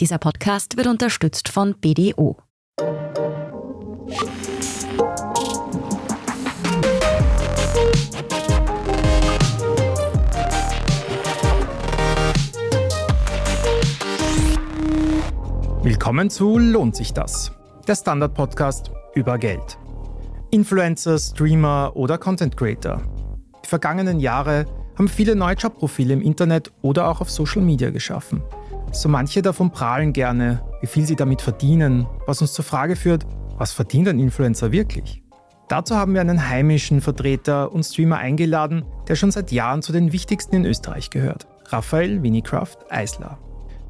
Dieser 0.00 0.18
Podcast 0.18 0.76
wird 0.76 0.86
unterstützt 0.86 1.48
von 1.48 1.74
BDO. 1.74 2.36
Willkommen 15.82 16.30
zu 16.30 16.58
Lohnt 16.58 16.94
sich 16.94 17.12
das? 17.12 17.50
Der 17.88 17.96
Standard-Podcast 17.96 18.92
über 19.16 19.36
Geld. 19.36 19.78
Influencer, 20.52 21.18
Streamer 21.18 21.90
oder 21.96 22.18
Content 22.18 22.56
Creator. 22.56 23.02
Die 23.64 23.68
vergangenen 23.68 24.20
Jahre 24.20 24.64
haben 24.96 25.08
viele 25.08 25.34
neue 25.34 25.56
Jobprofile 25.56 26.14
im 26.14 26.22
Internet 26.22 26.70
oder 26.82 27.08
auch 27.08 27.20
auf 27.20 27.32
Social 27.32 27.62
Media 27.62 27.90
geschaffen. 27.90 28.44
So 28.92 29.08
manche 29.08 29.42
davon 29.42 29.70
prahlen 29.70 30.12
gerne, 30.12 30.62
wie 30.80 30.86
viel 30.86 31.06
sie 31.06 31.16
damit 31.16 31.42
verdienen, 31.42 32.06
was 32.26 32.40
uns 32.40 32.52
zur 32.52 32.64
Frage 32.64 32.96
führt, 32.96 33.26
was 33.56 33.72
verdient 33.72 34.08
ein 34.08 34.18
Influencer 34.18 34.72
wirklich? 34.72 35.22
Dazu 35.68 35.96
haben 35.96 36.14
wir 36.14 36.22
einen 36.22 36.48
heimischen 36.48 37.02
Vertreter 37.02 37.72
und 37.72 37.84
Streamer 37.84 38.16
eingeladen, 38.16 38.84
der 39.06 39.16
schon 39.16 39.30
seit 39.30 39.52
Jahren 39.52 39.82
zu 39.82 39.92
den 39.92 40.12
wichtigsten 40.12 40.56
in 40.56 40.64
Österreich 40.64 41.10
gehört. 41.10 41.46
Raphael 41.66 42.22
Winnicraft 42.22 42.78
Eisler. 42.88 43.38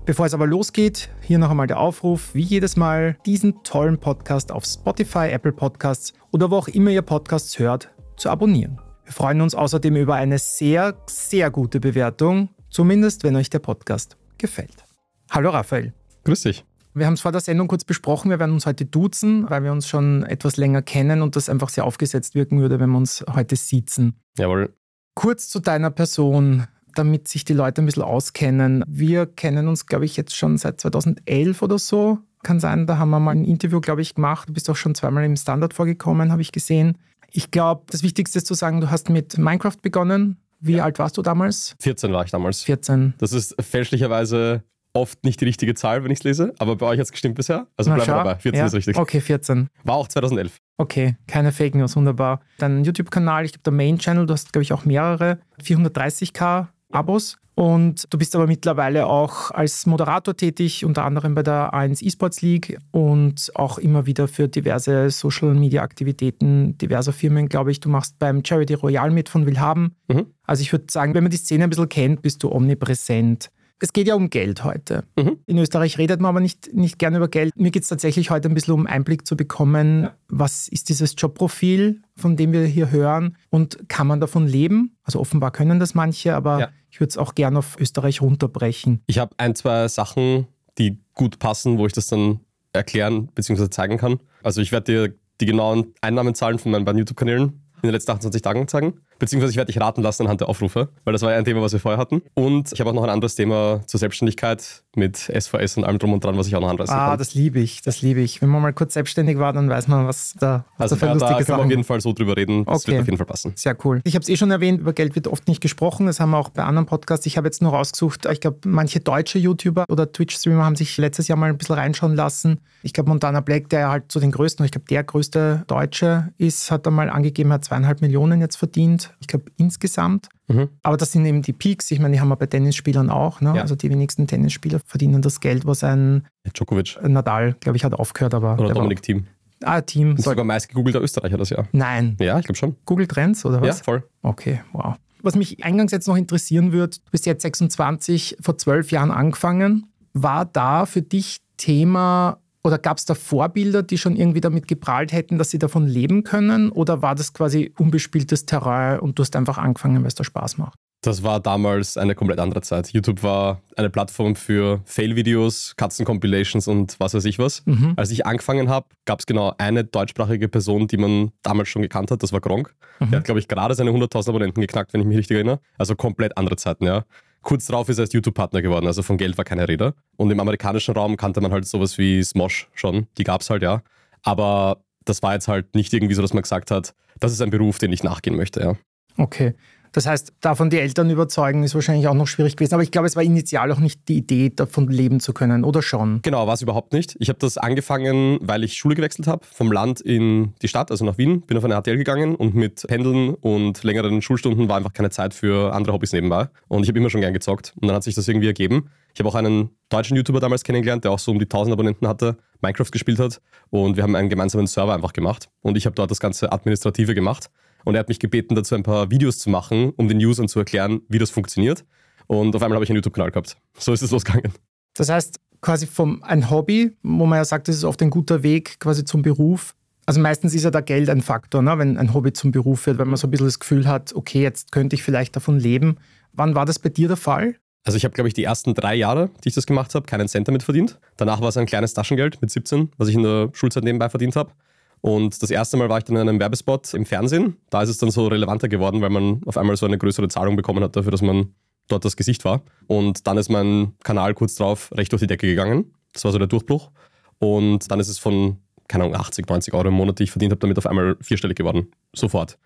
Bevor 0.05 0.27
es 0.27 0.35
aber 0.35 0.47
losgeht, 0.47 1.11
hier 1.21 1.39
noch 1.39 1.51
einmal 1.51 1.67
der 1.69 1.79
Aufruf, 1.79 2.35
wie 2.35 2.43
jedes 2.43 2.77
Mal, 2.77 3.17
diesen 3.27 3.63
tollen 3.63 3.99
Podcast 3.99 4.51
auf 4.51 4.65
Spotify, 4.65 5.29
Apple 5.31 5.53
Podcasts 5.53 6.15
oder 6.33 6.51
wo 6.51 6.57
auch 6.57 6.69
immer 6.69 6.91
ihr 6.91 7.03
Podcasts 7.03 7.59
hört, 7.59 7.91
zu 8.17 8.31
abonnieren. 8.31 8.81
Wir 9.05 9.13
freuen 9.13 9.41
uns 9.41 9.55
außerdem 9.55 9.95
über 9.97 10.15
eine 10.15 10.39
sehr, 10.39 10.97
sehr 11.07 11.51
gute 11.51 11.79
Bewertung, 11.79 12.49
zumindest 12.71 13.23
wenn 13.23 13.37
euch 13.37 13.51
der 13.51 13.61
Podcast 13.61 14.17
gefällt. 14.39 14.88
Hallo 15.31 15.51
Raphael. 15.51 15.93
Grüß 16.25 16.43
dich. 16.43 16.65
Wir 16.95 17.07
haben 17.07 17.15
es 17.15 17.21
vor 17.21 17.33
der 17.33 17.43
Sendung 17.43 17.69
kurz 17.69 17.85
besprochen, 17.85 18.31
wir 18.31 18.39
werden 18.39 18.53
uns 18.53 18.67
heute 18.67 18.87
duzen, 18.87 19.49
weil 19.51 19.63
wir 19.63 19.73
uns 19.73 19.87
schon 19.87 20.25
etwas 20.25 20.57
länger 20.57 20.83
kennen 20.83 21.23
und 21.23 21.37
das 21.37 21.49
einfach 21.49 21.69
sehr 21.69 21.85
aufgesetzt 21.85 22.35
wirken 22.35 22.61
würde, 22.61 22.81
wenn 22.81 22.91
wir 22.91 22.97
uns 22.97 23.25
heute 23.33 23.55
sitzen. 23.55 24.15
Jawohl. 24.39 24.75
Kurz 25.15 25.49
zu 25.49 25.61
deiner 25.61 25.91
Person, 25.91 26.67
damit 26.95 27.29
sich 27.29 27.45
die 27.45 27.53
Leute 27.53 27.83
ein 27.83 27.87
bisschen 27.87 28.03
auskennen. 28.03 28.83
Wir 28.89 29.27
kennen 29.27 29.69
uns, 29.69 29.87
glaube 29.87 30.07
ich, 30.07 30.17
jetzt 30.17 30.35
schon 30.35 30.57
seit 30.57 30.81
2011 30.81 31.63
oder 31.63 31.79
so. 31.79 32.19
Kann 32.43 32.59
sein, 32.59 32.87
da 32.87 32.99
haben 32.99 33.11
wir 33.11 33.21
mal 33.21 33.33
ein 33.33 33.45
Interview, 33.45 33.81
glaube 33.81 34.01
ich, 34.01 34.15
gemacht. 34.15 34.49
Du 34.49 34.55
bist 34.55 34.71
auch 34.71 34.77
schon 34.77 34.95
zweimal 34.95 35.25
im 35.25 35.37
Standard 35.37 35.75
vorgekommen, 35.75 36.33
habe 36.33 36.43
ich 36.43 36.53
gesehen. 36.53 36.97
Ich 37.31 37.51
glaube, 37.51 37.83
das 37.91 38.03
Wichtigste 38.03 38.39
ist 38.39 38.47
zu 38.47 38.55
sagen, 38.55 38.81
du 38.81 38.91
hast 38.91 39.11
mit 39.11 39.37
Minecraft 39.37 39.77
begonnen. 39.83 40.39
Wie 40.61 40.77
ja. 40.77 40.85
alt 40.85 40.99
warst 40.99 41.17
du 41.19 41.23
damals? 41.23 41.77
14 41.81 42.13
war 42.13 42.25
ich 42.25 42.31
damals. 42.31 42.63
14. 42.63 43.15
Das 43.19 43.33
ist 43.33 43.55
fälschlicherweise 43.61 44.63
oft 44.93 45.25
nicht 45.25 45.41
die 45.41 45.45
richtige 45.45 45.75
Zahl, 45.75 46.05
wenn 46.05 46.11
ich 46.11 46.19
es 46.19 46.25
lese, 46.25 46.55
aber 46.59 46.77
bei 46.77 46.87
euch 46.87 46.99
hat 46.99 47.05
es 47.05 47.13
gestimmt 47.13 47.37
bisher. 47.37 47.67
Also 47.77 47.93
bleiben 47.93 48.09
wir 48.09 48.15
dabei. 48.15 48.37
14 48.37 48.59
ja. 48.59 48.67
ist 48.67 48.75
richtig. 48.75 48.97
Okay, 48.99 49.21
14. 49.21 49.69
War 49.85 49.97
auch 49.97 50.09
2011. 50.09 50.59
Okay, 50.77 51.17
keine 51.27 51.53
Fake 51.53 51.75
News, 51.75 51.97
wunderbar. 51.97 52.41
Dein 52.59 52.85
YouTube-Kanal, 52.85 53.45
ich 53.45 53.53
glaube, 53.53 53.65
der 53.65 53.73
Main-Channel, 53.73 54.27
du 54.27 54.33
hast, 54.33 54.53
glaube 54.53 54.63
ich, 54.63 54.73
auch 54.73 54.85
mehrere, 54.85 55.39
430k 55.63 56.69
Abos. 56.91 57.37
Und 57.59 58.07
du 58.11 58.19
bist 58.19 58.37
aber 58.37 58.47
mittlerweile 58.47 59.07
auch 59.07 59.51
als 59.51 59.85
Moderator 59.85 60.37
tätig, 60.37 60.85
unter 60.85 61.05
anderem 61.05 61.35
bei 61.35 61.43
der 61.43 61.75
A1 61.75 62.07
eSports 62.07 62.41
League 62.41 62.79
und 62.93 63.51
auch 63.57 63.79
immer 63.79 64.07
wieder 64.07 64.29
für 64.29 64.47
diverse 64.47 65.11
Social 65.11 65.55
Media 65.55 65.83
Aktivitäten 65.83 66.79
diverser 66.79 67.13
Firmen, 67.13 67.49
glaube 67.49 67.73
ich. 67.73 67.81
Du 67.81 67.89
machst 67.89 68.17
beim 68.21 68.45
Charity 68.45 68.75
Royale 68.75 69.11
mit 69.11 69.29
von 69.29 69.45
Willhaben. 69.45 69.97
Mhm. 70.07 70.27
Also 70.45 70.63
ich 70.63 70.71
würde 70.71 70.85
sagen, 70.89 71.15
wenn 71.15 71.25
man 71.25 71.33
die 71.33 71.37
Szene 71.37 71.65
ein 71.65 71.71
bisschen 71.71 71.89
kennt, 71.89 72.23
bist 72.23 72.45
du 72.45 72.53
omnipräsent. 72.53 73.51
Es 73.81 73.93
geht 73.93 74.09
ja 74.09 74.15
um 74.15 74.31
Geld 74.31 74.65
heute. 74.65 75.05
Mhm. 75.17 75.39
In 75.47 75.59
Österreich 75.59 75.99
redet 75.99 76.21
man 76.21 76.31
aber 76.31 76.41
nicht, 76.41 76.75
nicht 76.75 76.99
gerne 76.99 77.19
über 77.19 77.29
Geld. 77.29 77.53
Mir 77.57 77.71
geht 77.71 77.83
es 77.83 77.89
tatsächlich 77.89 78.31
heute 78.31 78.49
ein 78.49 78.55
bisschen 78.55 78.75
um 78.75 78.87
Einblick 78.87 79.27
zu 79.27 79.37
bekommen, 79.37 80.05
ja. 80.05 80.15
was 80.29 80.69
ist 80.69 80.89
dieses 80.89 81.15
Jobprofil, 81.17 82.03
von 82.17 82.37
dem 82.37 82.53
wir 82.53 82.65
hier 82.65 82.91
hören 82.91 83.37
und 83.51 83.89
kann 83.89 84.07
man 84.07 84.21
davon 84.21 84.47
leben? 84.47 84.97
Also 85.05 85.21
offenbar 85.21 85.53
können 85.53 85.79
das 85.79 85.95
manche, 85.95 86.35
aber 86.35 86.61
ja. 86.61 86.69
ich 86.91 87.01
würde 87.01 87.11
es 87.11 87.19
auch 87.19 87.35
gerne 87.35 87.59
auf 87.59 87.79
Österreich 87.79 88.21
runterbrechen. 88.21 89.03
Ich 89.07 89.19
habe 89.19 89.35
ein, 89.39 89.55
zwei 89.55 89.87
Sachen, 89.89 90.49
die 90.79 90.99
gut 91.15 91.39
passen, 91.39 91.79
wo 91.79 91.87
ich 91.87 91.93
das 91.93 92.09
dann 92.09 92.41
erklären 92.73 93.29
bzw. 93.35 93.71
zeigen 93.71 93.99
kann. 93.99 94.19
Also 94.43 94.61
ich 94.61 94.73
werde 94.73 94.93
dir 94.93 95.15
die 95.41 95.47
genauen 95.47 95.95
Einnahmenzahlen 96.01 96.59
von 96.59 96.73
meinen 96.73 96.85
beiden 96.85 96.99
YouTube-Kanälen 96.99 97.45
in 97.83 97.83
den 97.83 97.93
letzten 97.93 98.11
28 98.11 98.43
Tagen 98.43 98.67
zeigen. 98.67 99.01
Beziehungsweise 99.19 99.51
ich 99.51 99.57
werde 99.57 99.73
dich 99.73 99.81
raten 99.81 100.03
lassen 100.03 100.23
anhand 100.23 100.41
der 100.41 100.49
Aufrufe, 100.49 100.89
weil 101.05 101.13
das 101.13 101.23
war 101.23 101.33
ja 101.33 101.39
ein 101.39 101.45
Thema, 101.45 101.61
was 101.61 101.73
wir 101.73 101.81
vorher 101.81 101.99
hatten. 101.99 102.23
Und 102.35 102.73
ich 102.73 102.81
habe 102.81 102.91
auch 102.91 102.95
noch 102.95 103.03
ein 103.03 103.11
anderes 103.11 103.35
Thema 103.35 103.81
zur 103.87 103.99
Selbstständigkeit 103.99 104.83
mit 104.95 105.17
SVS 105.17 105.77
und 105.77 105.85
allem 105.85 105.99
drum 105.99 106.13
und 106.13 106.25
dran, 106.25 106.37
was 106.37 106.47
ich 106.47 106.57
auch 106.57 106.61
noch 106.61 106.69
anreißen 106.69 106.95
ah, 106.95 106.99
kann. 106.99 107.13
Ah, 107.15 107.17
das 107.17 107.35
liebe 107.35 107.59
ich, 107.61 107.83
das 107.83 108.03
liebe 108.03 108.21
ich. 108.21 108.43
Wenn 108.43 108.49
man 108.49 108.63
mal 108.63 108.73
kurz 108.73 108.95
selbstständig 108.95 109.39
war, 109.39 109.53
dann 109.53 109.69
weiß 109.69 109.89
man, 109.89 110.07
was 110.07 110.35
da, 110.39 110.65
was 110.77 110.93
also 110.93 110.97
da 111.07 111.15
da 111.15 111.37
können 111.37 111.49
wir 111.49 111.59
auf 111.59 111.71
jeden 111.71 111.85
Fall 111.85 112.01
so 112.01 112.13
drüber 112.13 112.37
reden. 112.37 112.65
Das 112.65 112.83
okay. 112.83 112.93
wird 112.93 113.01
auf 113.03 113.07
jeden 113.07 113.19
Fall 113.19 113.27
passen. 113.27 113.53
Sehr 113.57 113.77
cool. 113.85 114.01
Ich 114.05 114.15
habe 114.15 114.23
es 114.23 114.29
eh 114.29 114.37
schon 114.37 114.51
erwähnt, 114.51 114.81
über 114.81 114.93
Geld 114.93 115.15
wird 115.15 115.29
oft 115.29 115.49
nicht 115.49 115.61
gesprochen. 115.61 116.07
Das 116.07 116.21
haben 116.21 116.31
wir 116.31 116.39
auch 116.39 116.51
bei 116.51 116.65
anderen 116.65 116.87
Podcasts. 116.87 117.27
Ich 117.27 117.37
habe 117.37 117.47
jetzt 117.47 117.63
nur 117.63 117.73
rausgesucht, 117.73 118.27
ich 118.27 118.41
glaube, 118.41 118.59
manche 118.65 119.01
deutsche 119.01 119.39
YouTuber 119.39 119.85
oder 119.89 120.11
Twitch-Streamer 120.13 120.65
haben 120.65 120.77
sich 120.77 120.97
letztes 120.97 121.29
Jahr 121.29 121.39
mal 121.39 121.51
ein 121.51 121.59
bisschen 121.59 121.77
reinschauen 121.77 122.15
lassen. 122.15 122.61
Ich 122.83 122.93
glaube, 122.93 123.11
Montana 123.11 123.41
Black, 123.41 123.69
der 123.69 123.89
halt 123.89 124.11
zu 124.13 124.21
den 124.21 124.31
größten, 124.31 124.65
ich 124.65 124.73
glaube, 124.73 124.87
der 124.89 125.05
größte 125.05 125.65
Deutsche 125.67 126.33
ist, 126.39 126.71
hat 126.71 126.87
einmal 126.87 127.11
angegeben, 127.11 127.53
hat 127.53 127.65
zweieinhalb 127.65 128.01
Millionen 128.01 128.41
jetzt 128.41 128.57
verdient. 128.57 129.08
Ich 129.21 129.27
glaube, 129.27 129.47
insgesamt. 129.57 130.29
Mhm. 130.49 130.69
Aber 130.83 130.97
das 130.97 131.13
sind 131.13 131.25
eben 131.27 131.43
die 131.43 131.53
Peaks. 131.53 131.91
Ich 131.91 132.01
meine, 132.01 132.15
die 132.15 132.21
haben 132.21 132.29
wir 132.29 132.37
bei 132.37 132.47
Tennisspielern 132.47 133.11
auch. 133.11 133.41
Ne? 133.41 133.55
Ja. 133.57 133.63
Also 133.63 133.75
die 133.75 133.91
wenigsten 133.91 134.27
Tennisspieler 134.27 134.81
verdienen 134.85 135.23
das 135.23 135.41
Geld, 135.41 135.67
was 135.67 135.85
ein 135.85 136.27
Djokovic. 136.55 136.99
Nadal, 137.03 137.55
glaube 137.61 137.77
ich, 137.77 137.85
hat 137.85 137.95
aufgehört. 137.95 138.35
Aber 138.35 138.59
Oder 138.59 138.75
Dominik 138.75 139.03
Thiem. 139.03 139.27
Ah, 139.65 139.81
Team. 139.81 140.11
Und 140.11 140.23
sogar 140.23 140.45
meist 140.45 140.69
gegoogelter 140.69 141.03
Österreicher 141.03 141.37
das 141.37 141.51
Jahr. 141.51 141.67
Nein. 141.73 142.17
Ja, 142.21 142.39
ich 142.39 142.45
glaube 142.45 142.59
schon. 142.59 142.77
Google 142.85 143.07
Trends 143.07 143.45
oder 143.45 143.61
was? 143.61 143.79
Ja, 143.79 143.85
voll. 143.85 144.05
Okay, 144.23 144.61
wow. 144.73 144.95
Was 145.23 145.35
mich 145.35 145.65
eingangs 145.65 145.91
jetzt 145.91 146.07
noch 146.07 146.17
interessieren 146.17 146.71
wird, 146.71 146.99
du 146.99 147.11
bist 147.11 147.27
jetzt 147.27 147.43
26, 147.43 148.37
vor 148.41 148.57
zwölf 148.57 148.93
Jahren 148.93 149.11
angefangen. 149.11 149.87
War 150.13 150.45
da 150.45 150.87
für 150.87 151.03
dich 151.03 151.39
Thema 151.57 152.39
oder 152.63 152.79
gab 152.79 152.99
es 152.99 153.05
da 153.05 153.15
Vorbilder, 153.15 153.83
die 153.83 153.99
schon 153.99 154.17
irgendwie 154.17 154.41
damit 154.41 154.69
geprahlt 154.69 155.13
hätten, 155.13 155.39
dass 155.39 155.51
sie 155.51 155.59
davon 155.59 155.87
leben 155.87 156.25
können? 156.25 156.71
Oder 156.71 157.03
war 157.03 157.15
das 157.15 157.33
quasi 157.33 157.73
unbespieltes 157.79 158.47
Terrain 158.47 159.01
und 159.01 159.19
du 159.19 159.23
hast 159.23 159.37
einfach 159.37 159.59
angefangen, 159.59 160.03
weil 160.03 160.09
es 160.09 160.15
da 160.15 160.25
Spaß 160.25 160.59
macht? 160.59 160.79
Das 161.03 161.23
war 161.23 161.39
damals 161.39 161.97
eine 161.97 162.17
komplett 162.17 162.41
andere 162.41 162.61
Zeit. 162.61 162.89
YouTube 162.89 163.23
war 163.23 163.63
eine 163.77 163.89
Plattform 163.89 164.35
für 164.35 164.81
Fail-Videos, 164.85 165.75
Katzen-Compilations 165.77 166.67
und 166.67 166.99
was 166.99 167.15
weiß 167.15 167.25
ich 167.25 167.39
was. 167.39 167.65
Mhm. 167.67 167.93
Als 167.97 168.11
ich 168.11 168.27
angefangen 168.27 168.69
habe, 168.69 168.89
gab 169.05 169.21
es 169.21 169.27
genau 169.27 169.55
eine 169.59 169.85
deutschsprachige 169.85 170.49
Person, 170.49 170.89
die 170.89 170.97
man 170.97 171.31
damals 171.43 171.69
schon 171.69 171.83
gekannt 171.83 172.11
hat. 172.11 172.25
Das 172.25 172.33
war 172.33 172.41
Gronk. 172.41 172.75
Mhm. 172.99 173.11
Der 173.11 173.19
hat, 173.21 173.27
glaube 173.27 173.39
ich, 173.39 173.47
gerade 173.47 173.77
seine 173.77 173.91
100.000 173.93 174.31
Abonnenten 174.31 174.61
geknackt, 174.61 174.93
wenn 174.93 175.01
ich 175.01 175.07
mich 175.07 175.19
richtig 175.19 175.37
erinnere. 175.37 175.61
Also 175.79 175.95
komplett 175.95 176.37
andere 176.37 176.57
Zeiten, 176.57 176.85
ja. 176.85 177.05
Kurz 177.43 177.67
darauf 177.67 177.89
ist 177.89 177.99
er 177.99 178.03
als 178.03 178.13
YouTube-Partner 178.13 178.63
geworden, 178.63 178.87
also 178.87 179.03
von 179.03 179.17
Geld 179.17 179.39
war 179.39 179.45
keine 179.45 179.69
Rede. 179.69 179.95
Und 180.17 180.31
im 180.31 180.41
amerikanischen 180.41 180.95
Raum 180.95 181.17
kannte 181.17 181.41
man 181.41 181.53
halt 181.53 181.67
sowas 181.67 181.99
wie 181.99 182.23
Smosh 182.23 182.69
schon, 182.75 183.07
die 183.17 183.25
gab 183.25 183.41
es 183.41 183.51
halt, 183.51 183.63
ja. 183.63 183.83
Aber 184.23 184.83
das 185.05 185.23
war 185.23 185.35
jetzt 185.35 185.49
halt 185.49 185.75
nicht 185.75 185.93
irgendwie 185.93 186.15
so, 186.15 186.23
dass 186.23 186.35
man 186.35 186.43
gesagt 186.43 186.71
hat, 186.71 186.95
das 187.21 187.33
ist 187.33 187.41
ein 187.41 187.51
Beruf, 187.51 187.79
den 187.79 187.93
ich 187.93 188.03
nachgehen 188.03 188.37
möchte, 188.37 188.61
ja. 188.61 188.75
Okay. 189.17 189.55
Das 189.93 190.07
heißt, 190.07 190.33
davon 190.41 190.71
die 190.71 190.79
Eltern 190.79 191.11
überzeugen, 191.11 191.63
ist 191.65 191.75
wahrscheinlich 191.75 192.09
auch 192.09 192.15
noch 192.15 192.27
schwierig 192.27 192.57
gewesen. 192.57 192.75
Aber 192.75 192.83
ich 192.83 192.91
glaube, 192.91 193.07
es 193.07 193.17
war 193.17 193.23
initial 193.23 193.73
auch 193.73 193.79
nicht 193.79 194.09
die 194.09 194.19
Idee, 194.19 194.51
davon 194.51 194.89
leben 194.89 195.21
zu 195.21 195.33
können, 195.33 195.65
oder 195.65 195.83
schon? 195.83 196.21
Genau, 196.23 196.47
war 196.47 196.55
es 196.55 196.63
überhaupt 196.63 196.93
nicht. 196.93 197.17
Ich 197.19 197.29
habe 197.29 197.39
das 197.39 197.59
angefangen, 197.59 198.39
weil 198.41 198.65
ich 198.65 198.75
Schule 198.75 198.95
gewechselt 198.95 199.27
habe, 199.27 199.45
vom 199.45 199.73
Land 199.73 200.01
in 200.01 200.55
die 200.63 200.69
Stadt, 200.69 200.91
also 200.91 201.05
nach 201.05 201.19
Wien. 201.19 201.43
Bin 201.43 201.57
auf 201.57 201.65
eine 201.65 201.81
HTL 201.81 201.97
gegangen 201.97 202.35
und 202.35 202.55
mit 202.55 202.87
Pendeln 202.87 203.35
und 203.35 203.83
längeren 203.85 204.23
Schulstunden 204.23 204.69
war 204.69 204.77
einfach 204.77 204.93
keine 204.93 205.11
Zeit 205.11 205.35
für 205.35 205.73
andere 205.73 205.95
Hobbys 205.95 206.13
nebenbei. 206.13 206.49
Und 206.69 206.83
ich 206.83 206.89
habe 206.89 206.99
immer 206.99 207.11
schon 207.11 207.21
gern 207.21 207.33
gezockt. 207.33 207.75
Und 207.81 207.89
dann 207.89 207.97
hat 207.97 208.03
sich 208.03 208.15
das 208.15 208.29
irgendwie 208.29 208.49
ergeben. 208.49 208.91
Ich 209.15 209.21
habe 209.21 209.29
auch 209.29 209.35
einen 209.35 209.71
deutschen 209.89 210.17
YouTuber 210.17 210.41
damals 210.41 210.65
kennengelernt, 210.65 211.05
der 211.05 211.11
auch 211.11 211.19
so 211.19 211.33
um 211.33 211.39
die 211.39 211.47
1000 211.47 211.73
Abonnenten 211.73 212.07
hatte, 212.07 212.37
Minecraft 212.61 212.91
gespielt 212.93 213.19
hat. 213.19 213.41
Und 213.71 213.97
wir 213.97 214.03
haben 214.03 214.15
einen 214.15 214.29
gemeinsamen 214.29 214.67
Server 214.67 214.95
einfach 214.95 215.13
gemacht. 215.13 215.49
Und 215.61 215.77
ich 215.77 215.87
habe 215.87 215.95
dort 215.95 216.11
das 216.11 216.21
ganze 216.21 216.53
Administrative 216.53 217.15
gemacht. 217.15 217.51
Und 217.85 217.95
er 217.95 218.01
hat 218.01 218.09
mich 218.09 218.19
gebeten, 218.19 218.55
dazu 218.55 218.75
ein 218.75 218.83
paar 218.83 219.11
Videos 219.11 219.39
zu 219.39 219.51
machen, 219.51 219.93
um 219.97 220.09
den 220.09 220.19
Usern 220.19 220.49
zu 220.49 220.59
erklären, 220.59 221.01
wie 221.09 221.19
das 221.19 221.31
funktioniert. 221.31 221.85
Und 222.27 222.55
auf 222.55 222.63
einmal 222.63 222.77
habe 222.77 222.85
ich 222.85 222.91
einen 222.91 222.97
YouTube-Kanal 222.97 223.31
gehabt. 223.31 223.57
So 223.79 223.93
ist 223.93 224.03
es 224.03 224.11
losgegangen. 224.11 224.53
Das 224.95 225.09
heißt, 225.09 225.41
quasi 225.61 225.87
vom 225.87 226.23
ein 226.23 226.51
Hobby, 226.51 226.97
wo 227.03 227.27
man 227.27 227.39
ja 227.39 227.45
sagt, 227.45 227.69
das 227.69 227.77
ist 227.77 227.85
oft 227.85 228.03
ein 228.03 228.11
guter 228.11 228.43
Weg 228.43 228.79
quasi 228.81 229.05
zum 229.05 229.23
Beruf. 229.23 229.75
Also 230.07 230.21
meistens 230.21 230.55
ist 230.55 230.65
ja 230.65 230.71
da 230.71 230.81
Geld 230.81 231.11
ein 231.11 231.21
Faktor, 231.21 231.63
ne? 231.63 231.77
wenn 231.79 231.99
ein 231.99 232.15
Hobby 232.15 232.33
zum 232.33 232.51
Beruf 232.51 232.87
wird, 232.87 232.99
wenn 232.99 233.09
man 233.09 233.17
so 233.17 233.27
ein 233.27 233.31
bisschen 233.31 233.47
das 233.47 233.59
Gefühl 233.59 233.87
hat, 233.87 234.15
okay, 234.15 234.43
jetzt 234.43 234.73
könnte 234.73 234.97
ich 234.97 235.03
vielleicht 235.03 235.37
davon 235.37 235.59
leben. 235.59 235.99
Wann 236.33 236.55
war 236.55 236.65
das 236.65 236.79
bei 236.79 236.89
dir 236.89 237.09
der 237.09 237.17
Fall? 237.17 237.57
Also 237.85 237.97
ich 237.97 238.05
habe, 238.05 238.15
glaube 238.15 238.29
ich, 238.29 238.35
die 238.35 238.45
ersten 238.45 238.75
drei 238.75 238.95
Jahre, 238.95 239.31
die 239.45 239.49
ich 239.49 239.55
das 239.55 239.67
gemacht 239.67 239.95
habe, 239.95 240.07
keinen 240.07 240.29
Cent 240.29 240.49
damit 240.49 240.63
verdient. 240.63 240.99
Danach 241.17 241.41
war 241.41 241.49
es 241.49 241.57
ein 241.57 241.67
kleines 241.67 241.95
Taschengeld 241.95 242.41
mit 242.41 242.51
17, 242.51 242.91
was 242.97 243.09
ich 243.09 243.15
in 243.15 243.23
der 243.23 243.51
Schulzeit 243.53 243.85
nebenbei 243.85 244.09
verdient 244.09 244.37
habe. 244.37 244.53
Und 245.01 245.43
das 245.43 245.51
erste 245.51 245.77
Mal 245.77 245.89
war 245.89 245.99
ich 245.99 246.05
dann 246.05 246.17
in 246.17 246.29
einem 246.29 246.41
Werbespot 246.41 246.93
im 246.95 247.07
Fernsehen. 247.07 247.57
Da 247.71 247.83
ist 247.83 247.89
es 247.89 247.99
dann 247.99 248.11
so 248.11 248.27
relevanter 248.27 248.69
geworden, 248.69 249.01
weil 249.01 249.11
man 249.11 249.41
auf 249.47 249.57
einmal 249.57 249.77
so 249.77 249.87
eine 249.87 249.99
größere 249.99 250.29
Zahlung 250.29 250.57
bekommen 250.57 250.83
hat 250.83 250.97
dafür, 250.97 251.13
dass 251.13 251.23
man 251.23 251.55
dort 251.89 252.05
das 252.05 252.17
Gesicht 252.17 252.45
war. 252.45 252.63
Und 252.87 253.27
dann 253.27 253.39
ist 253.39 253.49
mein 253.49 253.95
Kanal 254.03 254.35
kurz 254.35 254.55
drauf 254.57 254.91
recht 254.95 255.13
durch 255.13 255.21
die 255.21 255.27
Decke 255.27 255.47
gegangen. 255.47 255.93
Das 256.13 256.25
war 256.25 256.33
so 256.33 256.39
der 256.39 256.47
Durchbruch. 256.47 256.91
Und 257.39 257.91
dann 257.91 258.01
ist 258.01 258.09
es 258.09 258.19
von, 258.19 258.59
keine 258.89 259.05
Ahnung, 259.05 259.17
80, 259.17 259.49
90 259.49 259.75
Euro 259.75 259.89
im 259.89 259.95
Monat, 259.95 260.19
die 260.19 260.25
ich 260.25 260.31
verdient 260.31 260.53
habe, 260.53 260.61
damit 260.61 260.79
auf 260.79 260.87
einmal 260.87 261.17
vierstellig 261.21 261.57
geworden. 261.57 261.93
Sofort. 262.15 262.59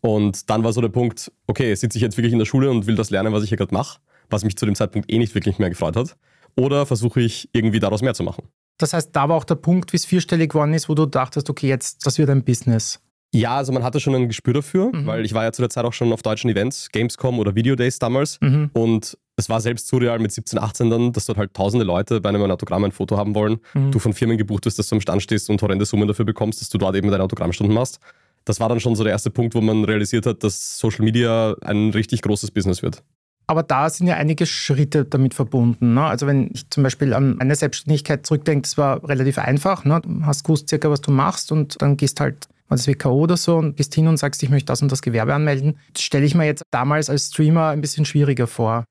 Und 0.00 0.48
dann 0.48 0.64
war 0.64 0.72
so 0.72 0.80
der 0.80 0.88
Punkt, 0.88 1.30
okay, 1.46 1.74
sitze 1.74 1.98
ich 1.98 2.02
jetzt 2.02 2.16
wirklich 2.16 2.32
in 2.32 2.38
der 2.38 2.46
Schule 2.46 2.70
und 2.70 2.86
will 2.86 2.94
das 2.94 3.10
lernen, 3.10 3.32
was 3.32 3.42
ich 3.42 3.50
hier 3.50 3.58
gerade 3.58 3.74
mache, 3.74 3.98
was 4.30 4.44
mich 4.44 4.56
zu 4.56 4.64
dem 4.64 4.74
Zeitpunkt 4.74 5.12
eh 5.12 5.18
nicht 5.18 5.34
wirklich 5.34 5.58
mehr 5.58 5.68
gefreut 5.68 5.96
hat. 5.96 6.16
Oder 6.56 6.86
versuche 6.86 7.20
ich 7.20 7.48
irgendwie 7.52 7.80
daraus 7.80 8.02
mehr 8.02 8.14
zu 8.14 8.22
machen. 8.22 8.48
Das 8.80 8.94
heißt, 8.94 9.10
da 9.14 9.28
war 9.28 9.36
auch 9.36 9.44
der 9.44 9.56
Punkt, 9.56 9.92
wie 9.92 9.96
es 9.96 10.06
vierstellig 10.06 10.50
geworden 10.50 10.72
ist, 10.72 10.88
wo 10.88 10.94
du 10.94 11.06
dachtest, 11.06 11.50
okay, 11.50 11.68
jetzt, 11.68 12.06
das 12.06 12.18
wird 12.18 12.30
ein 12.30 12.44
Business. 12.44 13.00
Ja, 13.32 13.56
also 13.56 13.72
man 13.72 13.84
hatte 13.84 14.00
schon 14.00 14.14
ein 14.14 14.26
Gespür 14.26 14.54
dafür, 14.54 14.90
mhm. 14.92 15.06
weil 15.06 15.24
ich 15.24 15.34
war 15.34 15.44
ja 15.44 15.52
zu 15.52 15.62
der 15.62 15.70
Zeit 15.70 15.84
auch 15.84 15.92
schon 15.92 16.12
auf 16.12 16.22
deutschen 16.22 16.50
Events, 16.50 16.90
Gamescom 16.90 17.38
oder 17.38 17.54
Video 17.54 17.76
Days 17.76 17.98
damals. 17.98 18.40
Mhm. 18.40 18.70
Und 18.72 19.18
es 19.36 19.48
war 19.48 19.60
selbst 19.60 19.86
surreal 19.86 20.18
mit 20.18 20.32
17, 20.32 20.58
18 20.58 20.90
dann, 20.90 21.12
dass 21.12 21.26
dort 21.26 21.38
halt 21.38 21.54
tausende 21.54 21.84
Leute 21.84 22.20
bei 22.20 22.30
einem 22.30 22.42
Autogramm 22.50 22.84
ein 22.84 22.92
Foto 22.92 23.16
haben 23.16 23.34
wollen. 23.34 23.58
Mhm. 23.74 23.92
Du 23.92 23.98
von 23.98 24.14
Firmen 24.14 24.36
gebucht 24.36 24.66
wirst, 24.66 24.78
dass 24.78 24.88
du 24.88 24.96
am 24.96 25.00
Stand 25.00 25.22
stehst 25.22 25.48
und 25.50 25.62
horrende 25.62 25.84
Summen 25.84 26.08
dafür 26.08 26.24
bekommst, 26.24 26.60
dass 26.60 26.70
du 26.70 26.78
dort 26.78 26.96
eben 26.96 27.10
deine 27.10 27.22
Autogrammstunden 27.22 27.74
machst. 27.74 28.00
Das 28.44 28.58
war 28.58 28.68
dann 28.68 28.80
schon 28.80 28.96
so 28.96 29.04
der 29.04 29.12
erste 29.12 29.30
Punkt, 29.30 29.54
wo 29.54 29.60
man 29.60 29.84
realisiert 29.84 30.26
hat, 30.26 30.42
dass 30.42 30.78
Social 30.78 31.04
Media 31.04 31.54
ein 31.60 31.90
richtig 31.90 32.22
großes 32.22 32.50
Business 32.50 32.82
wird. 32.82 33.02
Aber 33.50 33.64
da 33.64 33.90
sind 33.90 34.06
ja 34.06 34.14
einige 34.14 34.46
Schritte 34.46 35.04
damit 35.04 35.34
verbunden. 35.34 35.94
Ne? 35.94 36.04
Also 36.04 36.28
wenn 36.28 36.52
ich 36.54 36.70
zum 36.70 36.84
Beispiel 36.84 37.12
an 37.12 37.34
meine 37.34 37.56
Selbstständigkeit 37.56 38.24
zurückdenke, 38.24 38.62
das 38.62 38.78
war 38.78 39.02
relativ 39.08 39.38
einfach. 39.38 39.84
Ne? 39.84 40.00
Du 40.04 40.24
hast 40.24 40.44
gewusst 40.44 40.68
circa, 40.68 40.88
was 40.88 41.00
du 41.00 41.10
machst 41.10 41.50
und 41.50 41.82
dann 41.82 41.96
gehst 41.96 42.20
halt 42.20 42.46
das 42.68 42.86
WKO 42.86 43.10
oder 43.10 43.36
so 43.36 43.56
und 43.56 43.76
gehst 43.76 43.92
hin 43.92 44.06
und 44.06 44.18
sagst, 44.18 44.40
ich 44.44 44.50
möchte 44.50 44.66
das 44.66 44.82
und 44.82 44.92
das 44.92 45.02
Gewerbe 45.02 45.34
anmelden. 45.34 45.80
Das 45.94 46.02
stelle 46.02 46.24
ich 46.26 46.36
mir 46.36 46.44
jetzt 46.44 46.62
damals 46.70 47.10
als 47.10 47.26
Streamer 47.26 47.70
ein 47.70 47.80
bisschen 47.80 48.04
schwieriger 48.04 48.46
vor. 48.46 48.84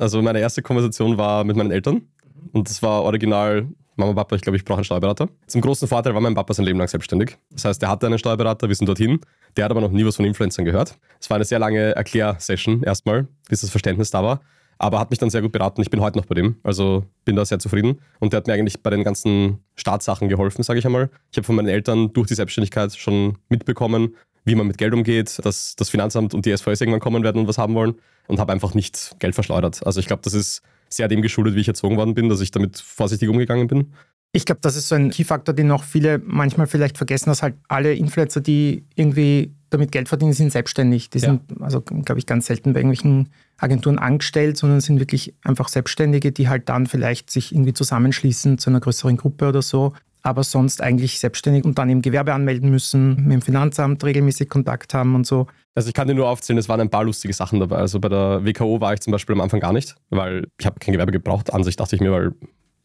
Also 0.00 0.22
meine 0.22 0.40
erste 0.40 0.62
Konversation 0.62 1.18
war 1.18 1.44
mit 1.44 1.56
meinen 1.56 1.70
Eltern 1.70 2.08
und 2.52 2.70
das 2.70 2.82
war 2.82 3.02
original 3.02 3.68
Mama, 3.96 4.12
Papa, 4.12 4.36
ich 4.36 4.42
glaube, 4.42 4.56
ich 4.56 4.64
brauche 4.64 4.78
einen 4.78 4.84
Steuerberater. 4.84 5.28
Zum 5.46 5.62
großen 5.62 5.88
Vorteil 5.88 6.14
war 6.14 6.20
mein 6.20 6.34
Papa 6.34 6.52
sein 6.52 6.66
Leben 6.66 6.78
lang 6.78 6.86
selbstständig. 6.86 7.38
Das 7.50 7.64
heißt, 7.64 7.82
er 7.82 7.88
hatte 7.88 8.06
einen 8.06 8.18
Steuerberater, 8.18 8.68
wir 8.68 8.74
sind 8.74 8.86
dorthin. 8.86 9.20
Der 9.56 9.64
hat 9.64 9.70
aber 9.70 9.80
noch 9.80 9.90
nie 9.90 10.04
was 10.04 10.16
von 10.16 10.26
Influencern 10.26 10.66
gehört. 10.66 10.98
Es 11.18 11.30
war 11.30 11.36
eine 11.36 11.46
sehr 11.46 11.58
lange 11.58 11.96
Erklärsession 11.96 12.82
erstmal, 12.82 13.26
bis 13.48 13.62
das 13.62 13.70
Verständnis 13.70 14.10
da 14.10 14.22
war. 14.22 14.42
Aber 14.78 15.00
hat 15.00 15.08
mich 15.08 15.18
dann 15.18 15.30
sehr 15.30 15.40
gut 15.40 15.52
beraten. 15.52 15.80
Ich 15.80 15.88
bin 15.88 16.02
heute 16.02 16.18
noch 16.18 16.26
bei 16.26 16.34
dem. 16.34 16.56
Also 16.62 17.06
bin 17.24 17.36
da 17.36 17.46
sehr 17.46 17.58
zufrieden. 17.58 17.98
Und 18.20 18.34
der 18.34 18.38
hat 18.38 18.46
mir 18.46 18.52
eigentlich 18.52 18.82
bei 18.82 18.90
den 18.90 19.02
ganzen 19.02 19.60
Startsachen 19.76 20.28
geholfen, 20.28 20.62
sage 20.62 20.78
ich 20.78 20.84
einmal. 20.84 21.08
Ich 21.30 21.38
habe 21.38 21.46
von 21.46 21.56
meinen 21.56 21.68
Eltern 21.68 22.12
durch 22.12 22.26
die 22.26 22.34
Selbstständigkeit 22.34 22.94
schon 22.94 23.38
mitbekommen, 23.48 24.14
wie 24.44 24.54
man 24.54 24.66
mit 24.66 24.76
Geld 24.76 24.92
umgeht, 24.92 25.40
dass 25.42 25.74
das 25.76 25.88
Finanzamt 25.88 26.34
und 26.34 26.44
die 26.44 26.54
SVS 26.54 26.82
irgendwann 26.82 27.00
kommen 27.00 27.24
werden 27.24 27.40
und 27.40 27.48
was 27.48 27.56
haben 27.56 27.74
wollen. 27.74 27.94
Und 28.28 28.40
habe 28.40 28.52
einfach 28.52 28.74
nicht 28.74 29.16
Geld 29.20 29.34
verschleudert. 29.34 29.86
Also 29.86 30.00
ich 30.00 30.06
glaube, 30.06 30.20
das 30.22 30.34
ist 30.34 30.60
sehr 30.88 31.08
dem 31.08 31.22
geschuldet, 31.22 31.54
wie 31.54 31.60
ich 31.60 31.68
erzogen 31.68 31.96
worden 31.96 32.14
bin, 32.14 32.28
dass 32.28 32.40
ich 32.40 32.50
damit 32.50 32.78
vorsichtig 32.78 33.28
umgegangen 33.28 33.68
bin. 33.68 33.92
Ich 34.32 34.44
glaube, 34.44 34.60
das 34.60 34.76
ist 34.76 34.88
so 34.88 34.94
ein 34.94 35.10
Key-Faktor, 35.10 35.54
den 35.54 35.66
noch 35.66 35.82
viele 35.82 36.20
manchmal 36.22 36.66
vielleicht 36.66 36.98
vergessen, 36.98 37.30
dass 37.30 37.42
halt 37.42 37.54
alle 37.68 37.94
Influencer, 37.94 38.40
die 38.40 38.84
irgendwie 38.94 39.52
damit 39.70 39.92
Geld 39.92 40.08
verdienen, 40.08 40.34
sind 40.34 40.52
selbstständig. 40.52 41.08
Die 41.10 41.18
sind, 41.18 41.42
ja. 41.50 41.64
also 41.64 41.80
glaube 41.80 42.18
ich, 42.18 42.26
ganz 42.26 42.46
selten 42.46 42.72
bei 42.72 42.80
irgendwelchen 42.80 43.30
Agenturen 43.56 43.98
angestellt, 43.98 44.58
sondern 44.58 44.80
sind 44.80 45.00
wirklich 45.00 45.34
einfach 45.42 45.68
Selbstständige, 45.68 46.32
die 46.32 46.48
halt 46.48 46.68
dann 46.68 46.86
vielleicht 46.86 47.30
sich 47.30 47.52
irgendwie 47.52 47.72
zusammenschließen 47.72 48.58
zu 48.58 48.70
einer 48.70 48.80
größeren 48.80 49.16
Gruppe 49.16 49.48
oder 49.48 49.62
so 49.62 49.94
aber 50.26 50.42
sonst 50.42 50.82
eigentlich 50.82 51.18
selbstständig 51.20 51.64
und 51.64 51.78
dann 51.78 51.88
eben 51.88 52.02
Gewerbe 52.02 52.34
anmelden 52.34 52.68
müssen, 52.68 53.22
mit 53.22 53.32
dem 53.32 53.42
Finanzamt 53.42 54.04
regelmäßig 54.04 54.48
Kontakt 54.48 54.92
haben 54.92 55.14
und 55.14 55.26
so. 55.26 55.46
Also 55.74 55.88
ich 55.88 55.94
kann 55.94 56.08
dir 56.08 56.14
nur 56.14 56.28
aufzählen, 56.28 56.58
es 56.58 56.68
waren 56.68 56.80
ein 56.80 56.90
paar 56.90 57.04
lustige 57.04 57.32
Sachen 57.32 57.60
dabei. 57.60 57.76
Also 57.76 58.00
bei 58.00 58.08
der 58.08 58.44
WKO 58.44 58.80
war 58.80 58.92
ich 58.92 59.00
zum 59.00 59.12
Beispiel 59.12 59.34
am 59.34 59.40
Anfang 59.40 59.60
gar 59.60 59.72
nicht, 59.72 59.94
weil 60.10 60.48
ich 60.58 60.66
habe 60.66 60.80
kein 60.80 60.92
Gewerbe 60.92 61.12
gebraucht. 61.12 61.52
An 61.52 61.62
sich 61.62 61.76
dachte 61.76 61.94
ich 61.94 62.02
mir, 62.02 62.10
weil 62.10 62.32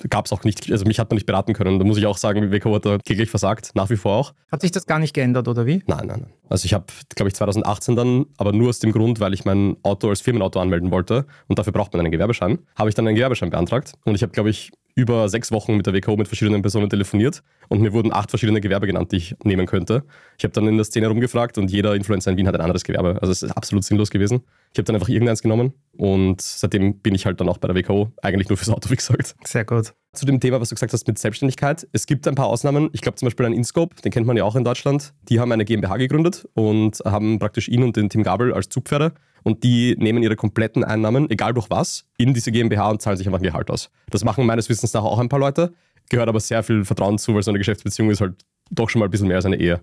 gab 0.09 0.25
es 0.25 0.31
auch 0.31 0.43
nicht, 0.43 0.71
also 0.71 0.85
mich 0.85 0.99
hat 0.99 1.09
man 1.09 1.15
nicht 1.15 1.25
beraten 1.25 1.53
können. 1.53 1.79
Da 1.79 1.85
muss 1.85 1.97
ich 1.97 2.05
auch 2.05 2.17
sagen, 2.17 2.51
WKO 2.51 2.75
hat 2.75 2.85
da 2.85 2.97
kläglich 2.97 3.29
versagt, 3.29 3.71
nach 3.75 3.89
wie 3.89 3.97
vor 3.97 4.17
auch. 4.17 4.33
Hat 4.51 4.61
sich 4.61 4.71
das 4.71 4.85
gar 4.85 4.99
nicht 4.99 5.13
geändert, 5.13 5.47
oder 5.47 5.65
wie? 5.65 5.83
Nein, 5.87 6.07
nein, 6.07 6.21
nein. 6.21 6.33
Also 6.49 6.65
ich 6.65 6.73
habe, 6.73 6.85
glaube 7.15 7.29
ich, 7.29 7.35
2018 7.35 7.95
dann, 7.95 8.25
aber 8.37 8.51
nur 8.51 8.69
aus 8.69 8.79
dem 8.79 8.91
Grund, 8.91 9.19
weil 9.19 9.33
ich 9.33 9.45
mein 9.45 9.77
Auto 9.83 10.09
als 10.09 10.21
Firmenauto 10.21 10.59
anmelden 10.59 10.91
wollte 10.91 11.25
und 11.47 11.59
dafür 11.59 11.73
braucht 11.73 11.93
man 11.93 12.01
einen 12.01 12.11
Gewerbeschein, 12.11 12.59
habe 12.75 12.89
ich 12.89 12.95
dann 12.95 13.07
einen 13.07 13.15
Gewerbeschein 13.15 13.49
beantragt 13.49 13.93
und 14.05 14.15
ich 14.15 14.23
habe, 14.23 14.31
glaube 14.31 14.49
ich, 14.49 14.71
über 15.01 15.27
sechs 15.29 15.51
Wochen 15.51 15.75
mit 15.75 15.85
der 15.85 15.93
WKO 15.93 16.15
mit 16.15 16.27
verschiedenen 16.27 16.61
Personen 16.61 16.89
telefoniert 16.89 17.43
und 17.67 17.81
mir 17.81 17.91
wurden 17.93 18.13
acht 18.13 18.29
verschiedene 18.29 18.61
Gewerbe 18.61 18.87
genannt, 18.87 19.11
die 19.11 19.17
ich 19.17 19.35
nehmen 19.43 19.65
könnte. 19.65 20.03
Ich 20.37 20.43
habe 20.43 20.53
dann 20.53 20.67
in 20.67 20.77
der 20.77 20.85
Szene 20.85 21.07
rumgefragt 21.07 21.57
und 21.57 21.71
jeder 21.71 21.95
Influencer 21.95 22.31
in 22.31 22.37
Wien 22.37 22.47
hat 22.47 22.55
ein 22.55 22.61
anderes 22.61 22.83
Gewerbe. 22.83 23.17
Also 23.21 23.31
es 23.31 23.43
ist 23.43 23.51
absolut 23.51 23.83
sinnlos 23.83 24.09
gewesen. 24.09 24.43
Ich 24.73 24.77
habe 24.77 24.85
dann 24.85 24.95
einfach 24.95 25.09
irgendeins 25.09 25.41
genommen 25.41 25.73
und 25.97 26.41
seitdem 26.41 26.99
bin 26.99 27.15
ich 27.15 27.25
halt 27.25 27.41
dann 27.41 27.49
auch 27.49 27.57
bei 27.57 27.67
der 27.67 27.75
WKO, 27.75 28.11
eigentlich 28.21 28.49
nur 28.49 28.57
fürs 28.57 28.69
Auto, 28.69 28.89
wie 28.89 28.95
gesagt. 28.95 29.35
Sehr 29.43 29.65
gut. 29.65 29.93
Zu 30.13 30.25
dem 30.25 30.41
Thema, 30.41 30.59
was 30.59 30.67
du 30.67 30.75
gesagt 30.75 30.91
hast 30.91 31.07
mit 31.07 31.17
Selbstständigkeit. 31.17 31.87
Es 31.93 32.05
gibt 32.05 32.27
ein 32.27 32.35
paar 32.35 32.47
Ausnahmen. 32.47 32.89
Ich 32.91 32.99
glaube 32.99 33.15
zum 33.15 33.27
Beispiel 33.27 33.45
ein 33.45 33.53
InScope, 33.53 33.95
den 34.01 34.11
kennt 34.11 34.27
man 34.27 34.35
ja 34.35 34.43
auch 34.43 34.57
in 34.57 34.65
Deutschland. 34.65 35.13
Die 35.29 35.39
haben 35.39 35.51
eine 35.53 35.63
GmbH 35.63 35.95
gegründet 35.95 36.49
und 36.53 36.99
haben 37.05 37.39
praktisch 37.39 37.69
ihn 37.69 37.81
und 37.81 37.95
den 37.95 38.09
Tim 38.09 38.23
Gabel 38.23 38.53
als 38.53 38.67
Zugpferde 38.67 39.13
und 39.43 39.63
die 39.63 39.95
nehmen 39.97 40.21
ihre 40.21 40.35
kompletten 40.35 40.83
Einnahmen, 40.83 41.29
egal 41.29 41.53
durch 41.53 41.69
was, 41.69 42.05
in 42.17 42.33
diese 42.33 42.51
GmbH 42.51 42.89
und 42.89 43.01
zahlen 43.01 43.15
sich 43.15 43.25
einfach 43.25 43.39
ein 43.39 43.43
Gehalt 43.43 43.69
aus. 43.71 43.89
Das 44.09 44.25
machen 44.25 44.45
meines 44.45 44.67
Wissens 44.67 44.93
nach 44.93 45.03
auch 45.03 45.17
ein 45.17 45.29
paar 45.29 45.39
Leute, 45.39 45.73
gehört 46.09 46.27
aber 46.27 46.41
sehr 46.41 46.61
viel 46.61 46.83
Vertrauen 46.83 47.17
zu, 47.17 47.33
weil 47.33 47.43
so 47.43 47.51
eine 47.51 47.57
Geschäftsbeziehung 47.57 48.09
ist 48.09 48.19
halt 48.19 48.45
doch 48.69 48.89
schon 48.89 48.99
mal 48.99 49.05
ein 49.05 49.11
bisschen 49.11 49.27
mehr 49.27 49.37
als 49.37 49.45
eine 49.45 49.57
Ehe. 49.57 49.79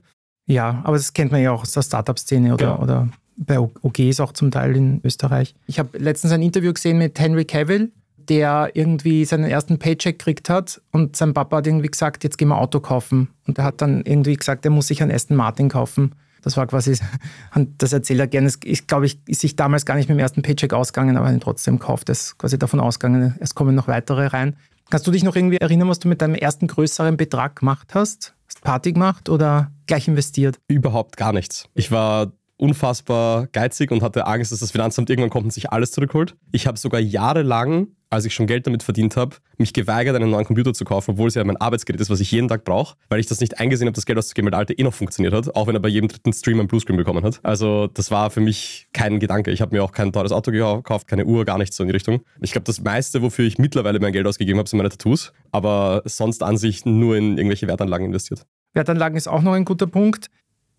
Ja, 0.46 0.82
aber 0.84 0.98
das 0.98 1.12
kennt 1.14 1.32
man 1.32 1.42
ja 1.42 1.52
auch 1.52 1.62
aus 1.62 1.72
der 1.72 1.82
Startup-Szene 1.82 2.52
oder, 2.52 2.66
ja. 2.66 2.78
oder 2.78 3.08
bei 3.36 3.58
OGs 3.58 4.20
auch 4.20 4.32
zum 4.32 4.50
Teil 4.50 4.76
in 4.76 5.00
Österreich. 5.04 5.54
Ich 5.66 5.78
habe 5.78 5.96
letztens 5.96 6.32
ein 6.32 6.42
Interview 6.42 6.72
gesehen 6.72 6.98
mit 6.98 7.18
Henry 7.18 7.44
Cavill, 7.44 7.92
der 8.28 8.70
irgendwie 8.74 9.24
seinen 9.24 9.44
ersten 9.44 9.78
Paycheck 9.78 10.18
gekriegt 10.18 10.50
hat 10.50 10.80
und 10.92 11.16
sein 11.16 11.34
Papa 11.34 11.58
hat 11.58 11.66
irgendwie 11.66 11.88
gesagt, 11.88 12.24
jetzt 12.24 12.36
gehen 12.36 12.48
wir 12.48 12.58
Auto 12.58 12.80
kaufen. 12.80 13.28
Und 13.46 13.58
er 13.58 13.64
hat 13.64 13.80
dann 13.80 14.02
irgendwie 14.02 14.36
gesagt, 14.36 14.64
er 14.64 14.70
muss 14.70 14.88
sich 14.88 15.02
einen 15.02 15.12
Aston 15.12 15.36
Martin 15.36 15.68
kaufen. 15.68 16.14
Das 16.42 16.56
war 16.56 16.66
quasi, 16.66 16.96
das 17.78 17.92
erzählt 17.92 18.20
er 18.20 18.26
gerne. 18.26 18.52
Ich 18.64 18.86
glaube, 18.86 19.06
ich 19.06 19.18
ist 19.26 19.40
sich 19.40 19.56
damals 19.56 19.86
gar 19.86 19.96
nicht 19.96 20.08
mit 20.08 20.16
dem 20.16 20.20
ersten 20.20 20.42
Paycheck 20.42 20.72
ausgegangen, 20.72 21.16
aber 21.16 21.32
ihn 21.32 21.40
trotzdem 21.40 21.78
kauft. 21.78 22.08
Er 22.08 22.12
ist 22.12 22.38
quasi 22.38 22.58
davon 22.58 22.80
ausgegangen, 22.80 23.36
es 23.40 23.54
kommen 23.54 23.74
noch 23.74 23.88
weitere 23.88 24.26
rein. 24.26 24.56
Kannst 24.90 25.06
du 25.06 25.10
dich 25.10 25.22
noch 25.22 25.36
irgendwie 25.36 25.58
erinnern, 25.58 25.88
was 25.88 25.98
du 25.98 26.08
mit 26.08 26.22
deinem 26.22 26.34
ersten 26.34 26.66
größeren 26.66 27.16
Betrag 27.16 27.56
gemacht 27.56 27.94
hast? 27.94 28.34
Hast 28.46 28.62
Party 28.62 28.92
gemacht 28.92 29.28
oder 29.28 29.70
gleich 29.86 30.08
investiert? 30.08 30.58
Überhaupt 30.68 31.18
gar 31.18 31.34
nichts. 31.34 31.68
Ich 31.74 31.90
war 31.90 32.32
unfassbar 32.58 33.46
geizig 33.52 33.90
und 33.90 34.02
hatte 34.02 34.26
Angst, 34.26 34.52
dass 34.52 34.60
das 34.60 34.70
Finanzamt 34.70 35.08
irgendwann 35.08 35.30
kommt 35.30 35.44
und 35.44 35.52
sich 35.52 35.70
alles 35.70 35.92
zurückholt. 35.92 36.36
Ich 36.52 36.66
habe 36.66 36.78
sogar 36.78 37.00
jahrelang, 37.00 37.88
als 38.10 38.24
ich 38.24 38.34
schon 38.34 38.46
Geld 38.46 38.66
damit 38.66 38.82
verdient 38.82 39.16
habe, 39.16 39.36
mich 39.58 39.72
geweigert, 39.72 40.16
einen 40.16 40.30
neuen 40.30 40.44
Computer 40.44 40.74
zu 40.74 40.84
kaufen, 40.84 41.12
obwohl 41.12 41.28
es 41.28 41.34
ja 41.34 41.44
mein 41.44 41.56
Arbeitsgerät 41.56 42.00
ist, 42.00 42.10
was 42.10 42.20
ich 42.20 42.30
jeden 42.30 42.48
Tag 42.48 42.64
brauche, 42.64 42.96
weil 43.08 43.20
ich 43.20 43.26
das 43.26 43.40
nicht 43.40 43.60
eingesehen 43.60 43.86
habe, 43.86 43.94
das 43.94 44.06
Geld 44.06 44.18
auszugeben, 44.18 44.46
weil 44.46 44.50
der 44.52 44.58
alte 44.58 44.72
eh 44.74 44.82
noch 44.82 44.94
funktioniert 44.94 45.34
hat, 45.34 45.54
auch 45.54 45.66
wenn 45.66 45.76
er 45.76 45.80
bei 45.80 45.88
jedem 45.88 46.08
dritten 46.08 46.32
Stream 46.32 46.60
ein 46.60 46.66
Bluescreen 46.66 46.96
bekommen 46.96 47.24
hat. 47.24 47.40
Also 47.42 47.86
das 47.86 48.10
war 48.10 48.30
für 48.30 48.40
mich 48.40 48.88
kein 48.92 49.20
Gedanke. 49.20 49.50
Ich 49.50 49.60
habe 49.60 49.76
mir 49.76 49.84
auch 49.84 49.92
kein 49.92 50.12
teures 50.12 50.32
Auto 50.32 50.50
gekauft, 50.50 51.06
keine 51.06 51.26
Uhr, 51.26 51.44
gar 51.44 51.58
nichts 51.58 51.76
so 51.76 51.84
in 51.84 51.88
die 51.88 51.94
Richtung. 51.94 52.22
Ich 52.40 52.52
glaube, 52.52 52.64
das 52.64 52.80
meiste, 52.82 53.22
wofür 53.22 53.44
ich 53.44 53.58
mittlerweile 53.58 54.00
mein 54.00 54.12
Geld 54.12 54.26
ausgegeben 54.26 54.58
habe, 54.58 54.68
sind 54.68 54.78
meine 54.78 54.90
Tattoos, 54.90 55.32
aber 55.52 56.02
sonst 56.04 56.42
an 56.42 56.56
sich 56.56 56.84
nur 56.84 57.16
in 57.16 57.38
irgendwelche 57.38 57.68
Wertanlagen 57.68 58.06
investiert. 58.06 58.42
Wertanlagen 58.74 59.16
ist 59.16 59.28
auch 59.28 59.42
noch 59.42 59.52
ein 59.52 59.64
guter 59.64 59.86
Punkt. 59.86 60.28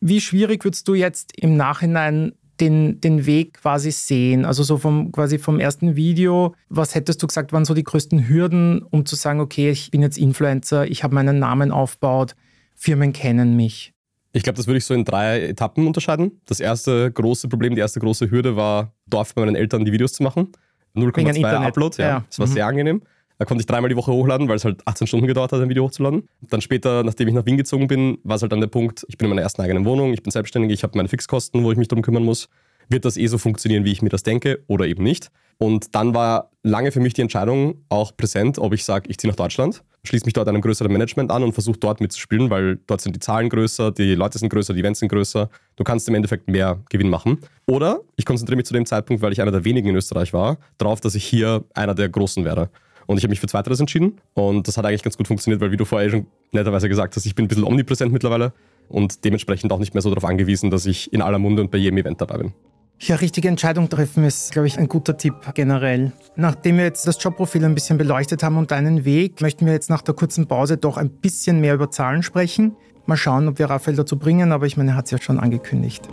Wie 0.01 0.22
schwierig 0.22 0.63
würdest 0.63 0.88
du 0.88 0.94
jetzt 0.94 1.38
im 1.38 1.58
Nachhinein 1.58 2.34
den, 2.60 3.01
den 3.01 3.25
Weg 3.25 3.56
quasi 3.62 3.91
sehen? 3.91 4.46
Also 4.46 4.63
so 4.63 4.77
vom 4.77 5.12
quasi 5.12 5.38
vom 5.38 5.60
ersten 5.60 5.96
Video, 5.96 6.56
was 6.70 6.96
hättest 6.96 7.22
du 7.22 7.27
gesagt, 7.27 7.53
waren 7.53 7.65
so 7.65 7.74
die 7.74 7.84
größten 7.84 8.27
Hürden, 8.27 8.82
um 8.84 9.06
zu 9.06 9.15
sagen, 9.15 9.39
okay, 9.39 9.72
ich 9.72 9.91
bin 9.91 10.01
jetzt 10.01 10.18
Influencer, 10.18 10.88
ich 10.88 11.03
habe 11.03 11.15
meinen 11.15 11.39
Namen 11.39 11.72
aufgebaut, 11.72 12.36
Firmen 12.75 13.13
kennen 13.13 13.56
mich? 13.56 13.94
Ich 14.32 14.44
glaube, 14.44 14.58
das 14.58 14.68
würde 14.68 14.77
ich 14.77 14.86
so 14.86 14.94
in 14.94 15.06
drei 15.06 15.41
Etappen 15.41 15.88
unterscheiden. 15.88 16.39
Das 16.46 16.60
erste 16.60 17.12
große 17.12 17.48
Problem, 17.48 17.74
die 17.74 17.82
erste 17.82 18.00
große 18.00 18.29
Hürde 18.29 18.56
war, 18.56 18.94
Dorf 19.08 19.34
bei 19.34 19.44
meinen 19.44 19.56
Eltern 19.56 19.86
die 19.86 19.91
Videos 19.91 20.13
zu 20.13 20.24
machen. 20.24 20.51
0,2 20.96 21.44
Upload, 21.46 22.01
ja. 22.01 22.08
ja. 22.08 22.25
Das 22.27 22.39
war 22.39 22.48
mhm. 22.48 22.51
sehr 22.51 22.68
angenehm. 22.68 23.01
Da 23.39 23.46
konnte 23.46 23.62
ich 23.62 23.67
dreimal 23.67 23.89
die 23.89 23.96
Woche 23.96 24.12
hochladen, 24.12 24.50
weil 24.50 24.58
es 24.58 24.65
halt 24.65 24.86
18 24.86 25.08
Stunden 25.08 25.25
gedauert 25.25 25.53
hat, 25.53 25.62
ein 25.62 25.69
Video 25.69 25.86
hochzuladen. 25.86 26.27
Dann 26.41 26.60
später, 26.60 27.03
nachdem 27.03 27.29
ich 27.29 27.34
nach 27.34 27.46
Wien 27.46 27.55
gezogen 27.55 27.88
bin, 27.88 28.17
war 28.24 28.36
es 28.36 28.41
halt 28.41 28.51
dann 28.51 28.60
der 28.60 28.67
Punkt, 28.67 29.05
ich 29.08 29.17
bin 29.17 29.27
in 29.27 29.29
meiner 29.29 29.41
ersten 29.41 29.62
eigenen 29.62 29.86
Wohnung, 29.86 30.12
ich 30.12 30.22
bin 30.22 30.29
selbstständig, 30.29 30.74
ich 30.74 30.84
habe 30.84 30.98
meine 30.98 31.08
Fixkosten, 31.08 31.63
wo 31.63 31.72
ich 31.72 31.77
mich 31.77 31.88
darum 31.88 32.03
kümmern 32.03 32.24
muss. 32.24 32.50
Wird 32.89 33.05
das 33.05 33.15
eh 33.15 33.27
so 33.27 33.38
funktionieren, 33.38 33.86
wie 33.86 33.93
ich 33.93 34.01
mir 34.01 34.10
das 34.10 34.24
denke 34.24 34.60
oder 34.67 34.88
eben 34.88 35.03
nicht? 35.03 35.31
Und 35.58 35.96
dann 35.96 36.13
war 36.13 36.51
lange 36.63 36.91
für 36.91 37.00
mich 37.00 37.13
die 37.13 37.22
Entscheidung 37.22 37.86
auch 37.88 38.15
präsent, 38.17 38.60
ob 38.60 38.74
ich 38.74 38.84
sage, 38.84 39.10
ich 39.10 39.17
ziehe 39.17 39.29
nach 39.31 39.38
Deutschland, 39.38 39.84
schließe 40.03 40.25
mich 40.25 40.34
dort 40.34 40.50
einem 40.50 40.62
größeren 40.62 40.91
Management 40.91 41.31
an 41.31 41.43
und 41.43 41.53
versuche 41.53 41.77
dort 41.77 42.01
mitzuspielen, 42.01 42.50
weil 42.50 42.79
dort 42.88 43.00
sind 43.00 43.15
die 43.15 43.19
Zahlen 43.19 43.48
größer, 43.48 43.91
die 43.91 44.15
Leute 44.15 44.38
sind 44.38 44.50
größer, 44.50 44.74
die 44.74 44.81
Events 44.81 45.00
sind 45.00 45.10
größer. 45.10 45.50
Du 45.77 45.84
kannst 45.86 46.10
im 46.10 46.15
Endeffekt 46.15 46.50
mehr 46.50 46.79
Gewinn 46.89 47.10
machen. 47.10 47.39
Oder 47.67 48.01
ich 48.17 48.25
konzentriere 48.25 48.58
mich 48.58 48.65
zu 48.65 48.74
dem 48.74 48.86
Zeitpunkt, 48.86 49.22
weil 49.22 49.31
ich 49.31 49.41
einer 49.41 49.51
der 49.51 49.63
wenigen 49.63 49.89
in 49.89 49.96
Österreich 49.96 50.34
war, 50.34 50.58
darauf, 50.77 51.00
dass 51.00 51.15
ich 51.15 51.24
hier 51.24 51.63
einer 51.74 51.96
der 51.96 52.10
Großen 52.10 52.43
werde. 52.43 52.69
Und 53.09 53.17
ich 53.17 53.23
habe 53.23 53.31
mich 53.31 53.39
für 53.39 53.47
Zweiteres 53.47 53.79
entschieden. 53.79 54.19
Und 54.35 54.67
das 54.67 54.77
hat 54.77 54.85
eigentlich 54.85 55.01
ganz 55.01 55.17
gut 55.17 55.25
funktioniert, 55.25 55.59
weil, 55.61 55.71
wie 55.71 55.77
du 55.77 55.83
vorher 55.83 56.11
schon 56.11 56.27
netterweise 56.51 56.87
gesagt 56.87 57.15
hast, 57.15 57.25
ich 57.25 57.33
bin 57.33 57.45
ein 57.45 57.47
bisschen 57.47 57.63
omnipräsent 57.63 58.13
mittlerweile 58.13 58.53
und 58.87 59.25
dementsprechend 59.25 59.71
auch 59.71 59.79
nicht 59.79 59.95
mehr 59.95 60.03
so 60.03 60.09
darauf 60.09 60.25
angewiesen, 60.25 60.69
dass 60.69 60.85
ich 60.85 61.11
in 61.11 61.23
aller 61.23 61.39
Munde 61.39 61.63
und 61.63 61.71
bei 61.71 61.79
jedem 61.79 61.97
Event 61.97 62.21
dabei 62.21 62.37
bin. 62.37 62.53
Ja, 62.99 63.15
richtige 63.15 63.47
Entscheidung 63.47 63.89
treffen 63.89 64.25
ist, 64.25 64.51
glaube 64.51 64.67
ich, 64.67 64.77
ein 64.77 64.87
guter 64.87 65.17
Tipp 65.17 65.33
generell. 65.55 66.11
Nachdem 66.35 66.77
wir 66.77 66.83
jetzt 66.83 67.07
das 67.07 67.21
Jobprofil 67.23 67.65
ein 67.65 67.73
bisschen 67.73 67.97
beleuchtet 67.97 68.43
haben 68.43 68.57
und 68.57 68.69
deinen 68.69 69.05
Weg, 69.05 69.41
möchten 69.41 69.65
wir 69.65 69.73
jetzt 69.73 69.89
nach 69.89 70.03
der 70.03 70.13
kurzen 70.13 70.45
Pause 70.45 70.77
doch 70.77 70.97
ein 70.97 71.09
bisschen 71.09 71.61
mehr 71.61 71.73
über 71.73 71.89
Zahlen 71.89 72.21
sprechen. 72.21 72.75
Mal 73.07 73.17
schauen, 73.17 73.47
ob 73.47 73.57
wir 73.57 73.71
Raphael 73.71 73.97
dazu 73.97 74.19
bringen, 74.19 74.51
aber 74.51 74.67
ich 74.67 74.77
meine, 74.77 74.91
er 74.91 74.97
hat 74.97 75.05
es 75.05 75.11
ja 75.11 75.19
schon 75.19 75.39
angekündigt. 75.39 76.07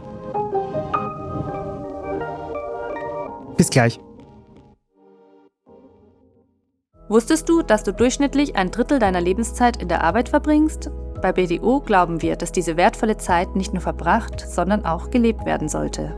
Bis 3.58 3.68
gleich. 3.68 4.00
Wusstest 7.08 7.48
du, 7.48 7.62
dass 7.62 7.84
du 7.84 7.92
durchschnittlich 7.92 8.56
ein 8.56 8.70
Drittel 8.70 8.98
deiner 8.98 9.20
Lebenszeit 9.20 9.76
in 9.76 9.88
der 9.88 10.02
Arbeit 10.02 10.28
verbringst? 10.28 10.90
Bei 11.22 11.32
BDO 11.32 11.80
glauben 11.80 12.20
wir, 12.20 12.36
dass 12.36 12.50
diese 12.50 12.76
wertvolle 12.76 13.16
Zeit 13.16 13.54
nicht 13.54 13.72
nur 13.72 13.80
verbracht, 13.80 14.40
sondern 14.40 14.84
auch 14.84 15.10
gelebt 15.10 15.46
werden 15.46 15.68
sollte. 15.68 16.16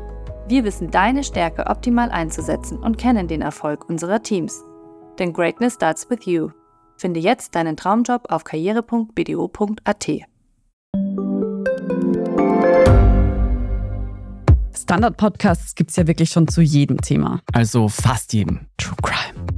Wir 0.48 0.64
wissen 0.64 0.90
deine 0.90 1.24
Stärke 1.24 1.66
optimal 1.66 2.10
einzusetzen 2.10 2.78
und 2.78 2.96
kennen 2.96 3.28
den 3.28 3.42
Erfolg 3.42 3.88
unserer 3.88 4.22
Teams. 4.22 4.64
Denn 5.18 5.34
Greatness 5.34 5.74
starts 5.74 6.08
with 6.08 6.24
you. 6.24 6.50
Finde 6.96 7.20
jetzt 7.20 7.54
deinen 7.54 7.76
Traumjob 7.76 8.30
auf 8.30 8.44
karriere.bdo.at. 8.44 10.08
Standard-Podcasts 14.74 15.74
gibt 15.74 15.90
es 15.90 15.96
ja 15.96 16.06
wirklich 16.06 16.30
schon 16.30 16.48
zu 16.48 16.62
jedem 16.62 16.98
Thema. 17.02 17.40
Also 17.52 17.88
fast 17.88 18.32
jedem. 18.32 18.68
True 18.78 18.96
Crime. 19.02 19.57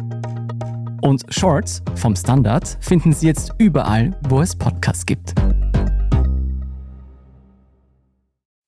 Und 1.01 1.25
Shorts 1.33 1.81
vom 1.95 2.15
Standard 2.15 2.77
finden 2.79 3.11
Sie 3.11 3.25
jetzt 3.25 3.53
überall, 3.57 4.15
wo 4.29 4.39
es 4.39 4.55
Podcasts 4.55 5.03
gibt. 5.03 5.33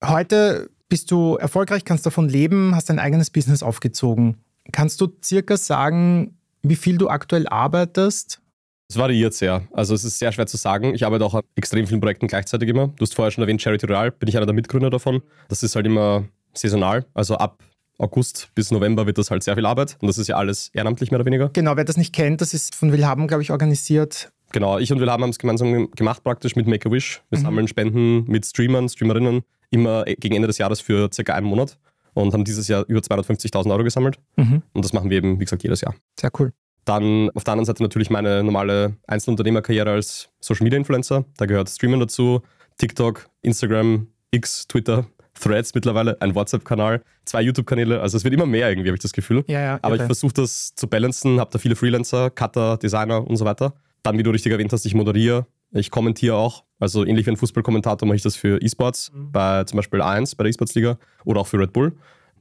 Heute 0.03 0.71
bist 0.89 1.11
du 1.11 1.35
erfolgreich, 1.35 1.85
kannst 1.85 2.07
davon 2.07 2.27
leben, 2.27 2.75
hast 2.75 2.89
dein 2.89 2.97
eigenes 2.97 3.29
Business 3.29 3.61
aufgezogen. 3.61 4.37
Kannst 4.71 4.99
du 4.99 5.09
circa 5.23 5.57
sagen, 5.57 6.35
wie 6.63 6.75
viel 6.75 6.97
du 6.97 7.07
aktuell 7.07 7.47
arbeitest? 7.47 8.41
Es 8.89 8.97
variiert 8.97 9.35
sehr. 9.35 9.67
Also 9.71 9.93
es 9.93 10.03
ist 10.03 10.17
sehr 10.17 10.31
schwer 10.31 10.47
zu 10.47 10.57
sagen. 10.57 10.95
Ich 10.95 11.05
arbeite 11.05 11.25
auch 11.25 11.35
an 11.35 11.43
extrem 11.55 11.85
vielen 11.85 12.01
Projekten 12.01 12.27
gleichzeitig 12.27 12.67
immer. 12.67 12.87
Du 12.87 13.01
hast 13.01 13.13
vorher 13.13 13.31
schon 13.31 13.43
erwähnt, 13.43 13.61
Charity 13.61 13.85
Royale, 13.85 14.11
bin 14.11 14.27
ich 14.27 14.37
einer 14.37 14.45
der 14.45 14.55
Mitgründer 14.55 14.89
davon. 14.89 15.21
Das 15.49 15.61
ist 15.61 15.75
halt 15.75 15.85
immer 15.85 16.25
saisonal. 16.53 17.05
Also 17.13 17.35
ab 17.35 17.63
August 17.97 18.49
bis 18.55 18.71
November 18.71 19.05
wird 19.05 19.17
das 19.17 19.31
halt 19.31 19.43
sehr 19.43 19.55
viel 19.55 19.65
Arbeit. 19.65 19.97
Und 20.01 20.07
das 20.07 20.17
ist 20.17 20.27
ja 20.27 20.35
alles 20.35 20.69
ehrenamtlich 20.73 21.11
mehr 21.11 21.19
oder 21.19 21.25
weniger. 21.25 21.49
Genau, 21.49 21.75
wer 21.75 21.83
das 21.83 21.97
nicht 21.97 22.13
kennt, 22.13 22.41
das 22.41 22.53
ist 22.53 22.75
von 22.75 22.91
Willhaben, 22.91 23.27
glaube 23.27 23.43
ich, 23.43 23.51
organisiert. 23.51 24.31
Genau, 24.51 24.77
ich 24.77 24.91
und 24.91 24.99
Willhaben 24.99 25.23
haben 25.23 25.31
es 25.31 25.39
gemeinsam 25.39 25.89
gemacht 25.91 26.23
praktisch 26.23 26.55
mit 26.55 26.67
Make-A-Wish. 26.67 27.21
Wir 27.29 27.39
mhm. 27.39 27.43
sammeln 27.43 27.67
Spenden 27.67 28.25
mit 28.25 28.45
Streamern, 28.45 28.87
Streamerinnen 28.87 29.41
immer 29.71 30.03
gegen 30.05 30.35
Ende 30.35 30.47
des 30.47 30.59
Jahres 30.59 30.79
für 30.79 31.09
circa 31.11 31.33
einen 31.33 31.47
Monat 31.47 31.77
und 32.13 32.33
haben 32.33 32.43
dieses 32.43 32.67
Jahr 32.67 32.85
über 32.87 32.99
250.000 32.99 33.71
Euro 33.71 33.83
gesammelt. 33.83 34.19
Mhm. 34.35 34.61
Und 34.73 34.85
das 34.85 34.93
machen 34.93 35.09
wir 35.09 35.17
eben, 35.17 35.39
wie 35.39 35.45
gesagt, 35.45 35.63
jedes 35.63 35.81
Jahr. 35.81 35.95
Sehr 36.19 36.31
cool. 36.39 36.53
Dann 36.85 37.29
auf 37.31 37.43
der 37.43 37.53
anderen 37.53 37.65
Seite 37.65 37.81
natürlich 37.81 38.09
meine 38.09 38.43
normale 38.43 38.97
Einzelunternehmerkarriere 39.07 39.89
als 39.89 40.29
Social 40.39 40.63
Media 40.63 40.77
Influencer. 40.77 41.25
Da 41.37 41.45
gehört 41.45 41.69
Streamen 41.69 41.99
dazu, 41.99 42.41
TikTok, 42.77 43.29
Instagram, 43.41 44.07
X, 44.31 44.67
Twitter, 44.67 45.05
Threads 45.39 45.73
mittlerweile, 45.73 46.21
ein 46.21 46.35
WhatsApp-Kanal, 46.35 47.01
zwei 47.25 47.41
YouTube-Kanäle. 47.41 48.01
Also 48.01 48.17
es 48.17 48.23
wird 48.23 48.33
immer 48.33 48.45
mehr 48.45 48.69
irgendwie, 48.69 48.89
habe 48.89 48.95
ich 48.95 49.01
das 49.01 49.13
Gefühl. 49.13 49.43
Ja, 49.47 49.61
ja, 49.61 49.79
Aber 49.81 49.95
ich 49.95 50.03
versuche 50.03 50.33
das 50.33 50.75
zu 50.75 50.87
balancen, 50.87 51.39
habe 51.39 51.51
da 51.51 51.59
viele 51.59 51.75
Freelancer, 51.75 52.29
Cutter, 52.29 52.77
Designer 52.77 53.25
und 53.25 53.37
so 53.37 53.45
weiter. 53.45 53.73
Dann, 54.03 54.17
wie 54.17 54.23
du 54.23 54.31
richtig 54.31 54.51
erwähnt 54.51 54.71
hast, 54.73 54.85
ich 54.85 54.93
moderiere, 54.93 55.47
ich 55.71 55.91
kommentiere 55.91 56.35
auch. 56.35 56.63
Also 56.79 57.05
ähnlich 57.05 57.25
wie 57.25 57.31
ein 57.31 57.37
Fußballkommentator 57.37 58.07
mache 58.07 58.17
ich 58.17 58.21
das 58.21 58.35
für 58.35 58.61
E-Sports, 58.61 59.11
mhm. 59.13 59.31
bei 59.31 59.63
zum 59.63 59.77
Beispiel 59.77 60.01
A1 60.01 60.35
bei 60.37 60.43
der 60.43 60.49
E-Sports-Liga 60.49 60.97
oder 61.25 61.41
auch 61.41 61.47
für 61.47 61.57
Red 61.57 61.73
Bull. 61.73 61.93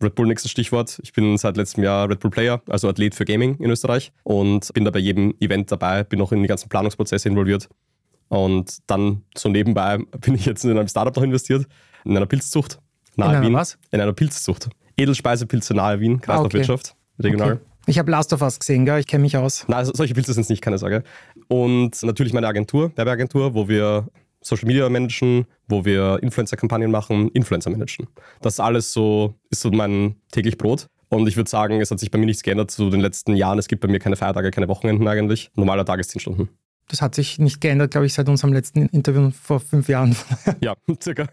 Red 0.02 0.14
Bull 0.16 0.26
nächstes 0.26 0.50
Stichwort. 0.50 1.00
Ich 1.02 1.12
bin 1.12 1.38
seit 1.38 1.56
letztem 1.56 1.84
Jahr 1.84 2.10
Red 2.10 2.20
Bull 2.20 2.30
Player, 2.30 2.60
also 2.68 2.88
Athlet 2.88 3.14
für 3.14 3.24
Gaming 3.24 3.56
in 3.58 3.70
Österreich 3.70 4.12
und 4.24 4.72
bin 4.74 4.84
da 4.84 4.90
bei 4.90 4.98
jedem 4.98 5.34
Event 5.40 5.70
dabei, 5.70 6.02
bin 6.02 6.20
auch 6.20 6.32
in 6.32 6.42
die 6.42 6.48
ganzen 6.48 6.68
Planungsprozesse 6.68 7.28
involviert. 7.28 7.68
Und 8.28 8.78
dann 8.88 9.22
so 9.36 9.48
nebenbei 9.48 9.98
bin 10.20 10.34
ich 10.34 10.46
jetzt 10.46 10.64
in 10.64 10.70
einem 10.72 10.88
Startup 10.88 11.14
noch 11.14 11.22
investiert, 11.22 11.66
in 12.04 12.16
einer 12.16 12.26
Pilzzucht 12.26 12.78
nahe 13.16 13.36
in 13.36 13.42
Wien. 13.42 13.54
Was? 13.54 13.78
In 13.90 14.00
einer 14.00 14.12
Pilzzucht. 14.12 14.68
Edelspeisepilze 14.96 15.74
nahe 15.74 16.00
Wien, 16.00 16.20
Kreislaufwirtschaft, 16.20 16.88
ah, 16.88 16.96
okay. 17.18 17.28
regional. 17.28 17.52
Okay. 17.52 17.62
Ich 17.86 17.98
habe 17.98 18.10
Last 18.10 18.32
of 18.32 18.42
Us 18.42 18.60
gesehen, 18.60 18.84
gell? 18.84 19.00
ich 19.00 19.06
kenne 19.06 19.22
mich 19.22 19.36
aus. 19.36 19.64
Nein, 19.66 19.84
solche 19.84 20.14
Pilze 20.14 20.32
sind 20.32 20.42
es 20.42 20.48
nicht, 20.48 20.62
keine 20.62 20.78
Sorge. 20.78 21.02
Und 21.48 22.00
natürlich 22.02 22.32
meine 22.32 22.46
Agentur, 22.46 22.92
Werbeagentur, 22.96 23.54
wo 23.54 23.68
wir 23.68 24.06
Social 24.40 24.66
Media 24.66 24.88
managen, 24.88 25.46
wo 25.68 25.84
wir 25.84 26.18
Influencer-Kampagnen 26.22 26.90
machen, 26.90 27.28
Influencer 27.30 27.70
managen. 27.70 28.08
Das 28.40 28.60
alles 28.60 28.92
so 28.92 29.34
ist 29.50 29.62
so 29.62 29.70
mein 29.70 30.16
täglich 30.30 30.58
Brot. 30.58 30.86
Und 31.08 31.26
ich 31.26 31.36
würde 31.36 31.50
sagen, 31.50 31.80
es 31.80 31.90
hat 31.90 31.98
sich 31.98 32.10
bei 32.10 32.18
mir 32.18 32.26
nichts 32.26 32.42
geändert 32.42 32.70
zu 32.70 32.88
den 32.88 33.00
letzten 33.00 33.36
Jahren. 33.36 33.58
Es 33.58 33.68
gibt 33.68 33.82
bei 33.82 33.88
mir 33.88 33.98
keine 33.98 34.16
Feiertage, 34.16 34.50
keine 34.50 34.68
Wochenenden 34.68 35.06
eigentlich. 35.06 35.50
Normaler 35.54 35.84
Tag 35.84 36.00
ist 36.00 36.10
10 36.10 36.20
Stunden. 36.20 36.48
Das 36.88 37.02
hat 37.02 37.14
sich 37.14 37.38
nicht 37.38 37.60
geändert, 37.60 37.90
glaube 37.90 38.06
ich, 38.06 38.14
seit 38.14 38.28
unserem 38.28 38.52
letzten 38.52 38.86
Interview 38.86 39.30
vor 39.30 39.60
fünf 39.60 39.88
Jahren. 39.88 40.16
ja, 40.62 40.74
circa. 41.02 41.26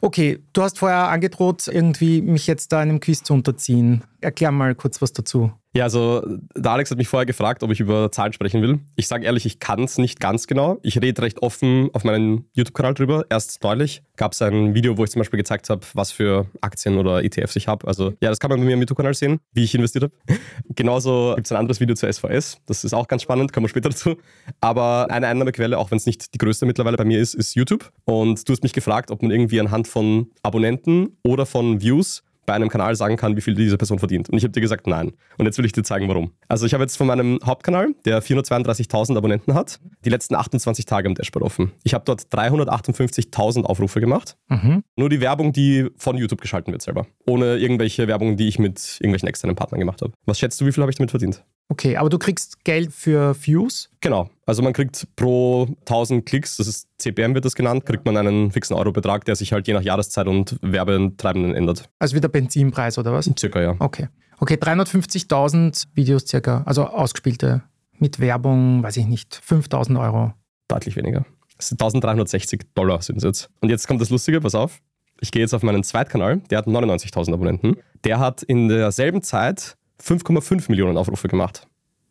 Okay, 0.00 0.38
du 0.52 0.62
hast 0.62 0.78
vorher 0.78 1.08
angedroht, 1.08 1.66
irgendwie 1.66 2.22
mich 2.22 2.46
jetzt 2.46 2.72
da 2.72 2.78
einem 2.78 3.00
Quiz 3.00 3.22
zu 3.22 3.34
unterziehen. 3.34 4.02
Erklär 4.20 4.50
mal 4.50 4.74
kurz 4.74 5.00
was 5.00 5.12
dazu. 5.12 5.52
Ja, 5.74 5.84
also 5.84 6.24
der 6.56 6.72
Alex 6.72 6.90
hat 6.90 6.98
mich 6.98 7.08
vorher 7.08 7.26
gefragt, 7.26 7.62
ob 7.62 7.70
ich 7.70 7.78
über 7.78 8.10
Zahlen 8.10 8.32
sprechen 8.32 8.62
will. 8.62 8.80
Ich 8.96 9.06
sage 9.06 9.26
ehrlich, 9.26 9.44
ich 9.44 9.60
kann 9.60 9.84
es 9.84 9.98
nicht 9.98 10.18
ganz 10.18 10.46
genau. 10.46 10.78
Ich 10.82 11.00
rede 11.00 11.22
recht 11.22 11.42
offen 11.42 11.90
auf 11.92 12.04
meinem 12.04 12.46
YouTube-Kanal 12.54 12.94
drüber. 12.94 13.26
Erst 13.28 13.62
neulich 13.62 14.02
gab 14.16 14.32
es 14.32 14.40
ein 14.40 14.74
Video, 14.74 14.96
wo 14.96 15.04
ich 15.04 15.10
zum 15.10 15.20
Beispiel 15.20 15.36
gezeigt 15.36 15.68
habe, 15.68 15.82
was 15.92 16.10
für 16.10 16.46
Aktien 16.62 16.96
oder 16.96 17.22
ETFs 17.22 17.54
ich 17.54 17.68
habe. 17.68 17.86
Also 17.86 18.14
ja, 18.20 18.30
das 18.30 18.40
kann 18.40 18.50
man 18.50 18.58
bei 18.60 18.66
mir 18.66 18.72
im 18.72 18.80
YouTube-Kanal 18.80 19.14
sehen, 19.14 19.40
wie 19.52 19.62
ich 19.62 19.74
investiert 19.74 20.04
habe. 20.04 20.14
Genauso 20.74 21.34
gibt 21.36 21.46
es 21.46 21.52
ein 21.52 21.58
anderes 21.58 21.80
Video 21.80 21.94
zur 21.94 22.10
SVS. 22.12 22.58
Das 22.66 22.82
ist 22.82 22.94
auch 22.94 23.06
ganz 23.06 23.22
spannend, 23.22 23.52
kommen 23.52 23.64
wir 23.64 23.68
später 23.68 23.90
dazu. 23.90 24.16
Aber 24.60 25.08
eine 25.10 25.28
Einnahmequelle, 25.28 25.78
auch 25.78 25.90
wenn 25.90 25.98
es 25.98 26.06
nicht 26.06 26.32
die 26.34 26.38
größte 26.38 26.64
mittlerweile 26.64 26.96
bei 26.96 27.04
mir 27.04 27.20
ist, 27.20 27.34
ist 27.34 27.54
YouTube. 27.54 27.92
Und 28.04 28.48
du 28.48 28.52
hast 28.52 28.62
mich 28.62 28.72
gefragt, 28.72 29.10
ob 29.10 29.22
man 29.22 29.30
irgendwie 29.30 29.60
anhand 29.60 29.86
von 29.86 30.30
Abonnenten 30.42 31.18
oder 31.22 31.44
von 31.44 31.82
Views 31.82 32.24
bei 32.48 32.54
einem 32.54 32.70
Kanal 32.70 32.96
sagen 32.96 33.18
kann, 33.18 33.36
wie 33.36 33.42
viel 33.42 33.54
diese 33.54 33.76
Person 33.76 33.98
verdient. 33.98 34.30
Und 34.30 34.38
ich 34.38 34.42
habe 34.42 34.52
dir 34.52 34.62
gesagt, 34.62 34.86
nein. 34.86 35.12
Und 35.36 35.44
jetzt 35.44 35.58
will 35.58 35.66
ich 35.66 35.72
dir 35.72 35.82
zeigen, 35.82 36.08
warum. 36.08 36.32
Also 36.48 36.64
ich 36.64 36.72
habe 36.72 36.82
jetzt 36.82 36.96
von 36.96 37.06
meinem 37.06 37.38
Hauptkanal, 37.44 37.94
der 38.06 38.22
432.000 38.22 39.18
Abonnenten 39.18 39.52
hat, 39.52 39.78
die 40.06 40.08
letzten 40.08 40.34
28 40.34 40.86
Tage 40.86 41.08
im 41.08 41.14
Dashboard 41.14 41.44
offen. 41.44 41.72
Ich 41.84 41.92
habe 41.92 42.04
dort 42.06 42.22
358.000 42.32 43.64
Aufrufe 43.64 44.00
gemacht. 44.00 44.38
Mhm. 44.48 44.82
Nur 44.96 45.10
die 45.10 45.20
Werbung, 45.20 45.52
die 45.52 45.90
von 45.98 46.16
YouTube 46.16 46.40
geschalten 46.40 46.72
wird 46.72 46.80
selber. 46.80 47.06
Ohne 47.26 47.58
irgendwelche 47.58 48.08
Werbung, 48.08 48.38
die 48.38 48.48
ich 48.48 48.58
mit 48.58 48.96
irgendwelchen 49.00 49.28
externen 49.28 49.54
Partnern 49.54 49.80
gemacht 49.80 50.00
habe. 50.00 50.14
Was 50.24 50.38
schätzt 50.38 50.58
du, 50.58 50.64
wie 50.64 50.72
viel 50.72 50.82
habe 50.82 50.90
ich 50.90 50.96
damit 50.96 51.10
verdient? 51.10 51.44
Okay, 51.70 51.96
aber 51.96 52.08
du 52.08 52.18
kriegst 52.18 52.64
Geld 52.64 52.92
für 52.92 53.36
Views? 53.40 53.90
Genau. 54.00 54.30
Also 54.46 54.62
man 54.62 54.72
kriegt 54.72 55.06
pro 55.16 55.66
1000 55.80 56.24
Klicks, 56.24 56.56
das 56.56 56.66
ist 56.66 56.88
CPM 56.96 57.34
wird 57.34 57.44
das 57.44 57.54
genannt, 57.54 57.84
kriegt 57.84 58.06
man 58.06 58.16
einen 58.16 58.50
fixen 58.50 58.74
Eurobetrag, 58.74 59.26
der 59.26 59.36
sich 59.36 59.52
halt 59.52 59.66
je 59.66 59.74
nach 59.74 59.82
Jahreszeit 59.82 60.26
und 60.26 60.58
Werbetreibenden 60.62 61.54
ändert. 61.54 61.90
Also 61.98 62.16
wie 62.16 62.20
der 62.20 62.28
Benzinpreis 62.28 62.96
oder 62.96 63.12
was? 63.12 63.30
Circa, 63.38 63.60
ja. 63.60 63.76
Okay. 63.78 64.08
Okay, 64.40 64.54
350.000 64.54 65.88
Videos 65.94 66.26
circa, 66.26 66.62
also 66.64 66.84
ausgespielte 66.86 67.62
mit 67.98 68.20
Werbung, 68.20 68.82
weiß 68.82 68.96
ich 68.96 69.06
nicht, 69.06 69.38
5000 69.42 69.98
Euro. 69.98 70.32
Deutlich 70.68 70.96
weniger. 70.96 71.26
Das 71.56 71.68
sind 71.68 71.82
1360 71.82 72.60
Dollar 72.74 73.02
sind 73.02 73.16
es 73.16 73.24
jetzt. 73.24 73.50
Und 73.60 73.68
jetzt 73.68 73.88
kommt 73.88 74.00
das 74.00 74.10
Lustige, 74.10 74.40
pass 74.40 74.54
auf. 74.54 74.80
Ich 75.20 75.32
gehe 75.32 75.42
jetzt 75.42 75.52
auf 75.52 75.64
meinen 75.64 75.82
Zweitkanal, 75.82 76.38
der 76.50 76.58
hat 76.58 76.66
99.000 76.66 77.34
Abonnenten. 77.34 77.76
Der 78.04 78.20
hat 78.20 78.42
in 78.44 78.68
derselben 78.68 79.22
Zeit 79.22 79.76
5,5 80.02 80.70
Millionen 80.70 80.96
Aufrufe 80.96 81.28
gemacht. 81.28 81.66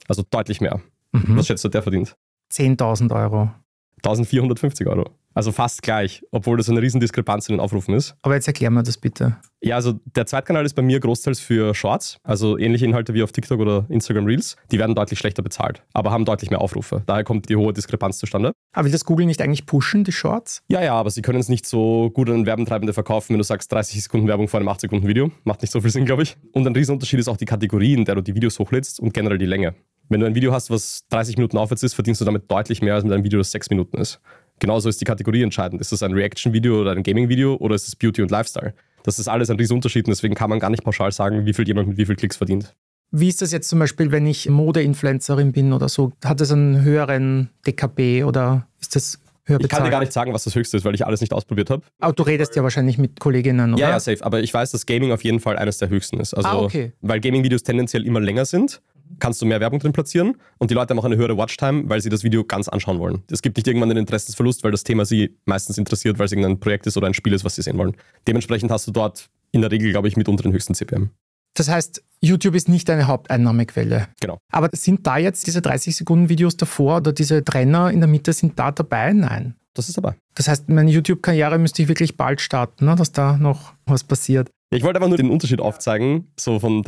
Also 0.07 0.23
deutlich 0.29 0.61
mehr. 0.61 0.81
Mhm. 1.11 1.37
Was 1.37 1.47
schätzt 1.47 1.63
du, 1.63 1.69
der 1.69 1.83
verdient? 1.83 2.15
10.000 2.51 3.13
Euro. 3.13 3.51
1450 3.97 4.87
Euro. 4.87 5.11
Also 5.37 5.51
fast 5.51 5.83
gleich, 5.83 6.23
obwohl 6.31 6.57
das 6.57 6.67
eine 6.67 6.81
riesen 6.81 6.99
Diskrepanz 6.99 7.47
in 7.47 7.53
den 7.53 7.59
Aufrufen 7.59 7.93
ist. 7.93 8.15
Aber 8.23 8.33
jetzt 8.33 8.47
erklär 8.47 8.71
mir 8.71 8.81
das 8.81 8.97
bitte. 8.97 9.37
Ja, 9.61 9.75
also 9.75 9.93
der 10.15 10.25
Zweitkanal 10.25 10.65
ist 10.65 10.73
bei 10.73 10.81
mir 10.81 10.99
großteils 10.99 11.39
für 11.39 11.75
Shorts, 11.75 12.17
also 12.23 12.57
ähnliche 12.57 12.85
Inhalte 12.85 13.13
wie 13.13 13.21
auf 13.21 13.31
TikTok 13.31 13.59
oder 13.59 13.85
Instagram 13.89 14.25
Reels. 14.25 14.55
Die 14.71 14.79
werden 14.79 14.95
deutlich 14.95 15.19
schlechter 15.19 15.43
bezahlt, 15.43 15.83
aber 15.93 16.09
haben 16.09 16.25
deutlich 16.25 16.49
mehr 16.49 16.59
Aufrufe. 16.59 17.03
Daher 17.05 17.23
kommt 17.23 17.49
die 17.49 17.55
hohe 17.55 17.71
Diskrepanz 17.71 18.17
zustande. 18.17 18.51
Aber 18.73 18.85
will 18.85 18.91
das 18.91 19.05
Google 19.05 19.27
nicht 19.27 19.39
eigentlich 19.39 19.67
pushen, 19.67 20.03
die 20.03 20.11
Shorts? 20.11 20.63
Ja, 20.69 20.81
ja, 20.81 20.95
aber 20.95 21.11
sie 21.11 21.21
können 21.21 21.39
es 21.39 21.49
nicht 21.49 21.67
so 21.67 22.09
gut 22.09 22.31
an 22.31 22.47
Werbentreibende 22.47 22.93
verkaufen, 22.93 23.33
wenn 23.33 23.37
du 23.37 23.43
sagst 23.43 23.71
30 23.71 24.01
Sekunden 24.01 24.27
Werbung 24.27 24.47
vor 24.47 24.59
einem 24.59 24.69
8 24.69 24.81
Sekunden 24.81 25.07
Video. 25.07 25.29
Macht 25.43 25.61
nicht 25.61 25.71
so 25.71 25.81
viel 25.81 25.91
Sinn, 25.91 26.05
glaube 26.05 26.23
ich. 26.23 26.35
Und 26.51 26.65
ein 26.65 26.73
Riesenunterschied 26.73 27.19
ist 27.19 27.27
auch 27.27 27.37
die 27.37 27.45
Kategorie, 27.45 27.93
in 27.93 28.05
der 28.05 28.15
du 28.15 28.21
die 28.21 28.33
Videos 28.33 28.57
hochlädst 28.57 28.99
und 28.99 29.13
generell 29.13 29.37
die 29.37 29.45
Länge. 29.45 29.75
Wenn 30.09 30.21
du 30.21 30.25
ein 30.25 30.35
Video 30.35 30.53
hast, 30.53 30.71
was 30.71 31.05
30 31.09 31.35
Minuten 31.37 31.57
aufwärts 31.57 31.83
ist, 31.83 31.93
verdienst 31.93 32.21
du 32.21 32.25
damit 32.25 32.49
deutlich 32.49 32.81
mehr 32.81 32.95
als 32.95 33.03
mit 33.03 33.13
einem 33.13 33.23
Video, 33.23 33.39
das 33.39 33.51
6 33.51 33.69
Minuten 33.69 33.97
ist. 33.97 34.21
Genauso 34.59 34.89
ist 34.89 34.99
die 35.01 35.05
Kategorie 35.05 35.43
entscheidend. 35.43 35.81
Ist 35.81 35.91
das 35.91 36.01
ein 36.03 36.13
Reaction-Video 36.13 36.81
oder 36.81 36.91
ein 36.91 37.03
Gaming-Video 37.03 37.55
oder 37.55 37.75
ist 37.75 37.87
es 37.87 37.95
Beauty 37.95 38.21
und 38.21 38.31
Lifestyle? 38.31 38.73
Das 39.03 39.19
ist 39.19 39.27
alles 39.27 39.49
ein 39.49 39.57
Riesenunterschied 39.57 40.05
und 40.05 40.11
deswegen 40.11 40.35
kann 40.35 40.49
man 40.49 40.59
gar 40.59 40.69
nicht 40.69 40.83
pauschal 40.83 41.11
sagen, 41.11 41.45
wie 41.45 41.53
viel 41.53 41.67
jemand 41.67 41.87
mit 41.87 41.97
wie 41.97 42.05
viel 42.05 42.15
Klicks 42.15 42.37
verdient. 42.37 42.75
Wie 43.11 43.29
ist 43.29 43.41
das 43.41 43.51
jetzt 43.53 43.69
zum 43.69 43.79
Beispiel, 43.79 44.11
wenn 44.11 44.25
ich 44.27 44.49
Mode-Influencerin 44.49 45.53
bin 45.53 45.71
oder 45.71 45.87
so? 45.87 46.11
Hat 46.25 46.41
das 46.41 46.51
einen 46.51 46.83
höheren 46.83 47.49
DKB 47.65 48.25
oder 48.25 48.67
ist 48.81 48.95
das 48.97 49.19
höher 49.45 49.59
bezahlt? 49.59 49.63
Ich 49.63 49.69
kann 49.69 49.83
dir 49.85 49.91
gar 49.91 49.99
nicht 50.01 50.11
sagen, 50.11 50.33
was 50.33 50.43
das 50.43 50.55
höchste 50.55 50.75
ist, 50.75 50.83
weil 50.83 50.93
ich 50.93 51.05
alles 51.05 51.21
nicht 51.21 51.31
ausprobiert 51.31 51.69
habe. 51.69 51.83
Aber 51.99 52.11
du 52.11 52.23
redest 52.23 52.55
ja 52.57 52.63
wahrscheinlich 52.63 52.97
mit 52.97 53.19
Kolleginnen, 53.19 53.73
oder? 53.75 53.81
Ja, 53.81 53.89
ja, 53.91 53.99
safe. 54.01 54.25
Aber 54.25 54.41
ich 54.41 54.53
weiß, 54.53 54.71
dass 54.71 54.85
Gaming 54.85 55.11
auf 55.13 55.23
jeden 55.23 55.39
Fall 55.39 55.57
eines 55.57 55.77
der 55.77 55.87
höchsten 55.87 56.19
ist. 56.19 56.33
Also, 56.33 56.49
Ah, 56.49 56.57
okay. 56.57 56.91
Weil 57.01 57.21
Gaming-Videos 57.21 57.63
tendenziell 57.63 58.05
immer 58.05 58.19
länger 58.19 58.43
sind, 58.43 58.81
kannst 59.19 59.41
du 59.41 59.45
mehr 59.45 59.59
Werbung 59.59 59.79
drin 59.79 59.93
platzieren 59.93 60.37
und 60.57 60.71
die 60.71 60.75
Leute 60.75 60.91
haben 60.91 60.99
auch 60.99 61.05
eine 61.05 61.17
höhere 61.17 61.37
Watchtime, 61.37 61.89
weil 61.89 62.01
sie 62.01 62.09
das 62.09 62.23
Video 62.23 62.43
ganz 62.43 62.67
anschauen 62.67 62.99
wollen. 62.99 63.23
Es 63.31 63.41
gibt 63.41 63.57
nicht 63.57 63.67
irgendwann 63.67 63.89
den 63.89 63.97
Interessensverlust, 63.97 64.63
weil 64.63 64.71
das 64.71 64.83
Thema 64.83 65.05
sie 65.05 65.37
meistens 65.45 65.77
interessiert, 65.77 66.19
weil 66.19 66.25
es 66.25 66.31
irgendein 66.31 66.59
Projekt 66.59 66.87
ist 66.87 66.97
oder 66.97 67.07
ein 67.07 67.13
Spiel 67.13 67.33
ist, 67.33 67.43
was 67.43 67.55
sie 67.55 67.61
sehen 67.61 67.77
wollen. 67.77 67.95
Dementsprechend 68.27 68.71
hast 68.71 68.87
du 68.87 68.91
dort 68.91 69.29
in 69.51 69.61
der 69.61 69.71
Regel, 69.71 69.91
glaube 69.91 70.07
ich, 70.07 70.17
mitunter 70.17 70.43
den 70.43 70.53
höchsten 70.53 70.73
CPM. 70.73 71.09
Das 71.53 71.69
heißt, 71.69 72.03
YouTube 72.21 72.53
ist 72.53 72.69
nicht 72.69 72.89
eine 72.89 73.07
Haupteinnahmequelle. 73.07 74.07
Genau. 74.19 74.37
Aber 74.51 74.69
sind 74.73 75.07
da 75.07 75.17
jetzt 75.17 75.47
diese 75.47 75.59
30-Sekunden-Videos 75.59 76.57
davor 76.57 76.97
oder 76.97 77.13
diese 77.13 77.43
Trenner 77.43 77.89
in 77.91 77.99
der 77.99 78.07
Mitte, 78.07 78.31
sind 78.33 78.59
da 78.59 78.71
dabei? 78.71 79.13
Nein. 79.13 79.55
Das 79.73 79.89
ist 79.89 79.97
dabei. 79.97 80.15
Das 80.33 80.47
heißt, 80.47 80.69
meine 80.69 80.89
YouTube-Karriere 80.89 81.59
müsste 81.59 81.83
ich 81.83 81.87
wirklich 81.87 82.17
bald 82.17 82.41
starten, 82.41 82.85
ne, 82.85 82.95
dass 82.95 83.11
da 83.11 83.37
noch 83.37 83.73
was 83.85 84.03
passiert. 84.03 84.49
Ich 84.71 84.83
wollte 84.83 84.97
einfach 84.97 85.07
nur 85.07 85.17
den 85.17 85.29
Unterschied 85.29 85.61
aufzeigen, 85.61 86.27
so 86.37 86.59
von 86.59 86.83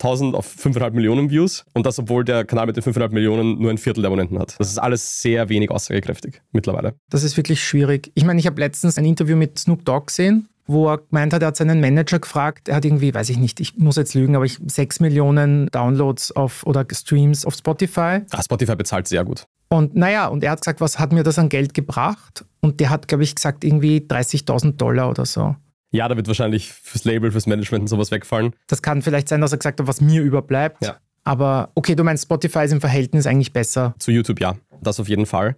300.000 0.00 0.34
auf 0.34 0.46
5,5 0.46 0.90
Millionen 0.92 1.30
Views 1.30 1.64
und 1.72 1.86
das, 1.86 1.98
obwohl 1.98 2.24
der 2.24 2.44
Kanal 2.44 2.66
mit 2.66 2.76
den 2.76 2.82
5,5 2.82 3.10
Millionen 3.10 3.60
nur 3.60 3.70
ein 3.70 3.78
Viertel 3.78 4.02
der 4.02 4.08
Abonnenten 4.08 4.38
hat. 4.38 4.56
Das 4.58 4.68
ist 4.68 4.78
alles 4.78 5.22
sehr 5.22 5.48
wenig 5.48 5.70
aussagekräftig 5.70 6.42
mittlerweile. 6.52 6.94
Das 7.10 7.22
ist 7.22 7.36
wirklich 7.36 7.62
schwierig. 7.62 8.10
Ich 8.14 8.24
meine, 8.24 8.40
ich 8.40 8.46
habe 8.46 8.60
letztens 8.60 8.98
ein 8.98 9.04
Interview 9.04 9.36
mit 9.36 9.58
Snoop 9.58 9.84
Dogg 9.84 10.06
gesehen, 10.06 10.48
wo 10.66 10.88
er 10.88 10.98
gemeint 10.98 11.32
hat, 11.32 11.42
er 11.42 11.48
hat 11.48 11.56
seinen 11.56 11.80
Manager 11.80 12.18
gefragt, 12.18 12.68
er 12.68 12.76
hat 12.76 12.84
irgendwie, 12.84 13.12
weiß 13.12 13.28
ich 13.28 13.36
nicht, 13.38 13.60
ich 13.60 13.76
muss 13.76 13.96
jetzt 13.96 14.14
lügen, 14.14 14.34
aber 14.34 14.44
ich 14.44 14.58
6 14.66 15.00
Millionen 15.00 15.66
Downloads 15.68 16.32
auf 16.32 16.64
oder 16.66 16.86
Streams 16.90 17.44
auf 17.44 17.54
Spotify. 17.54 18.20
Ah, 18.30 18.42
Spotify 18.42 18.76
bezahlt 18.76 19.08
sehr 19.08 19.24
gut. 19.24 19.44
Und 19.68 19.96
naja, 19.96 20.28
und 20.28 20.44
er 20.44 20.52
hat 20.52 20.60
gesagt, 20.60 20.80
was 20.80 20.98
hat 20.98 21.12
mir 21.12 21.22
das 21.22 21.38
an 21.38 21.48
Geld 21.48 21.74
gebracht? 21.74 22.44
Und 22.60 22.80
der 22.80 22.90
hat, 22.90 23.08
glaube 23.08 23.24
ich, 23.24 23.34
gesagt, 23.34 23.64
irgendwie 23.64 23.98
30.000 23.98 24.76
Dollar 24.76 25.10
oder 25.10 25.26
so. 25.26 25.56
Ja, 25.94 26.08
da 26.08 26.16
wird 26.16 26.26
wahrscheinlich 26.26 26.72
fürs 26.72 27.04
Label, 27.04 27.30
fürs 27.30 27.46
Management 27.46 27.82
und 27.82 27.86
sowas 27.86 28.10
wegfallen. 28.10 28.56
Das 28.66 28.82
kann 28.82 29.00
vielleicht 29.00 29.28
sein, 29.28 29.40
dass 29.40 29.52
er 29.52 29.58
gesagt 29.58 29.78
hat, 29.78 29.86
was 29.86 30.00
mir 30.00 30.22
überbleibt. 30.22 30.84
Ja. 30.84 30.96
Aber 31.22 31.70
okay, 31.76 31.94
du 31.94 32.02
meinst, 32.02 32.24
Spotify 32.24 32.64
ist 32.64 32.72
im 32.72 32.80
Verhältnis 32.80 33.28
eigentlich 33.28 33.52
besser. 33.52 33.94
Zu 34.00 34.10
YouTube 34.10 34.40
ja, 34.40 34.56
das 34.82 34.98
auf 34.98 35.08
jeden 35.08 35.24
Fall. 35.24 35.56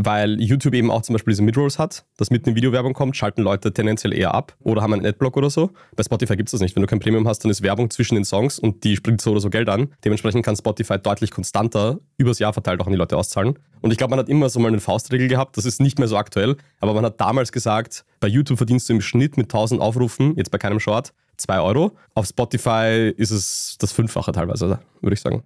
Weil 0.00 0.40
YouTube 0.40 0.74
eben 0.74 0.92
auch 0.92 1.02
zum 1.02 1.14
Beispiel 1.14 1.32
diese 1.32 1.42
Midrolls 1.42 1.76
hat, 1.76 2.04
dass 2.18 2.30
mitten 2.30 2.50
in 2.50 2.54
Videowerbung 2.54 2.92
kommt, 2.92 3.16
schalten 3.16 3.42
Leute 3.42 3.72
tendenziell 3.72 4.14
eher 4.14 4.32
ab 4.32 4.54
oder 4.60 4.80
haben 4.80 4.92
einen 4.92 5.04
Adblock 5.04 5.36
oder 5.36 5.50
so. 5.50 5.72
Bei 5.96 6.04
Spotify 6.04 6.36
gibt 6.36 6.50
es 6.50 6.52
das 6.52 6.60
nicht. 6.60 6.76
Wenn 6.76 6.82
du 6.82 6.86
kein 6.86 7.00
Premium 7.00 7.26
hast, 7.26 7.40
dann 7.40 7.50
ist 7.50 7.64
Werbung 7.64 7.90
zwischen 7.90 8.14
den 8.14 8.24
Songs 8.24 8.60
und 8.60 8.84
die 8.84 8.94
springt 8.94 9.20
so 9.20 9.32
oder 9.32 9.40
so 9.40 9.50
Geld 9.50 9.68
an. 9.68 9.92
Dementsprechend 10.04 10.44
kann 10.44 10.54
Spotify 10.54 11.00
deutlich 11.00 11.32
konstanter 11.32 11.98
übers 12.16 12.38
Jahr 12.38 12.52
verteilt 12.52 12.80
auch 12.80 12.86
an 12.86 12.92
die 12.92 12.96
Leute 12.98 13.16
auszahlen. 13.16 13.58
Und 13.80 13.90
ich 13.90 13.98
glaube, 13.98 14.10
man 14.10 14.20
hat 14.20 14.28
immer 14.28 14.48
so 14.48 14.60
mal 14.60 14.68
eine 14.68 14.78
Faustregel 14.78 15.26
gehabt, 15.26 15.56
das 15.56 15.64
ist 15.64 15.80
nicht 15.80 15.98
mehr 15.98 16.06
so 16.06 16.16
aktuell, 16.16 16.56
aber 16.78 16.94
man 16.94 17.04
hat 17.04 17.20
damals 17.20 17.50
gesagt, 17.50 18.04
bei 18.20 18.28
YouTube 18.28 18.58
verdienst 18.58 18.88
du 18.88 18.92
im 18.92 19.00
Schnitt 19.00 19.36
mit 19.36 19.46
1000 19.46 19.80
Aufrufen, 19.80 20.36
jetzt 20.36 20.52
bei 20.52 20.58
keinem 20.58 20.78
Short, 20.78 21.12
2 21.38 21.58
Euro. 21.58 21.96
Auf 22.14 22.26
Spotify 22.26 23.12
ist 23.16 23.32
es 23.32 23.74
das 23.80 23.90
Fünffache 23.90 24.30
teilweise, 24.30 24.78
würde 25.00 25.14
ich 25.14 25.20
sagen. 25.20 25.42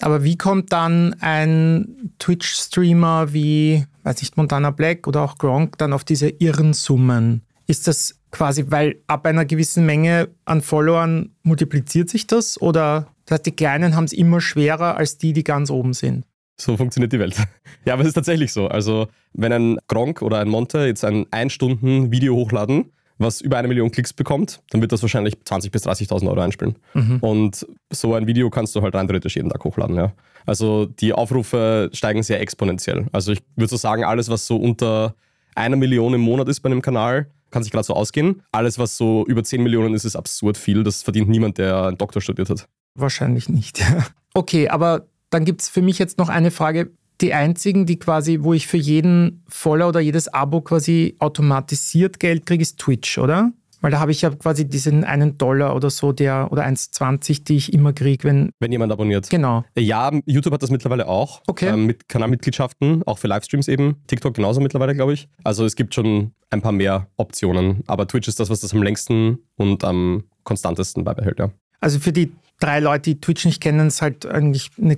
Aber 0.00 0.24
wie 0.24 0.36
kommt 0.36 0.72
dann 0.72 1.16
ein 1.20 2.12
Twitch-Streamer 2.18 3.32
wie, 3.32 3.86
weiß 4.02 4.20
nicht, 4.20 4.36
Montana 4.36 4.70
Black 4.70 5.06
oder 5.06 5.22
auch 5.22 5.38
Gronk 5.38 5.78
dann 5.78 5.92
auf 5.92 6.04
diese 6.04 6.28
irren 6.28 6.74
Summen? 6.74 7.42
Ist 7.66 7.88
das 7.88 8.20
quasi, 8.30 8.66
weil 8.68 9.00
ab 9.06 9.26
einer 9.26 9.44
gewissen 9.44 9.86
Menge 9.86 10.28
an 10.44 10.60
Followern 10.60 11.30
multipliziert 11.42 12.10
sich 12.10 12.26
das? 12.26 12.60
Oder 12.60 13.08
das 13.24 13.36
heißt, 13.36 13.46
die 13.46 13.56
Kleinen 13.56 13.96
haben 13.96 14.04
es 14.04 14.12
immer 14.12 14.40
schwerer 14.40 14.96
als 14.96 15.18
die, 15.18 15.32
die 15.32 15.44
ganz 15.44 15.70
oben 15.70 15.94
sind? 15.94 16.24
So 16.58 16.76
funktioniert 16.76 17.12
die 17.12 17.18
Welt. 17.18 17.36
Ja, 17.84 17.92
aber 17.92 18.02
es 18.02 18.08
ist 18.08 18.14
tatsächlich 18.14 18.52
so. 18.52 18.66
Also, 18.66 19.06
wenn 19.32 19.52
ein 19.52 19.78
Gronk 19.86 20.20
oder 20.20 20.40
ein 20.40 20.48
Monte 20.48 20.86
jetzt 20.86 21.04
ein 21.04 21.26
1-Stunden-Video 21.26 22.34
hochladen, 22.34 22.90
was 23.18 23.40
über 23.40 23.56
eine 23.56 23.68
Million 23.68 23.90
Klicks 23.90 24.12
bekommt, 24.12 24.60
dann 24.70 24.80
wird 24.80 24.92
das 24.92 25.02
wahrscheinlich 25.02 25.34
20.000 25.34 25.70
bis 25.70 25.86
30.000 25.86 26.28
Euro 26.28 26.40
einspielen. 26.40 26.76
Und 27.20 27.66
so 27.90 28.14
ein 28.14 28.26
Video 28.26 28.50
kannst 28.50 28.74
du 28.76 28.82
halt 28.82 28.94
rein 28.94 29.06
theoretisch 29.06 29.36
jeden 29.36 29.48
Tag 29.50 29.64
hochladen, 29.64 29.96
ja. 29.96 30.12
Also 30.44 30.86
die 30.86 31.12
Aufrufe 31.12 31.90
steigen 31.92 32.22
sehr 32.22 32.40
exponentiell. 32.40 33.06
Also 33.12 33.32
ich 33.32 33.42
würde 33.56 33.68
so 33.68 33.76
sagen, 33.76 34.04
alles, 34.04 34.28
was 34.28 34.46
so 34.46 34.56
unter 34.56 35.14
einer 35.54 35.76
Million 35.76 36.14
im 36.14 36.20
Monat 36.20 36.48
ist 36.48 36.60
bei 36.60 36.68
einem 36.68 36.82
Kanal, 36.82 37.26
kann 37.50 37.62
sich 37.62 37.72
gerade 37.72 37.84
so 37.84 37.94
ausgehen. 37.94 38.42
Alles, 38.52 38.78
was 38.78 38.96
so 38.96 39.24
über 39.26 39.42
10 39.42 39.62
Millionen 39.62 39.94
ist, 39.94 40.04
ist 40.04 40.14
absurd 40.14 40.58
viel. 40.58 40.84
Das 40.84 41.02
verdient 41.02 41.28
niemand, 41.28 41.58
der 41.58 41.86
einen 41.86 41.98
Doktor 41.98 42.20
studiert 42.20 42.50
hat. 42.50 42.68
Wahrscheinlich 42.94 43.48
nicht. 43.48 43.82
Okay, 44.34 44.68
aber 44.68 45.06
dann 45.30 45.46
gibt 45.46 45.62
es 45.62 45.70
für 45.70 45.80
mich 45.80 45.98
jetzt 45.98 46.18
noch 46.18 46.28
eine 46.28 46.50
Frage. 46.50 46.90
Die 47.20 47.32
einzigen, 47.32 47.86
die 47.86 47.98
quasi, 47.98 48.38
wo 48.42 48.52
ich 48.52 48.66
für 48.66 48.76
jeden 48.76 49.42
Follower 49.48 49.88
oder 49.88 50.00
jedes 50.00 50.28
Abo 50.28 50.60
quasi 50.60 51.16
automatisiert 51.18 52.20
Geld 52.20 52.46
kriege, 52.46 52.62
ist 52.62 52.78
Twitch, 52.78 53.18
oder? 53.18 53.52
Weil 53.80 53.90
da 53.90 54.00
habe 54.00 54.10
ich 54.10 54.22
ja 54.22 54.30
quasi 54.30 54.68
diesen 54.68 55.04
einen 55.04 55.38
Dollar 55.38 55.76
oder 55.76 55.90
so, 55.90 56.12
der 56.12 56.48
oder 56.50 56.66
1,20, 56.66 57.44
die 57.44 57.56
ich 57.56 57.72
immer 57.72 57.92
kriege, 57.92 58.24
wenn. 58.24 58.50
Wenn 58.58 58.72
jemand 58.72 58.92
abonniert. 58.92 59.30
Genau. 59.30 59.64
Ja, 59.78 60.10
YouTube 60.24 60.54
hat 60.54 60.62
das 60.62 60.70
mittlerweile 60.70 61.06
auch. 61.06 61.42
Okay. 61.46 61.68
Ähm, 61.68 61.86
mit 61.86 62.08
Kanalmitgliedschaften, 62.08 63.02
auch 63.06 63.18
für 63.18 63.28
Livestreams 63.28 63.68
eben. 63.68 63.96
TikTok 64.06 64.34
genauso 64.34 64.60
mittlerweile, 64.60 64.94
glaube 64.94 65.12
ich. 65.12 65.28
Also 65.44 65.64
es 65.64 65.76
gibt 65.76 65.94
schon 65.94 66.32
ein 66.50 66.62
paar 66.62 66.72
mehr 66.72 67.08
Optionen. 67.16 67.82
Aber 67.86 68.06
Twitch 68.08 68.28
ist 68.28 68.40
das, 68.40 68.50
was 68.50 68.60
das 68.60 68.72
am 68.72 68.82
längsten 68.82 69.38
und 69.56 69.84
am 69.84 70.24
konstantesten 70.44 71.04
beibehält, 71.04 71.38
ja. 71.38 71.50
Also 71.80 71.98
für 71.98 72.12
die 72.12 72.32
drei 72.58 72.80
Leute, 72.80 73.10
die 73.10 73.20
Twitch 73.20 73.44
nicht 73.44 73.60
kennen, 73.60 73.86
ist 73.88 74.00
halt 74.00 74.26
eigentlich 74.26 74.70
eine 74.80 74.96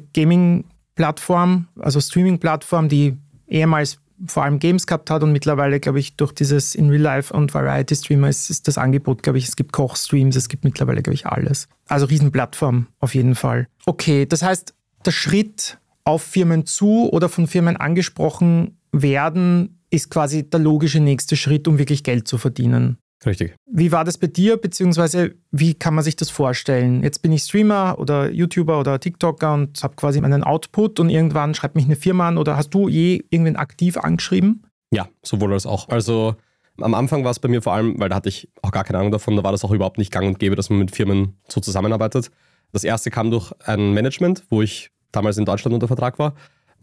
Gaming-Plattform, 0.98 1.68
also 1.78 2.00
Streaming-Plattform, 2.00 2.88
die 2.88 3.16
ehemals 3.46 3.98
vor 4.26 4.42
allem 4.42 4.58
Games 4.58 4.87
gehabt 4.87 5.11
hat 5.11 5.22
und 5.22 5.30
mittlerweile, 5.30 5.78
glaube 5.78 6.00
ich, 6.00 6.16
durch 6.16 6.32
dieses 6.32 6.74
in 6.74 6.90
Real 6.90 7.00
Life 7.02 7.32
und 7.32 7.54
Variety 7.54 7.94
Streamer 7.94 8.28
ist, 8.28 8.50
ist 8.50 8.66
das 8.66 8.76
Angebot, 8.76 9.22
glaube 9.22 9.38
ich, 9.38 9.46
es 9.46 9.54
gibt 9.54 9.72
Kochstreams, 9.72 10.34
es 10.34 10.48
gibt 10.48 10.64
mittlerweile, 10.64 11.02
glaube 11.02 11.14
ich, 11.14 11.26
alles. 11.26 11.68
Also 11.87 12.06
Riesenplattform 12.06 12.88
auf 12.98 13.14
jeden 13.14 13.37
Fall. 13.37 13.68
Okay, 13.87 14.26
das 14.26 14.42
heißt, 14.42 14.74
der 15.06 15.12
Schritt 15.12 15.78
auf 16.02 16.22
Firmen 16.22 16.66
zu 16.66 17.08
oder 17.12 17.28
von 17.28 17.46
Firmen 17.46 17.76
angesprochen 17.76 18.78
werden, 18.90 19.78
ist 19.90 20.11
quasi 20.11 20.50
der 20.50 20.58
logische 20.58 20.98
nächste 20.98 21.37
Schritt, 21.37 21.68
um 21.68 21.78
wirklich 21.78 22.02
Geld 22.02 22.26
zu 22.26 22.38
verdienen. 22.38 22.98
Richtig. 23.26 23.54
Wie 23.66 23.90
war 23.90 24.04
das 24.04 24.16
bei 24.16 24.28
dir, 24.28 24.57
beziehungsweise 24.57 25.35
wie 25.50 25.74
kann 25.74 25.94
man 25.94 26.04
sich 26.04 26.16
das 26.16 26.31
vorstellen? 26.31 27.02
Jetzt 27.02 27.20
bin 27.20 27.33
ich 27.33 27.42
Streamer 27.42 27.96
oder 27.98 28.31
YouTuber 28.31 28.78
oder 28.78 29.00
TikToker 29.00 29.54
und 29.54 29.83
habe 29.83 29.96
quasi 29.96 30.20
meinen 30.20 30.44
Output 30.44 31.00
und 31.00 31.11
irgendwann 31.11 31.54
schreibt 31.54 31.74
mich 31.74 31.87
eine 31.87 31.96
Firma 31.96 32.28
an 32.28 32.38
oder 32.38 32.57
hast 32.57 32.70
du 32.70 32.88
je 32.88 33.24
irgendwen 33.31 33.57
aktiv 33.57 33.96
angeschrieben? 33.96 34.64
Ja, 34.92 35.09
sowohl 35.22 35.52
als 35.52 35.66
auch. 35.66 35.88
Also 35.88 36.37
am 36.81 36.94
Anfang 36.94 37.24
war 37.24 37.33
es 37.33 37.40
bei 37.40 37.48
mir 37.48 37.61
vor 37.61 37.74
allem, 37.74 37.98
weil 37.98 38.09
da 38.09 38.16
hatte 38.16 38.28
ich 38.28 38.48
auch 38.62 38.70
gar 38.70 38.85
keine 38.85 38.98
Ahnung 38.98 39.11
davon, 39.11 39.37
da 39.37 39.42
war 39.42 39.52
das 39.52 39.64
auch 39.64 39.72
überhaupt 39.72 39.98
nicht 39.98 40.12
gang 40.12 40.26
und 40.26 40.38
gäbe, 40.38 40.54
dass 40.54 40.70
man 40.70 40.78
mit 40.78 40.94
Firmen 40.94 41.35
so 41.48 41.61
zusammenarbeitet. 41.61 42.31
Das 42.72 42.85
erste 42.85 43.11
kam 43.11 43.31
durch 43.31 43.52
ein 43.64 43.94
Management, 43.94 44.44
wo 44.50 44.62
ich 44.62 44.90
damals 45.11 45.38
in 45.38 45.44
Deutschland 45.44 45.74
unter 45.74 45.88
Vertrag 45.88 46.18
war. 46.18 46.35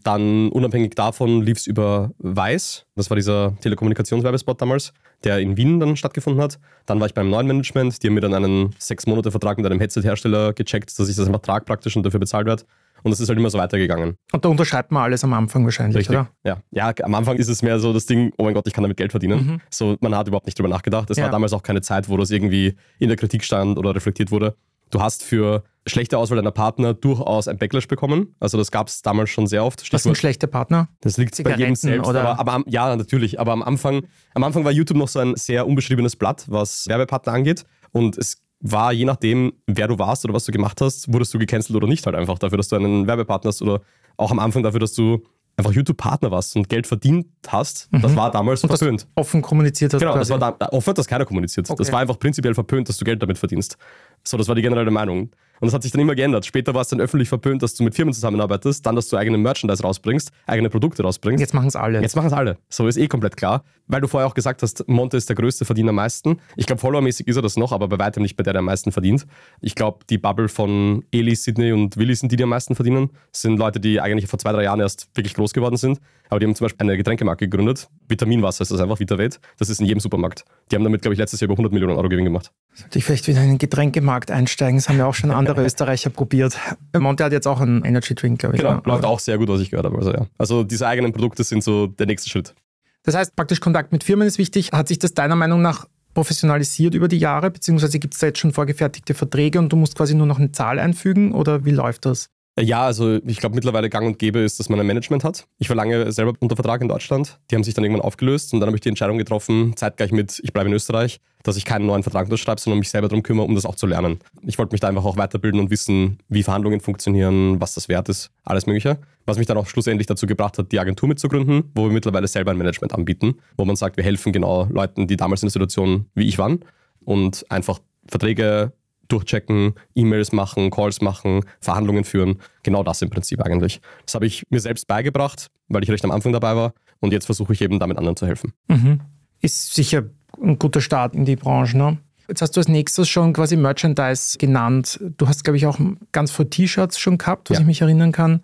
Dann 0.06 0.50
unabhängig 0.50 0.94
davon 0.94 1.42
lief 1.42 1.58
es 1.58 1.66
über 1.66 2.12
Weiß, 2.18 2.86
das 2.94 3.10
war 3.10 3.16
dieser 3.16 3.56
Telekommunikationswerbespot 3.60 4.62
damals, 4.62 4.92
der 5.24 5.40
in 5.40 5.56
Wien 5.56 5.80
dann 5.80 5.96
stattgefunden 5.96 6.40
hat. 6.40 6.60
Dann 6.86 7.00
war 7.00 7.08
ich 7.08 7.14
beim 7.14 7.28
neuen 7.28 7.48
Management, 7.48 8.00
die 8.02 8.06
haben 8.06 8.14
mir 8.14 8.20
dann 8.20 8.32
einen 8.34 8.72
sechs 8.78 9.06
Monate 9.08 9.32
Vertrag 9.32 9.56
mit 9.56 9.66
einem 9.66 9.80
Headset-Hersteller 9.80 10.52
gecheckt, 10.52 10.96
dass 10.96 11.08
ich 11.08 11.16
das 11.16 11.26
einfach 11.26 11.40
trage 11.40 11.64
praktisch 11.64 11.96
und 11.96 12.04
dafür 12.04 12.20
bezahlt 12.20 12.46
werde. 12.46 12.62
Und 13.02 13.10
das 13.10 13.18
ist 13.18 13.28
halt 13.28 13.38
immer 13.38 13.50
so 13.50 13.58
weitergegangen. 13.58 14.14
Und 14.32 14.44
da 14.44 14.48
unterschreibt 14.48 14.92
man 14.92 15.02
alles 15.02 15.24
am 15.24 15.32
Anfang 15.32 15.64
wahrscheinlich, 15.64 16.08
oder? 16.08 16.28
Ja. 16.44 16.58
ja, 16.70 16.92
am 17.02 17.14
Anfang 17.16 17.36
ist 17.36 17.48
es 17.48 17.62
mehr 17.62 17.80
so 17.80 17.92
das 17.92 18.06
Ding, 18.06 18.32
oh 18.38 18.44
mein 18.44 18.54
Gott, 18.54 18.66
ich 18.68 18.72
kann 18.72 18.82
damit 18.82 18.96
Geld 18.96 19.10
verdienen. 19.10 19.60
So, 19.70 19.96
man 20.00 20.14
hat 20.14 20.28
überhaupt 20.28 20.46
nicht 20.46 20.56
drüber 20.58 20.68
nachgedacht. 20.68 21.10
Es 21.10 21.16
Ja. 21.16 21.24
war 21.24 21.30
damals 21.32 21.52
auch 21.52 21.62
keine 21.64 21.80
Zeit, 21.82 22.08
wo 22.08 22.16
das 22.16 22.30
irgendwie 22.30 22.76
in 23.00 23.08
der 23.08 23.16
Kritik 23.16 23.42
stand 23.42 23.76
oder 23.76 23.94
reflektiert 23.94 24.30
wurde. 24.30 24.54
Du 24.90 25.00
hast 25.00 25.22
für 25.22 25.64
schlechte 25.86 26.18
Auswahl 26.18 26.36
deiner 26.36 26.50
Partner 26.50 26.94
durchaus 26.94 27.48
ein 27.48 27.58
Backlash 27.58 27.88
bekommen. 27.88 28.34
Also 28.40 28.58
das 28.58 28.70
gab 28.70 28.88
es 28.88 29.02
damals 29.02 29.30
schon 29.30 29.46
sehr 29.46 29.64
oft. 29.64 29.92
Was 29.92 30.02
sind 30.02 30.16
schlechte 30.16 30.48
Partner? 30.48 30.88
Das 31.00 31.16
liegt 31.16 31.42
bei 31.42 31.56
jedem 31.56 31.74
selbst. 31.74 32.08
Oder? 32.08 32.36
Aber, 32.36 32.52
aber 32.52 32.64
ja, 32.68 32.94
natürlich. 32.94 33.38
Aber 33.40 33.52
am 33.52 33.62
Anfang, 33.62 34.02
am 34.34 34.44
Anfang 34.44 34.64
war 34.64 34.72
YouTube 34.72 34.98
noch 34.98 35.08
so 35.08 35.20
ein 35.20 35.36
sehr 35.36 35.66
unbeschriebenes 35.66 36.16
Blatt, 36.16 36.44
was 36.48 36.86
Werbepartner 36.88 37.32
angeht. 37.32 37.64
Und 37.92 38.18
es 38.18 38.42
war 38.60 38.92
je 38.92 39.04
nachdem, 39.04 39.52
wer 39.66 39.86
du 39.88 39.98
warst 39.98 40.24
oder 40.24 40.34
was 40.34 40.44
du 40.44 40.52
gemacht 40.52 40.80
hast, 40.80 41.12
wurdest 41.12 41.32
du 41.34 41.38
gecancelt 41.38 41.76
oder 41.76 41.86
nicht 41.86 42.06
halt 42.06 42.16
einfach 42.16 42.38
dafür, 42.38 42.58
dass 42.58 42.68
du 42.68 42.76
einen 42.76 43.06
Werbepartner 43.06 43.48
hast 43.48 43.62
oder 43.62 43.80
auch 44.16 44.30
am 44.30 44.38
Anfang 44.38 44.62
dafür, 44.62 44.80
dass 44.80 44.94
du 44.94 45.22
einfach 45.56 45.72
YouTube-Partner 45.72 46.30
warst 46.30 46.54
und 46.56 46.68
Geld 46.68 46.86
verdient 46.86 47.26
hast, 47.48 47.90
mhm. 47.92 48.02
das 48.02 48.14
war 48.14 48.30
damals 48.30 48.62
und 48.62 48.68
verpönt. 48.68 49.06
Offen 49.14 49.40
kommuniziert 49.42 49.94
hast. 49.94 50.00
Genau, 50.00 50.12
quasi. 50.12 50.32
das 50.32 50.40
war 50.40 50.52
da, 50.52 50.68
offen 50.68 50.90
hat 50.90 50.98
das 50.98 51.06
keiner 51.06 51.24
kommuniziert. 51.24 51.68
Okay. 51.68 51.78
Das 51.78 51.90
war 51.92 52.00
einfach 52.00 52.18
prinzipiell 52.18 52.54
verpönt, 52.54 52.88
dass 52.88 52.98
du 52.98 53.04
Geld 53.04 53.22
damit 53.22 53.38
verdienst. 53.38 53.76
So, 54.22 54.36
das 54.36 54.48
war 54.48 54.54
die 54.54 54.62
generelle 54.62 54.90
Meinung. 54.90 55.30
Und 55.60 55.66
das 55.66 55.74
hat 55.74 55.82
sich 55.82 55.92
dann 55.92 56.00
immer 56.00 56.14
geändert. 56.14 56.46
Später 56.46 56.74
war 56.74 56.82
es 56.82 56.88
dann 56.88 57.00
öffentlich 57.00 57.28
verpönt, 57.28 57.62
dass 57.62 57.74
du 57.74 57.84
mit 57.84 57.94
Firmen 57.94 58.12
zusammenarbeitest, 58.12 58.84
dann, 58.84 58.96
dass 58.96 59.08
du 59.08 59.16
eigene 59.16 59.38
Merchandise 59.38 59.82
rausbringst, 59.82 60.30
eigene 60.46 60.70
Produkte 60.70 61.02
rausbringst. 61.02 61.40
Jetzt 61.40 61.54
machen 61.54 61.68
es 61.68 61.76
alle. 61.76 62.00
Jetzt 62.00 62.16
machen 62.16 62.26
es 62.26 62.32
alle. 62.32 62.58
So 62.68 62.86
ist 62.86 62.96
eh 62.96 63.08
komplett 63.08 63.36
klar. 63.36 63.64
Weil 63.88 64.00
du 64.00 64.08
vorher 64.08 64.26
auch 64.26 64.34
gesagt 64.34 64.62
hast, 64.62 64.86
Monte 64.88 65.16
ist 65.16 65.28
der 65.28 65.36
größte 65.36 65.64
Verdiener 65.64 65.90
am 65.90 65.96
meisten. 65.96 66.40
Ich 66.56 66.66
glaube, 66.66 66.80
followermäßig 66.80 67.28
ist 67.28 67.36
er 67.36 67.42
das 67.42 67.56
noch, 67.56 67.72
aber 67.72 67.88
bei 67.88 67.98
weitem 67.98 68.22
nicht 68.22 68.36
bei 68.36 68.42
der, 68.42 68.52
der 68.52 68.60
am 68.60 68.66
meisten 68.66 68.90
verdient. 68.90 69.26
Ich 69.60 69.74
glaube, 69.74 70.00
die 70.10 70.18
Bubble 70.18 70.48
von 70.48 71.04
Eli, 71.12 71.36
Sidney 71.36 71.72
und 71.72 71.96
Willi 71.96 72.14
sind 72.14 72.32
die, 72.32 72.36
die 72.36 72.42
am 72.42 72.48
meisten 72.48 72.74
verdienen. 72.74 73.10
Das 73.32 73.42
sind 73.42 73.58
Leute, 73.58 73.78
die 73.78 74.00
eigentlich 74.00 74.28
vor 74.28 74.38
zwei, 74.38 74.52
drei 74.52 74.64
Jahren 74.64 74.80
erst 74.80 75.08
wirklich 75.14 75.34
groß 75.34 75.52
geworden 75.52 75.76
sind. 75.76 76.00
Aber 76.28 76.40
die 76.40 76.46
haben 76.46 76.54
zum 76.54 76.64
Beispiel 76.64 76.86
eine 76.86 76.96
Getränkemarke 76.96 77.48
gegründet. 77.48 77.88
Vitaminwasser 78.08 78.62
ist 78.62 78.72
das 78.72 78.80
einfach, 78.80 78.98
VitaVet. 78.98 79.40
Das 79.58 79.68
ist 79.68 79.80
in 79.80 79.86
jedem 79.86 80.00
Supermarkt. 80.00 80.44
Die 80.70 80.76
haben 80.76 80.82
damit, 80.82 81.02
glaube 81.02 81.14
ich, 81.14 81.18
letztes 81.18 81.40
Jahr 81.40 81.46
über 81.46 81.54
100 81.54 81.72
Millionen 81.72 81.96
Euro 81.96 82.08
Gewinn 82.08 82.24
gemacht. 82.24 82.52
Sollte 82.74 82.98
ich 82.98 83.04
vielleicht 83.04 83.28
wieder 83.28 83.42
in 83.42 83.50
den 83.50 83.58
Getränkemarkt 83.58 84.30
einsteigen? 84.30 84.78
Das 84.78 84.88
haben 84.88 84.98
ja 84.98 85.06
auch 85.06 85.14
schon 85.14 85.30
andere 85.30 85.45
Österreicher 85.54 86.10
probiert. 86.10 86.58
Monte 86.98 87.24
hat 87.24 87.32
jetzt 87.32 87.46
auch 87.46 87.60
einen 87.60 87.84
Energy 87.84 88.14
Drink, 88.14 88.38
glaube 88.40 88.56
ich. 88.56 88.62
Genau, 88.62 88.80
läuft 88.84 89.04
auch 89.04 89.20
sehr 89.20 89.38
gut, 89.38 89.48
was 89.48 89.60
ich 89.60 89.70
gehört 89.70 89.86
habe. 89.86 89.96
Also, 89.98 90.12
ja. 90.12 90.26
also 90.38 90.64
diese 90.64 90.86
eigenen 90.86 91.12
Produkte 91.12 91.44
sind 91.44 91.62
so 91.62 91.86
der 91.86 92.06
nächste 92.06 92.28
Schritt. 92.28 92.54
Das 93.02 93.14
heißt, 93.14 93.36
praktisch 93.36 93.60
Kontakt 93.60 93.92
mit 93.92 94.02
Firmen 94.02 94.26
ist 94.26 94.38
wichtig. 94.38 94.72
Hat 94.72 94.88
sich 94.88 94.98
das 94.98 95.14
deiner 95.14 95.36
Meinung 95.36 95.62
nach 95.62 95.86
professionalisiert 96.16 96.94
über 96.94 97.08
die 97.08 97.18
Jahre, 97.18 97.50
beziehungsweise 97.50 97.98
gibt 97.98 98.14
es 98.14 98.20
da 98.20 98.28
jetzt 98.28 98.38
schon 98.38 98.52
vorgefertigte 98.52 99.12
Verträge 99.12 99.58
und 99.58 99.70
du 99.70 99.76
musst 99.76 99.96
quasi 99.96 100.14
nur 100.14 100.26
noch 100.26 100.38
eine 100.38 100.50
Zahl 100.50 100.78
einfügen 100.78 101.32
oder 101.32 101.66
wie 101.66 101.72
läuft 101.72 102.06
das? 102.06 102.30
Ja, 102.58 102.86
also 102.86 103.18
ich 103.26 103.36
glaube 103.36 103.54
mittlerweile 103.54 103.90
gang 103.90 104.06
und 104.06 104.18
gäbe 104.18 104.38
ist, 104.38 104.58
dass 104.58 104.70
man 104.70 104.80
ein 104.80 104.86
Management 104.86 105.24
hat. 105.24 105.46
Ich 105.58 105.68
war 105.68 105.76
lange 105.76 106.10
selber 106.10 106.32
unter 106.40 106.56
Vertrag 106.56 106.80
in 106.80 106.88
Deutschland. 106.88 107.38
Die 107.50 107.54
haben 107.54 107.62
sich 107.62 107.74
dann 107.74 107.84
irgendwann 107.84 108.04
aufgelöst 108.04 108.54
und 108.54 108.60
dann 108.60 108.68
habe 108.68 108.78
ich 108.78 108.80
die 108.80 108.88
Entscheidung 108.88 109.18
getroffen, 109.18 109.76
zeitgleich 109.76 110.10
mit, 110.10 110.40
ich 110.42 110.54
bleibe 110.54 110.70
in 110.70 110.74
Österreich, 110.74 111.20
dass 111.42 111.58
ich 111.58 111.66
keinen 111.66 111.84
neuen 111.84 112.02
Vertrag 112.02 112.24
unterschreibe, 112.24 112.58
sondern 112.58 112.78
mich 112.78 112.88
selber 112.88 113.08
darum 113.08 113.22
kümmere, 113.22 113.46
um 113.46 113.54
das 113.54 113.66
auch 113.66 113.74
zu 113.74 113.86
lernen. 113.86 114.20
Ich 114.40 114.56
wollte 114.56 114.72
mich 114.72 114.80
da 114.80 114.88
einfach 114.88 115.04
auch 115.04 115.18
weiterbilden 115.18 115.60
und 115.60 115.70
wissen, 115.70 116.18
wie 116.30 116.42
Verhandlungen 116.42 116.80
funktionieren, 116.80 117.60
was 117.60 117.74
das 117.74 117.90
wert 117.90 118.08
ist, 118.08 118.30
alles 118.42 118.66
Mögliche. 118.66 118.96
Was 119.26 119.36
mich 119.36 119.46
dann 119.46 119.58
auch 119.58 119.66
schlussendlich 119.66 120.06
dazu 120.06 120.26
gebracht 120.26 120.56
hat, 120.56 120.72
die 120.72 120.80
Agentur 120.80 121.10
mitzugründen, 121.10 121.70
wo 121.74 121.84
wir 121.84 121.92
mittlerweile 121.92 122.26
selber 122.26 122.52
ein 122.52 122.56
Management 122.56 122.94
anbieten, 122.94 123.34
wo 123.58 123.66
man 123.66 123.76
sagt, 123.76 123.98
wir 123.98 124.04
helfen 124.04 124.32
genau 124.32 124.66
Leuten, 124.70 125.06
die 125.06 125.16
damals 125.18 125.42
in 125.42 125.48
der 125.48 125.52
Situation 125.52 126.06
wie 126.14 126.26
ich 126.26 126.38
waren 126.38 126.60
und 127.04 127.44
einfach 127.50 127.80
Verträge 128.08 128.72
durchchecken, 129.08 129.74
E-Mails 129.94 130.32
machen, 130.32 130.70
Calls 130.70 131.00
machen, 131.00 131.40
Verhandlungen 131.60 132.04
führen. 132.04 132.40
Genau 132.62 132.82
das 132.82 133.02
im 133.02 133.10
Prinzip 133.10 133.40
eigentlich. 133.42 133.80
Das 134.04 134.14
habe 134.14 134.26
ich 134.26 134.44
mir 134.50 134.60
selbst 134.60 134.86
beigebracht, 134.86 135.48
weil 135.68 135.82
ich 135.82 135.90
recht 135.90 136.04
am 136.04 136.10
Anfang 136.10 136.32
dabei 136.32 136.56
war. 136.56 136.72
Und 137.00 137.12
jetzt 137.12 137.26
versuche 137.26 137.52
ich 137.52 137.60
eben 137.60 137.78
damit 137.78 137.98
anderen 137.98 138.16
zu 138.16 138.26
helfen. 138.26 138.52
Mhm. 138.68 139.00
Ist 139.40 139.74
sicher 139.74 140.04
ein 140.42 140.58
guter 140.58 140.80
Start 140.80 141.14
in 141.14 141.24
die 141.24 141.36
Branche. 141.36 141.76
Ne? 141.76 141.98
Jetzt 142.28 142.42
hast 142.42 142.56
du 142.56 142.60
als 142.60 142.68
nächstes 142.68 143.08
schon 143.08 143.32
quasi 143.32 143.56
Merchandise 143.56 144.38
genannt. 144.38 144.98
Du 145.16 145.28
hast, 145.28 145.44
glaube 145.44 145.56
ich, 145.56 145.66
auch 145.66 145.78
ganz 146.12 146.30
vor 146.30 146.48
T-Shirts 146.48 146.98
schon 146.98 147.18
gehabt, 147.18 147.50
was 147.50 147.58
ja. 147.58 147.60
ich 147.62 147.66
mich 147.66 147.80
erinnern 147.82 148.12
kann. 148.12 148.42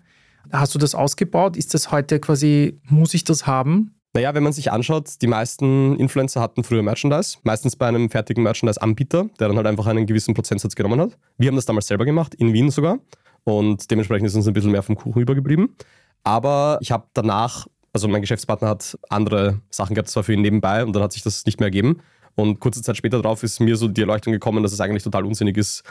Hast 0.51 0.75
du 0.75 0.79
das 0.79 0.93
ausgebaut? 0.93 1.57
Ist 1.57 1.73
das 1.73 1.91
heute 1.91 2.19
quasi, 2.19 2.79
muss 2.83 3.13
ich 3.13 3.23
das 3.23 3.47
haben? 3.47 3.92
Naja, 4.15 4.35
wenn 4.35 4.43
man 4.43 4.53
sich 4.53 4.71
anschaut, 4.71 5.21
die 5.23 5.27
meisten 5.27 5.97
Influencer 5.97 6.39
hatten 6.39 6.63
früher 6.63 6.83
Merchandise, 6.83 7.37
meistens 7.43 7.75
bei 7.75 7.87
einem 7.87 8.11
fertigen 8.11 8.43
Merchandise-Anbieter, 8.43 9.25
der 9.39 9.47
dann 9.47 9.57
halt 9.57 9.65
einfach 9.65 9.87
einen 9.87 10.05
gewissen 10.05 10.35
Prozentsatz 10.35 10.75
genommen 10.75 11.01
hat. 11.01 11.17
Wir 11.39 11.47
haben 11.47 11.55
das 11.55 11.65
damals 11.65 11.87
selber 11.87 12.05
gemacht, 12.05 12.35
in 12.35 12.53
Wien 12.53 12.69
sogar. 12.69 12.99
Und 13.43 13.89
dementsprechend 13.89 14.27
ist 14.27 14.35
uns 14.35 14.47
ein 14.47 14.53
bisschen 14.53 14.71
mehr 14.71 14.83
vom 14.83 14.95
Kuchen 14.95 15.19
übergeblieben. 15.19 15.75
Aber 16.23 16.77
ich 16.81 16.91
habe 16.91 17.07
danach, 17.13 17.65
also 17.91 18.07
mein 18.07 18.21
Geschäftspartner 18.21 18.69
hat 18.69 18.97
andere 19.09 19.61
Sachen 19.71 19.95
gehabt, 19.95 20.09
das 20.09 20.15
war 20.15 20.23
für 20.23 20.33
ihn 20.33 20.41
nebenbei 20.41 20.85
und 20.85 20.95
dann 20.95 21.01
hat 21.01 21.11
sich 21.11 21.23
das 21.23 21.43
nicht 21.47 21.59
mehr 21.59 21.67
ergeben. 21.67 22.01
Und 22.35 22.59
kurze 22.59 22.83
Zeit 22.83 22.97
später 22.97 23.19
darauf 23.19 23.41
ist 23.41 23.59
mir 23.59 23.75
so 23.75 23.87
die 23.87 24.01
Erleuchtung 24.01 24.31
gekommen, 24.31 24.61
dass 24.61 24.73
es 24.73 24.79
eigentlich 24.79 25.03
total 25.03 25.25
unsinnig 25.25 25.57
ist, 25.57 25.83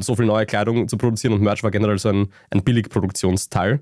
so 0.00 0.16
viel 0.16 0.26
neue 0.26 0.46
Kleidung 0.46 0.88
zu 0.88 0.96
produzieren 0.96 1.34
und 1.34 1.42
Merch 1.42 1.62
war 1.62 1.70
generell 1.70 1.98
so 1.98 2.08
ein, 2.08 2.28
ein 2.50 2.64
Billigproduktionsteil. 2.64 3.80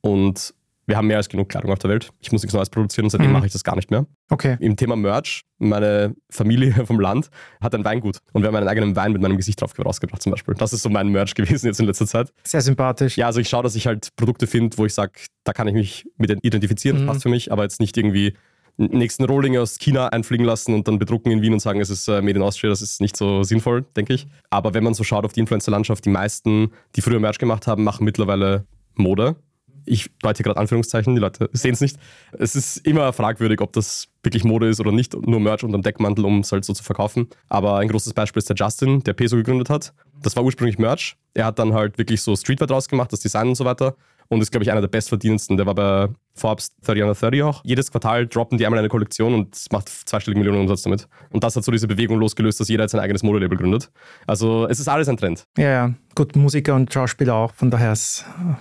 Und 0.00 0.54
wir 0.86 0.96
haben 0.96 1.06
mehr 1.06 1.16
als 1.16 1.28
genug 1.28 1.48
Kleidung 1.48 1.72
auf 1.72 1.78
der 1.78 1.90
Welt. 1.90 2.10
Ich 2.20 2.32
muss 2.32 2.42
nichts 2.42 2.54
Neues 2.54 2.70
produzieren 2.70 3.06
und 3.06 3.10
seitdem 3.10 3.28
mhm. 3.28 3.34
mache 3.34 3.46
ich 3.46 3.52
das 3.52 3.64
gar 3.64 3.76
nicht 3.76 3.90
mehr. 3.90 4.06
Okay. 4.30 4.56
Im 4.60 4.76
Thema 4.76 4.96
Merch, 4.96 5.42
meine 5.58 6.14
Familie 6.30 6.72
vom 6.86 7.00
Land 7.00 7.30
hat 7.60 7.74
ein 7.74 7.84
Weingut 7.84 8.18
und 8.32 8.42
wir 8.42 8.48
haben 8.48 8.56
einen 8.56 8.68
eigenen 8.68 8.96
Wein 8.96 9.12
mit 9.12 9.22
meinem 9.22 9.36
Gesicht 9.36 9.60
drauf 9.60 9.72
rausgebracht 9.78 10.22
zum 10.22 10.32
Beispiel. 10.32 10.54
Das 10.54 10.72
ist 10.72 10.82
so 10.82 10.88
mein 10.88 11.08
Merch 11.08 11.34
gewesen 11.34 11.66
jetzt 11.66 11.80
in 11.80 11.86
letzter 11.86 12.06
Zeit. 12.06 12.32
Sehr 12.44 12.60
sympathisch. 12.60 13.16
Ja, 13.16 13.26
also 13.26 13.40
ich 13.40 13.48
schaue, 13.48 13.62
dass 13.62 13.74
ich 13.74 13.86
halt 13.86 14.08
Produkte 14.16 14.46
finde, 14.46 14.76
wo 14.78 14.86
ich 14.86 14.94
sage, 14.94 15.12
da 15.44 15.52
kann 15.52 15.68
ich 15.68 15.74
mich 15.74 16.06
mit 16.16 16.30
identifizieren, 16.42 17.02
mhm. 17.02 17.06
passt 17.06 17.22
für 17.22 17.28
mich, 17.28 17.52
aber 17.52 17.62
jetzt 17.62 17.80
nicht 17.80 17.96
irgendwie 17.96 18.34
nächsten 18.76 19.24
Rolling 19.24 19.56
aus 19.56 19.78
China 19.78 20.08
einfliegen 20.08 20.44
lassen 20.44 20.74
und 20.74 20.88
dann 20.88 20.98
bedrucken 20.98 21.30
in 21.30 21.42
Wien 21.42 21.52
und 21.52 21.60
sagen, 21.60 21.80
es 21.80 21.90
ist 21.90 22.08
äh, 22.08 22.20
Made 22.20 22.38
in 22.38 22.42
Austria, 22.42 22.70
das 22.70 22.82
ist 22.82 23.00
nicht 23.00 23.16
so 23.16 23.42
sinnvoll, 23.42 23.82
denke 23.96 24.14
ich. 24.14 24.26
Aber 24.50 24.74
wenn 24.74 24.82
man 24.82 24.94
so 24.94 25.04
schaut 25.04 25.24
auf 25.24 25.32
die 25.32 25.40
Influencer-Landschaft, 25.40 26.04
die 26.04 26.10
meisten, 26.10 26.72
die 26.96 27.00
früher 27.00 27.20
Merch 27.20 27.38
gemacht 27.38 27.66
haben, 27.66 27.84
machen 27.84 28.04
mittlerweile 28.04 28.66
Mode 28.96 29.36
ich 29.84 30.10
deute 30.22 30.42
gerade 30.42 30.58
Anführungszeichen, 30.58 31.14
die 31.14 31.20
Leute 31.20 31.50
sehen 31.52 31.74
es 31.74 31.80
nicht. 31.80 31.96
Es 32.38 32.56
ist 32.56 32.78
immer 32.78 33.12
fragwürdig, 33.12 33.60
ob 33.60 33.72
das 33.72 34.08
wirklich 34.22 34.44
Mode 34.44 34.68
ist 34.68 34.80
oder 34.80 34.92
nicht, 34.92 35.14
nur 35.14 35.40
Merch 35.40 35.62
unter 35.64 35.78
dem 35.78 35.82
Deckmantel, 35.82 36.24
um 36.24 36.40
es 36.40 36.52
halt 36.52 36.64
so 36.64 36.72
zu 36.72 36.82
verkaufen. 36.82 37.28
Aber 37.48 37.78
ein 37.78 37.88
großes 37.88 38.14
Beispiel 38.14 38.40
ist 38.40 38.48
der 38.48 38.56
Justin, 38.56 39.00
der 39.00 39.12
Peso 39.12 39.36
gegründet 39.36 39.70
hat. 39.70 39.92
Das 40.22 40.36
war 40.36 40.44
ursprünglich 40.44 40.78
Merch. 40.78 41.16
Er 41.34 41.46
hat 41.46 41.58
dann 41.58 41.74
halt 41.74 41.98
wirklich 41.98 42.22
so 42.22 42.34
Streetwear 42.34 42.66
draus 42.66 42.88
gemacht, 42.88 43.12
das 43.12 43.20
Design 43.20 43.48
und 43.48 43.54
so 43.56 43.64
weiter 43.64 43.96
und 44.28 44.40
ist, 44.40 44.50
glaube 44.50 44.64
ich, 44.64 44.70
einer 44.70 44.80
der 44.80 44.88
bestverdienendsten. 44.88 45.56
Der 45.56 45.66
war 45.66 45.74
bei 45.74 46.08
Forbes 46.34 46.74
30 46.82 47.02
under 47.02 47.14
30 47.14 47.42
auch. 47.42 47.62
Jedes 47.64 47.90
Quartal 47.90 48.26
droppen 48.26 48.58
die 48.58 48.66
einmal 48.66 48.78
eine 48.78 48.88
Kollektion 48.88 49.34
und 49.34 49.56
macht 49.72 49.88
zweistellige 49.88 50.38
Millionen 50.38 50.60
Umsatz 50.60 50.82
damit. 50.82 51.08
Und 51.30 51.44
das 51.44 51.56
hat 51.56 51.64
so 51.64 51.72
diese 51.72 51.86
Bewegung 51.86 52.18
losgelöst, 52.18 52.60
dass 52.60 52.68
jeder 52.68 52.84
jetzt 52.84 52.92
sein 52.92 53.00
eigenes 53.00 53.22
Modelabel 53.22 53.56
gründet. 53.56 53.90
Also 54.26 54.66
es 54.68 54.80
ist 54.80 54.88
alles 54.88 55.08
ein 55.08 55.16
Trend. 55.16 55.46
Ja, 55.56 55.68
ja. 55.68 55.94
Gut, 56.14 56.36
Musiker 56.36 56.74
und 56.74 56.92
Schauspieler 56.92 57.34
auch. 57.34 57.54
Von 57.54 57.70
daher 57.70 57.94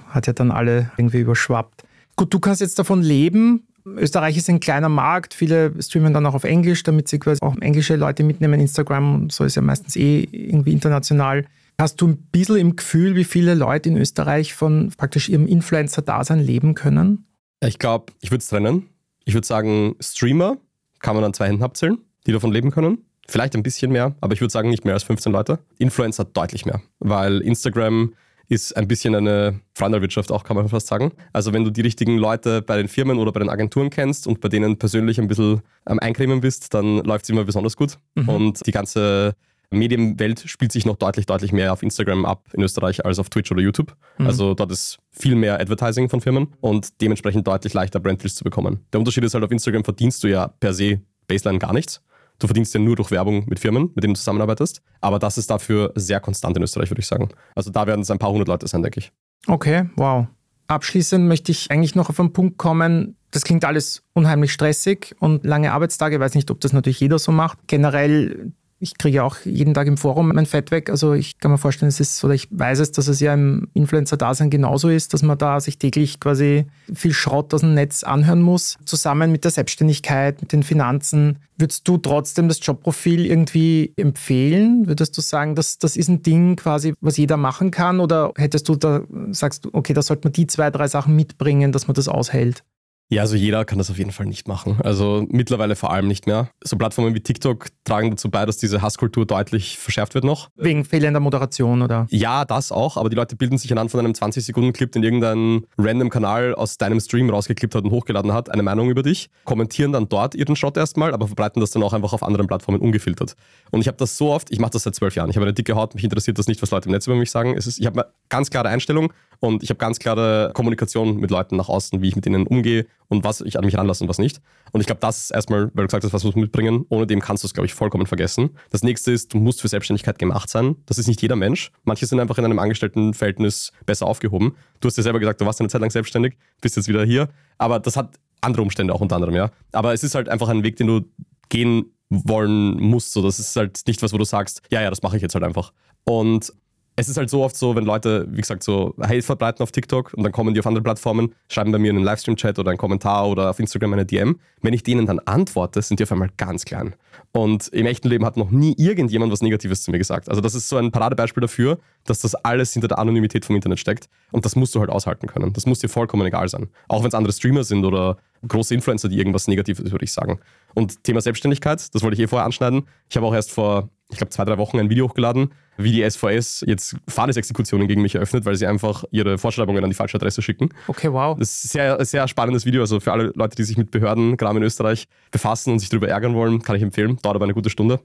hat 0.10 0.28
ja 0.28 0.34
dann 0.34 0.52
alle 0.52 0.92
irgendwie 0.98 1.20
überschwappt. 1.20 1.84
Gut, 2.16 2.34
du 2.34 2.40
kannst 2.40 2.62
jetzt 2.62 2.78
davon 2.78 3.02
leben. 3.02 3.68
Österreich 3.86 4.38
ist 4.38 4.50
ein 4.50 4.60
kleiner 4.60 4.90
Markt. 4.90 5.34
Viele 5.34 5.74
streamen 5.82 6.14
dann 6.14 6.26
auch 6.26 6.36
auf 6.36 6.44
Englisch, 6.44 6.84
damit 6.84 7.08
sie 7.08 7.20
quasi 7.20 7.42
auch 7.42 7.56
englische 7.58 7.96
Leute 7.96 8.24
mitnehmen. 8.24 8.60
Instagram 8.60 9.30
so 9.30 9.44
ist 9.44 9.56
ja 9.56 9.62
meistens 9.62 9.96
eh 9.96 10.28
irgendwie 10.32 10.72
international. 10.72 11.46
Hast 11.80 12.02
du 12.02 12.08
ein 12.08 12.18
bisschen 12.32 12.58
im 12.58 12.76
Gefühl, 12.76 13.16
wie 13.16 13.24
viele 13.24 13.56
Leute 13.56 13.90
in 13.90 13.98
Österreich 13.98 14.54
von 14.54 14.92
praktisch 14.96 15.30
ihrem 15.30 15.48
Influencer-Dasein 15.48 16.40
leben 16.40 16.76
können? 16.76 17.26
Ich 17.62 17.80
glaube, 17.80 18.14
ich 18.22 18.32
würde 18.32 18.42
es 18.42 18.48
trennen. 18.48 18.90
Ich 19.26 19.34
würde 19.34 19.48
sagen, 19.48 19.96
Streamer 20.00 20.58
kann 21.00 21.16
man 21.16 21.24
an 21.24 21.34
zwei 21.34 21.48
Händen 21.48 21.64
abzählen, 21.64 21.98
die 22.28 22.32
davon 22.32 22.52
leben 22.52 22.72
können. 22.72 23.00
Vielleicht 23.28 23.56
ein 23.56 23.64
bisschen 23.64 23.92
mehr, 23.92 24.16
aber 24.20 24.34
ich 24.34 24.42
würde 24.42 24.52
sagen, 24.52 24.70
nicht 24.70 24.84
mehr 24.84 24.94
als 24.94 25.04
15 25.04 25.32
Leute. 25.32 25.60
Influencer 25.78 26.26
deutlich 26.26 26.66
mehr, 26.66 26.82
weil 27.00 27.40
Instagram 27.42 28.14
ist 28.50 28.76
ein 28.76 28.88
bisschen 28.88 29.16
eine 29.16 29.62
Freundelwirtschaft 29.74 30.32
auch, 30.32 30.44
kann 30.44 30.58
man 30.58 30.68
fast 30.68 30.88
sagen. 30.88 31.14
Also 31.32 31.54
wenn 31.54 31.64
du 31.64 31.72
die 31.72 31.82
richtigen 31.82 32.18
Leute 32.18 32.62
bei 32.62 32.78
den 32.78 32.88
Firmen 32.88 33.18
oder 33.18 33.32
bei 33.32 33.40
den 33.40 33.50
Agenturen 33.50 33.90
kennst 33.90 34.28
und 34.28 34.42
bei 34.42 34.50
denen 34.50 34.78
persönlich 34.78 35.20
ein 35.20 35.28
bisschen 35.28 35.62
am 35.86 36.00
Eincremen 36.00 36.42
bist, 36.42 36.74
dann 36.74 36.98
läuft 36.98 37.24
es 37.24 37.30
immer 37.30 37.46
besonders 37.46 37.78
gut. 37.78 37.98
Mhm. 38.16 38.30
Und 38.30 38.68
die 38.68 38.72
ganze 38.72 39.36
Medienwelt 39.74 40.40
spielt 40.48 40.72
sich 40.72 40.86
noch 40.86 40.96
deutlich, 40.96 41.26
deutlich 41.26 41.52
mehr 41.52 41.74
auf 41.74 41.84
Instagram 41.84 42.26
ab 42.26 42.48
in 42.54 42.62
Österreich 42.62 43.06
als 43.06 43.20
auf 43.20 43.30
Twitch 43.30 43.52
oder 43.52 43.62
YouTube. 43.62 43.96
Mhm. 44.18 44.28
Also 44.28 44.54
dort 44.54 44.72
ist 44.72 45.00
viel 45.12 45.36
mehr 45.36 45.60
Advertising 45.60 46.10
von 46.10 46.22
Firmen 46.22 46.54
und 46.62 47.02
dementsprechend 47.02 47.48
deutlich 47.48 47.74
leichter 47.74 48.00
Branddeals 48.00 48.36
zu 48.36 48.44
bekommen. 48.44 48.86
Der 48.92 49.00
Unterschied 49.00 49.24
ist 49.24 49.34
halt, 49.34 49.44
auf 49.44 49.52
Instagram 49.52 49.84
verdienst 49.84 50.24
du 50.24 50.28
ja 50.28 50.48
per 50.48 50.74
se 50.74 51.02
Baseline 51.28 51.60
gar 51.60 51.74
nichts. 51.74 52.02
Du 52.40 52.48
verdienst 52.48 52.74
ja 52.74 52.80
nur 52.80 52.96
durch 52.96 53.12
Werbung 53.12 53.46
mit 53.48 53.60
Firmen, 53.60 53.92
mit 53.96 54.04
denen 54.04 54.16
du 54.16 54.18
zusammenarbeitest. 54.18 54.82
Aber 55.02 55.20
das 55.20 55.38
ist 55.38 55.50
dafür 55.50 55.92
sehr 55.96 56.20
konstant 56.20 56.58
in 56.58 56.64
Österreich, 56.64 56.90
würde 56.90 57.02
ich 57.02 57.08
sagen. 57.08 57.30
Also 57.56 57.72
da 57.72 57.88
werden 57.88 58.02
es 58.02 58.12
ein 58.12 58.20
paar 58.20 58.32
hundert 58.32 58.48
Leute 58.48 58.68
sein, 58.68 58.82
denke 58.82 59.00
ich. 59.00 59.12
Okay, 59.48 59.90
wow. 59.96 60.28
Abschließend 60.68 61.28
möchte 61.28 61.52
ich 61.52 61.72
eigentlich 61.72 61.96
noch 61.96 62.10
auf 62.10 62.20
einen 62.20 62.34
Punkt 62.34 62.58
kommen. 62.58 63.16
Das 63.32 63.44
klingt 63.44 63.66
alles 63.66 64.04
unheimlich 64.14 64.52
stressig 64.52 65.16
und 65.20 65.46
lange 65.46 65.72
Arbeitstage. 65.72 66.16
Ich 66.16 66.22
weiß 66.22 66.36
nicht, 66.36 66.52
ob 66.52 66.60
das 66.60 66.74
natürlich 66.74 67.00
jeder 67.00 67.20
so 67.20 67.32
macht. 67.32 67.60
Generell 67.68 68.54
Ich 68.84 68.98
kriege 68.98 69.24
auch 69.24 69.38
jeden 69.46 69.74
Tag 69.74 69.88
im 69.88 69.96
Forum 69.96 70.34
mein 70.36 70.46
Fett 70.46 70.70
weg. 70.70 70.90
Also 70.90 71.14
ich 71.14 71.40
kann 71.40 71.52
mir 71.52 71.58
vorstellen, 71.58 71.88
es 71.88 72.02
ist, 72.02 72.22
oder 72.22 72.34
ich 72.34 72.50
weiß 72.52 72.80
es, 72.80 72.92
dass 72.92 73.08
es 73.08 73.22
ja 73.22 73.34
im 73.34 73.70
Influencer-Dasein 73.74 74.50
genauso 74.50 74.90
ist, 74.90 75.14
dass 75.14 75.22
man 75.22 75.38
da 75.38 75.62
sich 75.62 75.78
täglich 75.78 76.20
quasi 76.20 76.66
viel 76.94 77.14
Schrott 77.14 77.54
aus 77.54 77.62
dem 77.62 77.76
Netz 77.76 78.04
anhören 78.04 78.42
muss. 78.42 78.78
Zusammen 78.84 79.32
mit 79.32 79.46
der 79.46 79.52
Selbstständigkeit, 79.52 80.42
mit 80.42 80.52
den 80.52 80.64
Finanzen. 80.64 81.40
Würdest 81.58 81.88
du 81.88 81.98
trotzdem 81.98 82.50
das 82.50 82.60
Jobprofil 82.62 83.26
irgendwie 83.26 83.94
empfehlen? 83.96 84.86
Würdest 84.86 85.18
du 85.18 85.22
sagen, 85.22 85.56
dass 85.56 85.78
das 85.78 85.96
ist 85.96 86.10
ein 86.10 86.22
Ding 86.22 86.58
quasi, 86.58 86.94
was 87.00 87.16
jeder 87.16 87.38
machen 87.38 87.72
kann? 87.72 88.02
Oder 88.02 88.34
hättest 88.36 88.68
du 88.68 88.76
da, 88.76 89.04
sagst 89.32 89.64
du, 89.64 89.70
okay, 89.72 89.94
da 89.94 90.02
sollte 90.02 90.28
man 90.28 90.34
die 90.34 90.48
zwei, 90.48 90.70
drei 90.72 90.90
Sachen 90.90 91.16
mitbringen, 91.16 91.72
dass 91.72 91.88
man 91.88 91.96
das 91.96 92.10
aushält? 92.10 92.66
Ja, 93.14 93.22
also 93.22 93.36
jeder 93.36 93.64
kann 93.64 93.78
das 93.78 93.92
auf 93.92 94.00
jeden 94.00 94.12
Fall 94.12 94.26
nicht 94.26 94.48
machen. 94.48 94.78
Also 94.84 95.26
mittlerweile 95.30 95.76
vor 95.76 95.92
allem 95.92 96.08
nicht 96.08 96.26
mehr. 96.26 96.50
So 96.64 96.78
Plattformen 96.78 97.14
wie 97.14 97.20
TikTok 97.20 97.68
tragen 97.84 98.10
dazu 98.10 98.32
bei, 98.32 98.44
dass 98.48 98.58
diese 98.58 98.82
Hasskultur 98.82 99.28
deutlich 99.28 99.78
verschärft 99.78 100.16
wird 100.16 100.24
noch. 100.24 100.50
Wegen 100.56 100.84
fehlender 100.84 101.20
Moderation, 101.20 101.84
oder? 101.84 102.08
Ja, 102.10 102.44
das 102.44 102.72
auch, 102.72 102.98
aber 102.98 103.10
die 103.10 103.16
Leute 103.16 103.36
bilden 103.36 103.60
sich 103.60 103.72
anhand 103.72 103.92
von 103.92 104.00
einem 104.00 104.14
20-Sekunden-Clip, 104.14 104.92
den 104.92 105.04
irgendein 105.04 105.68
random 105.78 106.10
Kanal 106.10 106.56
aus 106.56 106.80
deinem 106.80 107.00
Stream 107.00 107.30
rausgeklippt 107.30 107.76
hat 107.76 107.84
und 107.84 107.92
hochgeladen 107.92 108.34
hat, 108.34 108.50
eine 108.50 108.64
Meinung 108.64 108.90
über 108.90 109.04
dich, 109.04 109.30
kommentieren 109.44 109.92
dann 109.92 110.10
dort 110.10 110.34
ihren 110.34 110.56
Shot 110.56 110.76
erstmal, 110.76 111.14
aber 111.14 111.28
verbreiten 111.28 111.60
das 111.60 111.70
dann 111.70 111.84
auch 111.84 111.94
einfach 111.94 112.14
auf 112.14 112.24
anderen 112.24 112.48
Plattformen 112.48 112.82
ungefiltert. 112.82 113.36
Und 113.70 113.82
ich 113.82 113.88
habe 113.88 113.98
das 113.98 114.18
so 114.18 114.32
oft, 114.32 114.50
ich 114.52 114.58
mache 114.58 114.72
das 114.72 114.84
seit 114.84 114.96
zwölf 114.96 115.14
Jahren, 115.16 115.30
ich 115.30 115.36
habe 115.36 115.46
eine 115.46 115.54
dicke 115.54 115.76
Haut, 115.76 115.94
mich 115.94 116.04
interessiert 116.04 116.40
das 116.40 116.48
nicht, 116.48 116.64
was 116.64 116.72
Leute 116.72 116.90
im 116.90 116.94
Netz 116.94 117.06
über 117.06 117.16
mich 117.16 117.30
sagen. 117.30 117.56
Es 117.56 117.68
ist, 117.68 117.80
ich 117.80 117.86
habe 117.86 118.02
eine 118.02 118.12
ganz 118.30 118.50
klare 118.50 118.70
Einstellung 118.70 119.14
und 119.40 119.62
ich 119.62 119.70
habe 119.70 119.78
ganz 119.78 120.00
klare 120.00 120.52
Kommunikation 120.54 121.18
mit 121.18 121.30
Leuten 121.30 121.58
nach 121.58 121.70
außen, 121.70 122.02
wie 122.02 122.08
ich 122.08 122.16
mit 122.16 122.26
ihnen 122.26 122.48
umgehe 122.48 122.88
und 123.08 123.24
was 123.24 123.42
ich 123.42 123.58
an 123.58 123.66
mich 123.66 123.78
ranlasse 123.78 124.04
und 124.04 124.10
was 124.10 124.18
nicht. 124.18 124.42
Und 124.72 124.82
ich 124.82 124.88
glaube, 124.88 125.02
das 125.02 125.24
ist 125.24 125.32
erstmal, 125.32 125.66
weil 125.74 125.84
du 125.84 125.88
gesagt 125.88 126.04
hast, 126.04 126.14
was 126.14 126.24
musst 126.24 126.38
mitbringen. 126.38 126.86
Ohne 126.90 127.08
dem 127.08 127.20
kannst 127.20 127.44
du 127.44 127.48
es, 127.48 127.54
glaube 127.54 127.66
ich, 127.66 127.74
vollkommen 127.74 128.06
vergessen. 128.06 128.52
Das 128.70 128.84
nächste 128.84 129.12
ist, 129.12 129.34
du 129.34 129.38
musst 129.38 129.62
für 129.62 129.68
Selbstständigkeit 129.68 130.20
gemacht 130.20 130.50
sein. 130.50 130.76
Das 130.86 130.98
ist 130.98 131.08
nicht 131.08 131.22
jeder 131.22 131.36
Mensch. 131.36 131.72
Manche 131.84 132.06
sind 132.06 132.20
einfach 132.20 132.38
in 132.38 132.46
einem 132.46 132.60
Angestelltenverhältnis 132.60 133.72
besser 133.86 134.08
aufgehoben. 134.08 134.56
Du 134.80 134.88
hast 134.88 134.98
ja 134.98 135.04
selber 135.04 135.20
gesagt, 135.20 135.42
du 135.42 135.46
warst 135.46 135.60
eine 135.60 135.70
Zeit 135.70 135.82
lang 135.82 135.92
selbstständig, 135.92 136.38
bist 136.62 136.76
jetzt 136.76 136.88
wieder 136.88 137.06
hier. 137.06 137.30
Aber 137.58 137.80
das 137.80 137.96
hat 137.96 138.20
andere 138.42 138.62
Umstände 138.62 138.94
auch 138.94 139.02
unter 139.02 139.16
anderem, 139.16 139.36
ja. 139.36 139.52
Aber 139.72 139.94
es 139.94 140.04
ist 140.04 140.16
halt 140.16 140.30
einfach 140.30 140.50
ein 140.50 140.64
Weg, 140.64 140.76
den 140.78 140.88
du 140.88 141.02
gehen 141.50 141.94
wollen 142.10 142.80
musst. 142.80 143.14
So, 143.14 143.22
das 143.22 143.40
ist 143.40 143.56
halt 143.56 143.82
nicht 143.88 144.02
was, 144.02 144.14
wo 144.14 144.18
du 144.18 144.26
sagst, 144.26 144.62
ja, 144.70 144.82
ja, 144.82 144.90
das 144.90 145.02
mache 145.02 145.16
ich 145.16 145.22
jetzt 145.22 145.36
halt 145.36 145.44
einfach. 145.44 145.74
Und 146.04 146.52
es 146.96 147.10
ist 147.10 147.18
halt 147.18 147.30
so 147.30 147.44
oft 147.44 147.56
so, 147.56 147.76
wenn 147.76 147.86
Leute, 147.86 148.28
wie 148.30 148.42
gesagt, 148.42 148.64
so 148.64 148.94
Hate 149.02 149.24
verbreiten 149.24 149.64
auf 149.64 149.72
TikTok 149.72 150.14
und 150.14 150.24
dann 150.24 150.32
kommen 150.32 150.54
die 150.54 150.60
auf 150.60 150.68
andere 150.68 150.84
Plattformen, 150.84 151.34
schreiben 151.50 151.72
bei 151.72 151.80
mir 151.80 151.90
in 151.90 151.98
einen 151.98 152.06
Livestream-Chat 152.06 152.60
oder 152.60 152.70
einen 152.70 152.78
Kommentar 152.78 153.28
oder 153.28 153.50
auf 153.50 153.60
Instagram 153.60 153.94
eine 153.94 154.06
DM. 154.06 154.40
Wenn 154.62 154.74
ich 154.74 154.84
denen 154.84 155.06
dann 155.08 155.20
antworte, 155.20 155.82
sind 155.82 156.00
die 156.00 156.04
auf 156.04 156.12
einmal 156.12 156.30
ganz 156.38 156.66
klein. 156.66 156.96
Und 157.32 157.68
im 157.70 157.88
echten 157.88 158.10
Leben 158.10 158.26
hat 158.26 158.38
noch 158.38 158.52
nie 158.52 158.76
irgendjemand 158.78 159.32
was 159.32 159.42
Negatives 159.42 159.82
zu 159.82 159.92
mir 159.92 159.98
gesagt. 159.98 160.30
Also 160.30 160.40
das 160.40 160.54
ist 160.54 160.70
so 160.70 160.78
ein 160.78 160.92
Paradebeispiel 160.92 161.42
dafür, 161.42 161.80
dass 162.04 162.20
das 162.22 162.36
alles 162.36 162.74
hinter 162.74 162.88
der 162.88 163.00
Anonymität 163.00 163.44
vom 163.44 163.56
Internet 163.56 163.80
steckt. 163.80 164.08
Und 164.32 164.46
das 164.46 164.56
musst 164.56 164.76
du 164.76 164.80
halt 164.80 164.92
aushalten 164.92 165.26
können. 165.26 165.52
Das 165.54 165.66
muss 165.66 165.80
dir 165.80 165.90
vollkommen 165.90 166.28
egal 166.28 166.48
sein. 166.48 166.70
Auch 166.88 167.02
wenn 167.02 167.08
es 167.08 167.16
andere 167.16 167.34
Streamer 167.34 167.64
sind 167.64 167.86
oder 167.86 168.18
große 168.48 168.74
Influencer, 168.74 169.10
die 169.10 169.18
irgendwas 169.18 169.48
Negatives 169.48 169.90
über 169.90 169.98
dich 169.98 170.14
sagen. 170.14 170.40
Und 170.74 171.04
Thema 171.04 171.22
Selbstständigkeit, 171.22 171.94
das 171.94 172.02
wollte 172.02 172.16
ich 172.16 172.22
eh 172.22 172.28
vorher 172.28 172.46
anschneiden. 172.46 172.88
Ich 173.10 173.16
habe 173.16 173.26
auch 173.26 173.34
erst 173.34 173.52
vor, 173.52 173.90
ich 174.10 174.18
glaube, 174.18 174.32
zwei, 174.32 174.46
drei 174.46 174.58
Wochen 174.58 174.80
ein 174.80 174.90
Video 174.90 175.08
hochgeladen, 175.08 175.54
wie 175.78 175.92
die 175.92 176.10
SVS 176.10 176.64
jetzt 176.68 176.96
Fahrnesexekutionen 177.08 177.88
gegen 177.88 178.02
mich 178.02 178.16
eröffnet, 178.16 178.46
weil 178.46 178.56
sie 178.56 178.68
einfach 178.68 179.04
ihre 179.12 179.38
Vorschreibungen 179.38 179.84
an 179.84 179.90
die 179.90 179.96
falsche 179.96 180.18
Adresse 180.18 180.42
schicken. 180.42 180.70
Okay, 180.88 181.12
wow. 181.12 181.38
Das 181.38 181.64
ist 181.64 181.66
ein 181.66 181.98
sehr, 181.98 182.06
sehr 182.06 182.28
spannendes 182.28 182.66
Video. 182.66 182.82
Also 182.82 183.00
für 183.00 183.12
alle 183.12 183.32
Leute, 183.36 183.56
die 183.56 183.64
sich 183.64 183.78
mit 183.78 183.92
Behörden, 183.92 184.38
gerade 184.38 184.58
in 184.58 184.64
Österreich, 184.64 185.08
befassen 185.32 185.74
und 185.74 185.80
sich 185.80 185.90
darüber 185.90 186.08
ärgern 186.08 186.36
wollen, 186.36 186.62
kann 186.62 186.76
ich 186.76 186.84
empfehlen. 186.84 187.18
Dauert 187.22 187.36
aber 187.36 187.46
eine 187.46 187.54
gute 187.54 187.70
Stunde. 187.70 188.00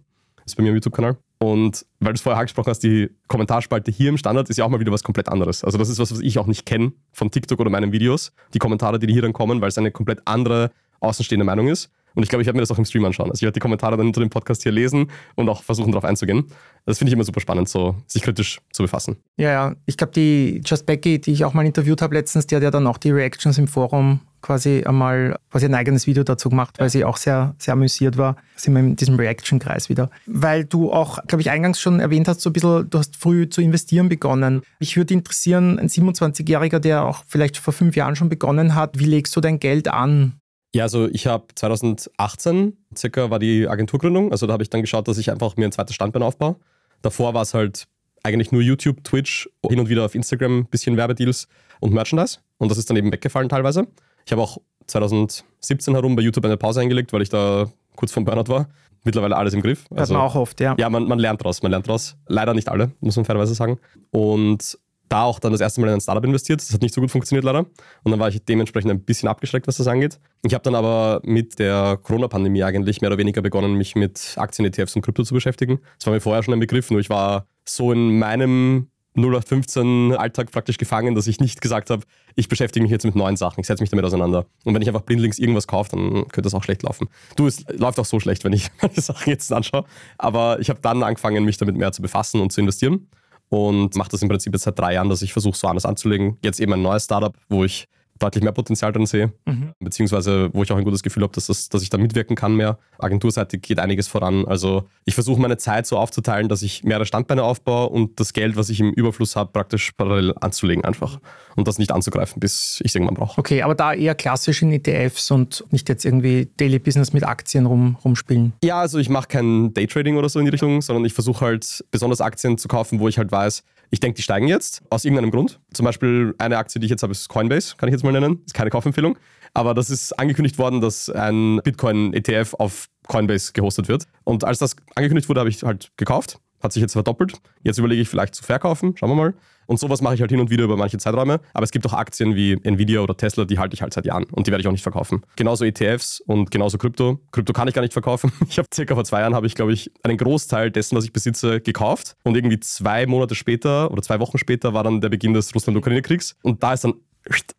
Ist 0.48 0.54
bei 0.54 0.62
mir 0.62 0.70
im 0.70 0.76
YouTube-Kanal. 0.76 1.18
Und 1.40 1.84
weil 2.00 2.14
du 2.14 2.16
es 2.16 2.22
vorher 2.22 2.40
angesprochen 2.40 2.70
hast, 2.70 2.80
die 2.80 3.10
Kommentarspalte 3.28 3.90
hier 3.90 4.08
im 4.08 4.16
Standard 4.16 4.48
ist 4.48 4.56
ja 4.56 4.64
auch 4.64 4.70
mal 4.70 4.80
wieder 4.80 4.92
was 4.92 5.02
komplett 5.02 5.28
anderes. 5.28 5.62
Also 5.62 5.76
das 5.76 5.90
ist 5.90 5.98
was, 5.98 6.10
was 6.10 6.20
ich 6.20 6.38
auch 6.38 6.46
nicht 6.46 6.64
kenne 6.64 6.92
von 7.12 7.30
TikTok 7.30 7.60
oder 7.60 7.68
meinen 7.68 7.92
Videos. 7.92 8.32
Die 8.54 8.58
Kommentare, 8.58 8.98
die 8.98 9.12
hier 9.12 9.20
dann 9.20 9.34
kommen, 9.34 9.60
weil 9.60 9.68
es 9.68 9.76
eine 9.76 9.90
komplett 9.90 10.22
andere 10.24 10.70
außenstehende 11.00 11.44
Meinung 11.44 11.68
ist. 11.68 11.90
Und 12.18 12.24
ich 12.24 12.30
glaube, 12.30 12.42
ich 12.42 12.46
werde 12.46 12.56
mir 12.56 12.62
das 12.62 12.72
auch 12.72 12.78
im 12.78 12.84
Stream 12.84 13.04
anschauen. 13.04 13.30
Also 13.30 13.38
ich 13.38 13.42
werde 13.42 13.52
die 13.52 13.60
Kommentare 13.60 13.96
dann 13.96 14.08
unter 14.08 14.20
dem 14.20 14.28
Podcast 14.28 14.64
hier 14.64 14.72
lesen 14.72 15.08
und 15.36 15.48
auch 15.48 15.62
versuchen, 15.62 15.92
darauf 15.92 16.04
einzugehen. 16.04 16.46
Das 16.84 16.98
finde 16.98 17.10
ich 17.10 17.12
immer 17.12 17.22
super 17.22 17.38
spannend, 17.38 17.68
so 17.68 17.94
sich 18.08 18.22
kritisch 18.22 18.60
zu 18.72 18.82
befassen. 18.82 19.18
Ja, 19.36 19.50
ja. 19.50 19.76
Ich 19.86 19.96
glaube, 19.96 20.12
die 20.14 20.60
Just 20.66 20.84
Becky, 20.84 21.20
die 21.20 21.30
ich 21.30 21.44
auch 21.44 21.54
mal 21.54 21.64
interviewt 21.64 22.02
habe 22.02 22.16
letztens, 22.16 22.48
die 22.48 22.56
hat 22.56 22.64
ja 22.64 22.72
dann 22.72 22.88
auch 22.88 22.98
die 22.98 23.12
Reactions 23.12 23.56
im 23.56 23.68
Forum 23.68 24.18
quasi 24.40 24.82
einmal 24.84 25.38
quasi 25.48 25.66
ein 25.66 25.74
eigenes 25.76 26.08
Video 26.08 26.24
dazu 26.24 26.48
gemacht, 26.48 26.74
weil 26.78 26.90
sie 26.90 27.04
auch 27.04 27.18
sehr, 27.18 27.54
sehr 27.58 27.74
amüsiert 27.74 28.16
war. 28.16 28.34
Sind 28.56 28.74
wir 28.74 28.80
in 28.80 28.96
diesem 28.96 29.14
Reaction-Kreis 29.14 29.88
wieder. 29.88 30.10
Weil 30.26 30.64
du 30.64 30.92
auch, 30.92 31.24
glaube 31.28 31.42
ich, 31.42 31.50
eingangs 31.50 31.80
schon 31.80 32.00
erwähnt 32.00 32.26
hast, 32.26 32.40
so 32.40 32.50
ein 32.50 32.52
bisschen, 32.52 32.90
du 32.90 32.98
hast 32.98 33.16
früh 33.16 33.48
zu 33.48 33.60
investieren 33.60 34.08
begonnen. 34.08 34.62
Mich 34.80 34.96
würde 34.96 35.14
interessieren, 35.14 35.78
ein 35.78 35.88
27-Jähriger, 35.88 36.80
der 36.80 37.04
auch 37.04 37.22
vielleicht 37.28 37.58
vor 37.58 37.72
fünf 37.72 37.94
Jahren 37.94 38.16
schon 38.16 38.28
begonnen 38.28 38.74
hat, 38.74 38.98
wie 38.98 39.04
legst 39.04 39.36
du 39.36 39.40
dein 39.40 39.60
Geld 39.60 39.86
an? 39.86 40.34
Ja, 40.74 40.84
also 40.84 41.08
ich 41.08 41.26
habe 41.26 41.46
2018 41.54 42.76
circa 42.96 43.30
war 43.30 43.38
die 43.38 43.66
Agenturgründung. 43.68 44.32
Also 44.32 44.46
da 44.46 44.52
habe 44.52 44.62
ich 44.62 44.70
dann 44.70 44.82
geschaut, 44.82 45.08
dass 45.08 45.18
ich 45.18 45.30
einfach 45.30 45.56
mir 45.56 45.64
ein 45.64 45.72
zweites 45.72 45.94
Standbein 45.94 46.22
aufbaue. 46.22 46.56
Davor 47.02 47.34
war 47.34 47.42
es 47.42 47.54
halt 47.54 47.86
eigentlich 48.22 48.52
nur 48.52 48.60
YouTube, 48.60 49.02
Twitch, 49.04 49.48
hin 49.66 49.80
und 49.80 49.88
wieder 49.88 50.04
auf 50.04 50.14
Instagram 50.14 50.58
ein 50.58 50.66
bisschen 50.66 50.96
Werbedeals 50.96 51.48
und 51.80 51.92
Merchandise. 51.92 52.38
Und 52.58 52.70
das 52.70 52.78
ist 52.78 52.90
dann 52.90 52.96
eben 52.96 53.12
weggefallen 53.12 53.48
teilweise. 53.48 53.86
Ich 54.26 54.32
habe 54.32 54.42
auch 54.42 54.58
2017 54.88 55.94
herum 55.94 56.16
bei 56.16 56.22
YouTube 56.22 56.44
eine 56.44 56.56
Pause 56.56 56.80
eingelegt, 56.80 57.12
weil 57.12 57.22
ich 57.22 57.28
da 57.28 57.70
kurz 57.96 58.12
vom 58.12 58.24
Burnout 58.24 58.48
war. 58.48 58.68
Mittlerweile 59.04 59.36
alles 59.36 59.54
im 59.54 59.62
Griff. 59.62 59.84
Also, 59.90 60.14
Hat 60.14 60.20
man 60.20 60.30
auch 60.30 60.34
oft, 60.34 60.60
ja. 60.60 60.74
Ja, 60.78 60.90
man, 60.90 61.04
man 61.04 61.18
lernt 61.18 61.42
draus, 61.42 61.62
man 61.62 61.70
lernt 61.70 61.86
draus. 61.86 62.16
Leider 62.26 62.52
nicht 62.52 62.68
alle, 62.68 62.90
muss 63.00 63.16
man 63.16 63.24
fairerweise 63.24 63.54
sagen. 63.54 63.78
Und 64.10 64.78
da 65.08 65.22
auch 65.22 65.38
dann 65.38 65.52
das 65.52 65.60
erste 65.60 65.80
Mal 65.80 65.88
in 65.88 65.94
ein 65.94 66.00
Startup 66.00 66.24
investiert. 66.24 66.60
Das 66.60 66.72
hat 66.72 66.82
nicht 66.82 66.94
so 66.94 67.00
gut 67.00 67.10
funktioniert 67.10 67.44
leider. 67.44 67.60
Und 67.60 68.10
dann 68.10 68.18
war 68.20 68.28
ich 68.28 68.44
dementsprechend 68.44 68.90
ein 68.90 69.04
bisschen 69.04 69.28
abgeschreckt, 69.28 69.66
was 69.66 69.76
das 69.76 69.86
angeht. 69.86 70.18
Ich 70.44 70.54
habe 70.54 70.62
dann 70.62 70.74
aber 70.74 71.20
mit 71.24 71.58
der 71.58 71.98
Corona-Pandemie 72.02 72.62
eigentlich 72.62 73.00
mehr 73.00 73.10
oder 73.10 73.18
weniger 73.18 73.42
begonnen, 73.42 73.74
mich 73.74 73.94
mit 73.94 74.34
Aktien-ETFs 74.36 74.96
und 74.96 75.02
Krypto 75.02 75.22
zu 75.24 75.34
beschäftigen. 75.34 75.80
Das 75.98 76.06
war 76.06 76.14
mir 76.14 76.20
vorher 76.20 76.42
schon 76.42 76.54
ein 76.54 76.60
Begriff, 76.60 76.90
nur 76.90 77.00
ich 77.00 77.10
war 77.10 77.46
so 77.64 77.92
in 77.92 78.18
meinem 78.18 78.88
0815 79.16 80.14
Alltag 80.16 80.50
praktisch 80.50 80.78
gefangen, 80.78 81.14
dass 81.14 81.26
ich 81.26 81.40
nicht 81.40 81.60
gesagt 81.60 81.90
habe, 81.90 82.04
ich 82.36 82.48
beschäftige 82.48 82.82
mich 82.82 82.92
jetzt 82.92 83.04
mit 83.04 83.16
neuen 83.16 83.36
Sachen, 83.36 83.60
ich 83.60 83.66
setze 83.66 83.82
mich 83.82 83.90
damit 83.90 84.04
auseinander. 84.04 84.46
Und 84.64 84.74
wenn 84.74 84.82
ich 84.82 84.88
einfach 84.88 85.02
blindlings 85.02 85.38
irgendwas 85.38 85.66
kaufe, 85.66 85.90
dann 85.90 86.12
könnte 86.28 86.42
das 86.42 86.54
auch 86.54 86.62
schlecht 86.62 86.82
laufen. 86.82 87.08
Du, 87.36 87.46
es 87.46 87.64
läuft 87.68 87.98
auch 87.98 88.04
so 88.04 88.20
schlecht, 88.20 88.44
wenn 88.44 88.52
ich 88.52 88.70
meine 88.82 89.00
Sachen 89.00 89.28
jetzt 89.28 89.52
anschaue. 89.52 89.84
Aber 90.18 90.60
ich 90.60 90.70
habe 90.70 90.80
dann 90.80 91.02
angefangen, 91.02 91.44
mich 91.44 91.56
damit 91.56 91.76
mehr 91.76 91.92
zu 91.92 92.02
befassen 92.02 92.40
und 92.40 92.52
zu 92.52 92.60
investieren 92.60 93.08
und 93.48 93.94
mache 93.96 94.10
das 94.10 94.22
im 94.22 94.28
Prinzip 94.28 94.52
jetzt 94.52 94.64
seit 94.64 94.78
drei 94.78 94.94
Jahren, 94.94 95.08
dass 95.08 95.22
ich 95.22 95.32
versuche, 95.32 95.56
so 95.56 95.66
anders 95.68 95.86
anzulegen. 95.86 96.38
Jetzt 96.42 96.60
eben 96.60 96.72
ein 96.72 96.82
neues 96.82 97.04
Startup, 97.04 97.36
wo 97.48 97.64
ich 97.64 97.88
deutlich 98.18 98.42
mehr 98.42 98.52
Potenzial 98.52 98.92
drin 98.92 99.06
sehe, 99.06 99.32
mhm. 99.46 99.72
beziehungsweise 99.80 100.50
wo 100.52 100.62
ich 100.62 100.72
auch 100.72 100.76
ein 100.76 100.84
gutes 100.84 101.02
Gefühl 101.02 101.22
habe, 101.22 101.32
dass, 101.32 101.46
das, 101.46 101.68
dass 101.68 101.82
ich 101.82 101.90
da 101.90 101.98
mitwirken 101.98 102.36
kann 102.36 102.54
mehr. 102.54 102.78
Agenturseitig 102.98 103.62
geht 103.62 103.78
einiges 103.78 104.08
voran. 104.08 104.46
Also 104.46 104.84
ich 105.04 105.14
versuche 105.14 105.40
meine 105.40 105.56
Zeit 105.56 105.86
so 105.86 105.98
aufzuteilen, 105.98 106.48
dass 106.48 106.62
ich 106.62 106.84
mehrere 106.84 107.06
Standbeine 107.06 107.42
aufbaue 107.42 107.88
und 107.88 108.18
das 108.20 108.32
Geld, 108.32 108.56
was 108.56 108.68
ich 108.70 108.80
im 108.80 108.92
Überfluss 108.92 109.36
habe, 109.36 109.52
praktisch 109.52 109.92
parallel 109.92 110.34
anzulegen 110.40 110.84
einfach 110.84 111.18
und 111.56 111.68
das 111.68 111.78
nicht 111.78 111.92
anzugreifen, 111.92 112.40
bis 112.40 112.80
ich 112.82 112.90
es 112.90 112.94
irgendwann 112.94 113.16
brauche. 113.16 113.38
Okay, 113.38 113.62
aber 113.62 113.74
da 113.74 113.92
eher 113.92 114.14
klassisch 114.14 114.62
in 114.62 114.72
ETFs 114.72 115.30
und 115.30 115.64
nicht 115.70 115.88
jetzt 115.88 116.04
irgendwie 116.04 116.48
Daily 116.56 116.78
Business 116.78 117.12
mit 117.12 117.24
Aktien 117.24 117.66
rum, 117.66 117.96
rumspielen. 118.04 118.52
Ja, 118.62 118.80
also 118.80 118.98
ich 118.98 119.08
mache 119.08 119.28
kein 119.28 119.74
Daytrading 119.74 120.16
oder 120.16 120.28
so 120.28 120.38
in 120.38 120.44
die 120.44 120.50
Richtung, 120.50 120.82
sondern 120.82 121.04
ich 121.04 121.14
versuche 121.14 121.44
halt 121.44 121.84
besonders 121.90 122.20
Aktien 122.20 122.58
zu 122.58 122.68
kaufen, 122.68 123.00
wo 123.00 123.08
ich 123.08 123.18
halt 123.18 123.32
weiß, 123.32 123.64
ich 123.90 124.00
denke, 124.00 124.16
die 124.16 124.22
steigen 124.22 124.48
jetzt 124.48 124.82
aus 124.90 125.04
irgendeinem 125.04 125.30
Grund. 125.30 125.60
Zum 125.72 125.84
Beispiel 125.84 126.34
eine 126.38 126.58
Aktie, 126.58 126.80
die 126.80 126.86
ich 126.86 126.90
jetzt 126.90 127.02
habe, 127.02 127.12
ist 127.12 127.28
Coinbase, 127.28 127.76
kann 127.76 127.88
ich 127.88 127.92
jetzt 127.92 128.04
mal 128.04 128.12
nennen. 128.12 128.42
Ist 128.44 128.54
keine 128.54 128.70
Kaufempfehlung. 128.70 129.18
Aber 129.54 129.74
das 129.74 129.90
ist 129.90 130.12
angekündigt 130.18 130.58
worden, 130.58 130.80
dass 130.80 131.08
ein 131.08 131.60
Bitcoin-ETF 131.64 132.54
auf 132.54 132.88
Coinbase 133.06 133.52
gehostet 133.52 133.88
wird. 133.88 134.04
Und 134.24 134.44
als 134.44 134.58
das 134.58 134.76
angekündigt 134.94 135.28
wurde, 135.28 135.40
habe 135.40 135.50
ich 135.50 135.62
halt 135.62 135.90
gekauft. 135.96 136.38
Hat 136.62 136.72
sich 136.72 136.80
jetzt 136.80 136.92
verdoppelt. 136.92 137.34
Jetzt 137.62 137.78
überlege 137.78 138.02
ich 138.02 138.08
vielleicht 138.08 138.34
zu 138.34 138.42
verkaufen. 138.42 138.94
Schauen 138.96 139.10
wir 139.10 139.16
mal. 139.16 139.34
Und 139.68 139.78
sowas 139.78 140.00
mache 140.00 140.14
ich 140.14 140.20
halt 140.22 140.30
hin 140.30 140.40
und 140.40 140.50
wieder 140.50 140.64
über 140.64 140.78
manche 140.78 140.96
Zeiträume. 140.96 141.40
Aber 141.52 141.62
es 141.62 141.70
gibt 141.70 141.86
auch 141.86 141.92
Aktien 141.92 142.34
wie 142.34 142.58
Nvidia 142.62 143.00
oder 143.00 143.14
Tesla, 143.14 143.44
die 143.44 143.58
halte 143.58 143.74
ich 143.74 143.82
halt 143.82 143.92
seit 143.92 144.06
Jahren 144.06 144.24
und 144.32 144.46
die 144.46 144.50
werde 144.50 144.62
ich 144.62 144.66
auch 144.66 144.72
nicht 144.72 144.82
verkaufen. 144.82 145.22
Genauso 145.36 145.64
ETFs 145.66 146.20
und 146.20 146.50
genauso 146.50 146.78
Krypto. 146.78 147.20
Krypto 147.32 147.52
kann 147.52 147.68
ich 147.68 147.74
gar 147.74 147.82
nicht 147.82 147.92
verkaufen. 147.92 148.32
Ich 148.48 148.56
habe 148.56 148.68
circa 148.74 148.94
vor 148.94 149.04
zwei 149.04 149.20
Jahren 149.20 149.34
habe 149.34 149.46
ich, 149.46 149.54
glaube 149.54 149.74
ich, 149.74 149.92
einen 150.02 150.16
Großteil 150.16 150.70
dessen, 150.70 150.96
was 150.96 151.04
ich 151.04 151.12
besitze, 151.12 151.60
gekauft. 151.60 152.16
Und 152.24 152.34
irgendwie 152.34 152.58
zwei 152.58 153.06
Monate 153.06 153.34
später 153.34 153.90
oder 153.90 154.00
zwei 154.00 154.20
Wochen 154.20 154.38
später 154.38 154.72
war 154.72 154.84
dann 154.84 155.02
der 155.02 155.10
Beginn 155.10 155.34
des 155.34 155.54
Russland-Ukraine-Kriegs. 155.54 156.36
Und 156.42 156.62
da 156.62 156.72
ist 156.72 156.84
dann 156.84 156.94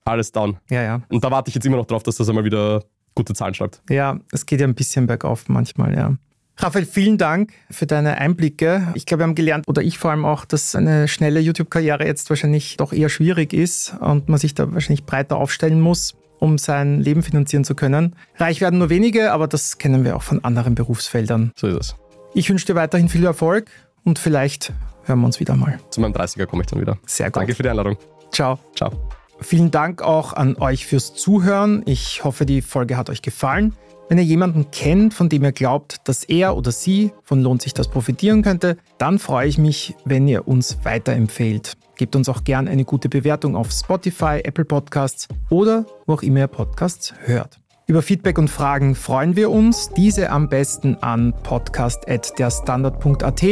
alles 0.03 0.31
down. 0.31 0.57
Ja, 0.69 0.81
ja. 0.81 1.01
Und 1.09 1.23
da 1.23 1.29
warte 1.29 1.49
ich 1.49 1.55
jetzt 1.55 1.65
immer 1.65 1.77
noch 1.77 1.85
drauf, 1.85 2.01
dass 2.01 2.15
das 2.15 2.27
einmal 2.27 2.43
wieder 2.43 2.83
gute 3.13 3.33
Zahlen 3.33 3.53
schreibt. 3.53 3.81
Ja, 3.89 4.19
es 4.31 4.45
geht 4.45 4.61
ja 4.61 4.67
ein 4.67 4.75
bisschen 4.75 5.05
bergauf 5.05 5.47
manchmal, 5.47 5.95
ja. 5.95 6.17
Raphael, 6.61 6.85
vielen 6.85 7.17
Dank 7.17 7.53
für 7.71 7.85
deine 7.85 8.17
Einblicke. 8.17 8.89
Ich 8.93 9.05
glaube, 9.05 9.21
wir 9.21 9.27
haben 9.27 9.35
gelernt, 9.35 9.65
oder 9.69 9.81
ich 9.81 9.97
vor 9.97 10.11
allem 10.11 10.25
auch, 10.25 10.43
dass 10.43 10.75
eine 10.75 11.07
schnelle 11.07 11.39
YouTube-Karriere 11.39 12.05
jetzt 12.05 12.29
wahrscheinlich 12.29 12.75
doch 12.75 12.91
eher 12.91 13.07
schwierig 13.07 13.53
ist 13.53 13.95
und 14.01 14.27
man 14.27 14.39
sich 14.39 14.55
da 14.55 14.73
wahrscheinlich 14.73 15.05
breiter 15.05 15.37
aufstellen 15.37 15.79
muss, 15.79 16.15
um 16.37 16.57
sein 16.57 16.99
Leben 16.99 17.23
finanzieren 17.23 17.63
zu 17.63 17.75
können. 17.75 18.13
Reich 18.35 18.59
werden 18.59 18.77
nur 18.77 18.89
wenige, 18.89 19.31
aber 19.31 19.47
das 19.47 19.77
kennen 19.77 20.03
wir 20.03 20.17
auch 20.17 20.21
von 20.21 20.43
anderen 20.43 20.75
Berufsfeldern. 20.75 21.53
So 21.55 21.67
ist 21.67 21.77
es. 21.77 21.95
Ich 22.33 22.49
wünsche 22.49 22.65
dir 22.65 22.75
weiterhin 22.75 23.07
viel 23.07 23.25
Erfolg 23.25 23.69
und 24.03 24.19
vielleicht 24.19 24.73
hören 25.05 25.21
wir 25.21 25.27
uns 25.27 25.39
wieder 25.39 25.55
mal. 25.55 25.79
Zu 25.91 26.01
meinem 26.01 26.13
30er 26.13 26.45
komme 26.45 26.63
ich 26.63 26.67
dann 26.67 26.81
wieder. 26.81 26.97
Sehr 27.05 27.27
gut. 27.27 27.37
Danke 27.37 27.55
für 27.55 27.63
die 27.63 27.69
Einladung. 27.69 27.97
Ciao. 28.33 28.59
Ciao. 28.75 28.91
Vielen 29.39 29.71
Dank 29.71 30.01
auch 30.01 30.33
an 30.33 30.57
euch 30.57 30.85
fürs 30.85 31.13
Zuhören. 31.13 31.83
Ich 31.85 32.25
hoffe, 32.25 32.45
die 32.45 32.61
Folge 32.61 32.97
hat 32.97 33.09
euch 33.09 33.21
gefallen. 33.21 33.73
Wenn 34.09 34.17
ihr 34.17 34.23
jemanden 34.23 34.71
kennt, 34.71 35.13
von 35.13 35.29
dem 35.29 35.43
ihr 35.43 35.51
glaubt, 35.51 36.07
dass 36.09 36.23
er 36.23 36.57
oder 36.57 36.71
sie 36.71 37.11
von 37.23 37.43
Lohnt 37.43 37.61
sich 37.61 37.75
das 37.75 37.87
profitieren 37.87 38.41
könnte, 38.41 38.77
dann 38.97 39.19
freue 39.19 39.47
ich 39.47 39.59
mich, 39.59 39.93
wenn 40.03 40.27
ihr 40.27 40.47
uns 40.47 40.79
weiterempfehlt. 40.83 41.73
Gebt 41.95 42.15
uns 42.15 42.27
auch 42.27 42.43
gern 42.43 42.67
eine 42.67 42.85
gute 42.85 43.07
Bewertung 43.07 43.55
auf 43.55 43.71
Spotify, 43.71 44.41
Apple 44.43 44.65
Podcasts 44.65 45.27
oder 45.51 45.85
wo 46.07 46.13
auch 46.13 46.23
immer 46.23 46.39
ihr 46.39 46.47
Podcasts 46.47 47.13
hört. 47.23 47.59
Über 47.85 48.01
Feedback 48.01 48.39
und 48.39 48.49
Fragen 48.49 48.95
freuen 48.95 49.35
wir 49.35 49.51
uns. 49.51 49.91
Diese 49.95 50.31
am 50.31 50.49
besten 50.49 50.95
an 50.95 51.35
podcast.derstandard.at. 51.43 53.43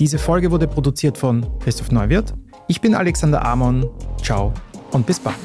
Diese 0.00 0.18
Folge 0.18 0.50
wurde 0.50 0.66
produziert 0.66 1.18
von 1.18 1.46
Christoph 1.60 1.92
Neuwirth. 1.92 2.34
Ich 2.66 2.80
bin 2.80 2.96
Alexander 2.96 3.44
Amon. 3.44 3.88
Ciao 4.20 4.52
und 4.90 5.06
bis 5.06 5.20
bald. 5.20 5.36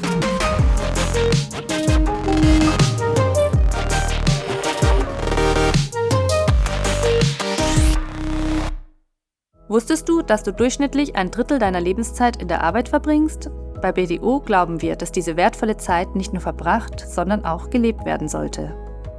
Wusstest 9.76 10.08
du, 10.08 10.22
dass 10.22 10.42
du 10.42 10.54
durchschnittlich 10.54 11.16
ein 11.16 11.30
Drittel 11.30 11.58
deiner 11.58 11.82
Lebenszeit 11.82 12.40
in 12.40 12.48
der 12.48 12.64
Arbeit 12.64 12.88
verbringst? 12.88 13.50
Bei 13.82 13.92
BDO 13.92 14.40
glauben 14.40 14.80
wir, 14.80 14.96
dass 14.96 15.12
diese 15.12 15.36
wertvolle 15.36 15.76
Zeit 15.76 16.16
nicht 16.16 16.32
nur 16.32 16.40
verbracht, 16.40 16.98
sondern 16.98 17.44
auch 17.44 17.68
gelebt 17.68 18.06
werden 18.06 18.26
sollte. 18.26 18.74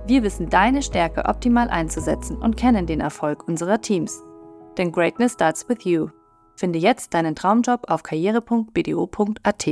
Wir 0.08 0.24
wissen 0.24 0.50
deine 0.50 0.82
Stärke 0.82 1.26
optimal 1.26 1.70
einzusetzen 1.70 2.38
und 2.38 2.58
kennen 2.58 2.88
den 2.88 3.02
Erfolg 3.02 3.48
unserer 3.48 3.82
Teams. 3.82 4.24
Denn 4.80 4.91
Greatness 4.91 5.34
starts 5.34 5.70
with 5.70 5.84
you. 5.84 6.08
Finde 6.56 6.80
jetzt 6.80 7.13
deinen 7.13 7.36
Traumjob 7.36 7.88
auf 7.88 8.02
karriere.bdo.at. 8.02 9.67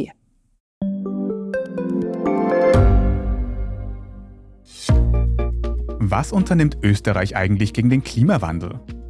Was 5.97 6.31
unternimmt 6.31 6.77
Österreich 6.83 7.35
eigentlich 7.35 7.73
gegen 7.73 7.89
den 7.89 8.03
Klimawandel? 8.03 8.79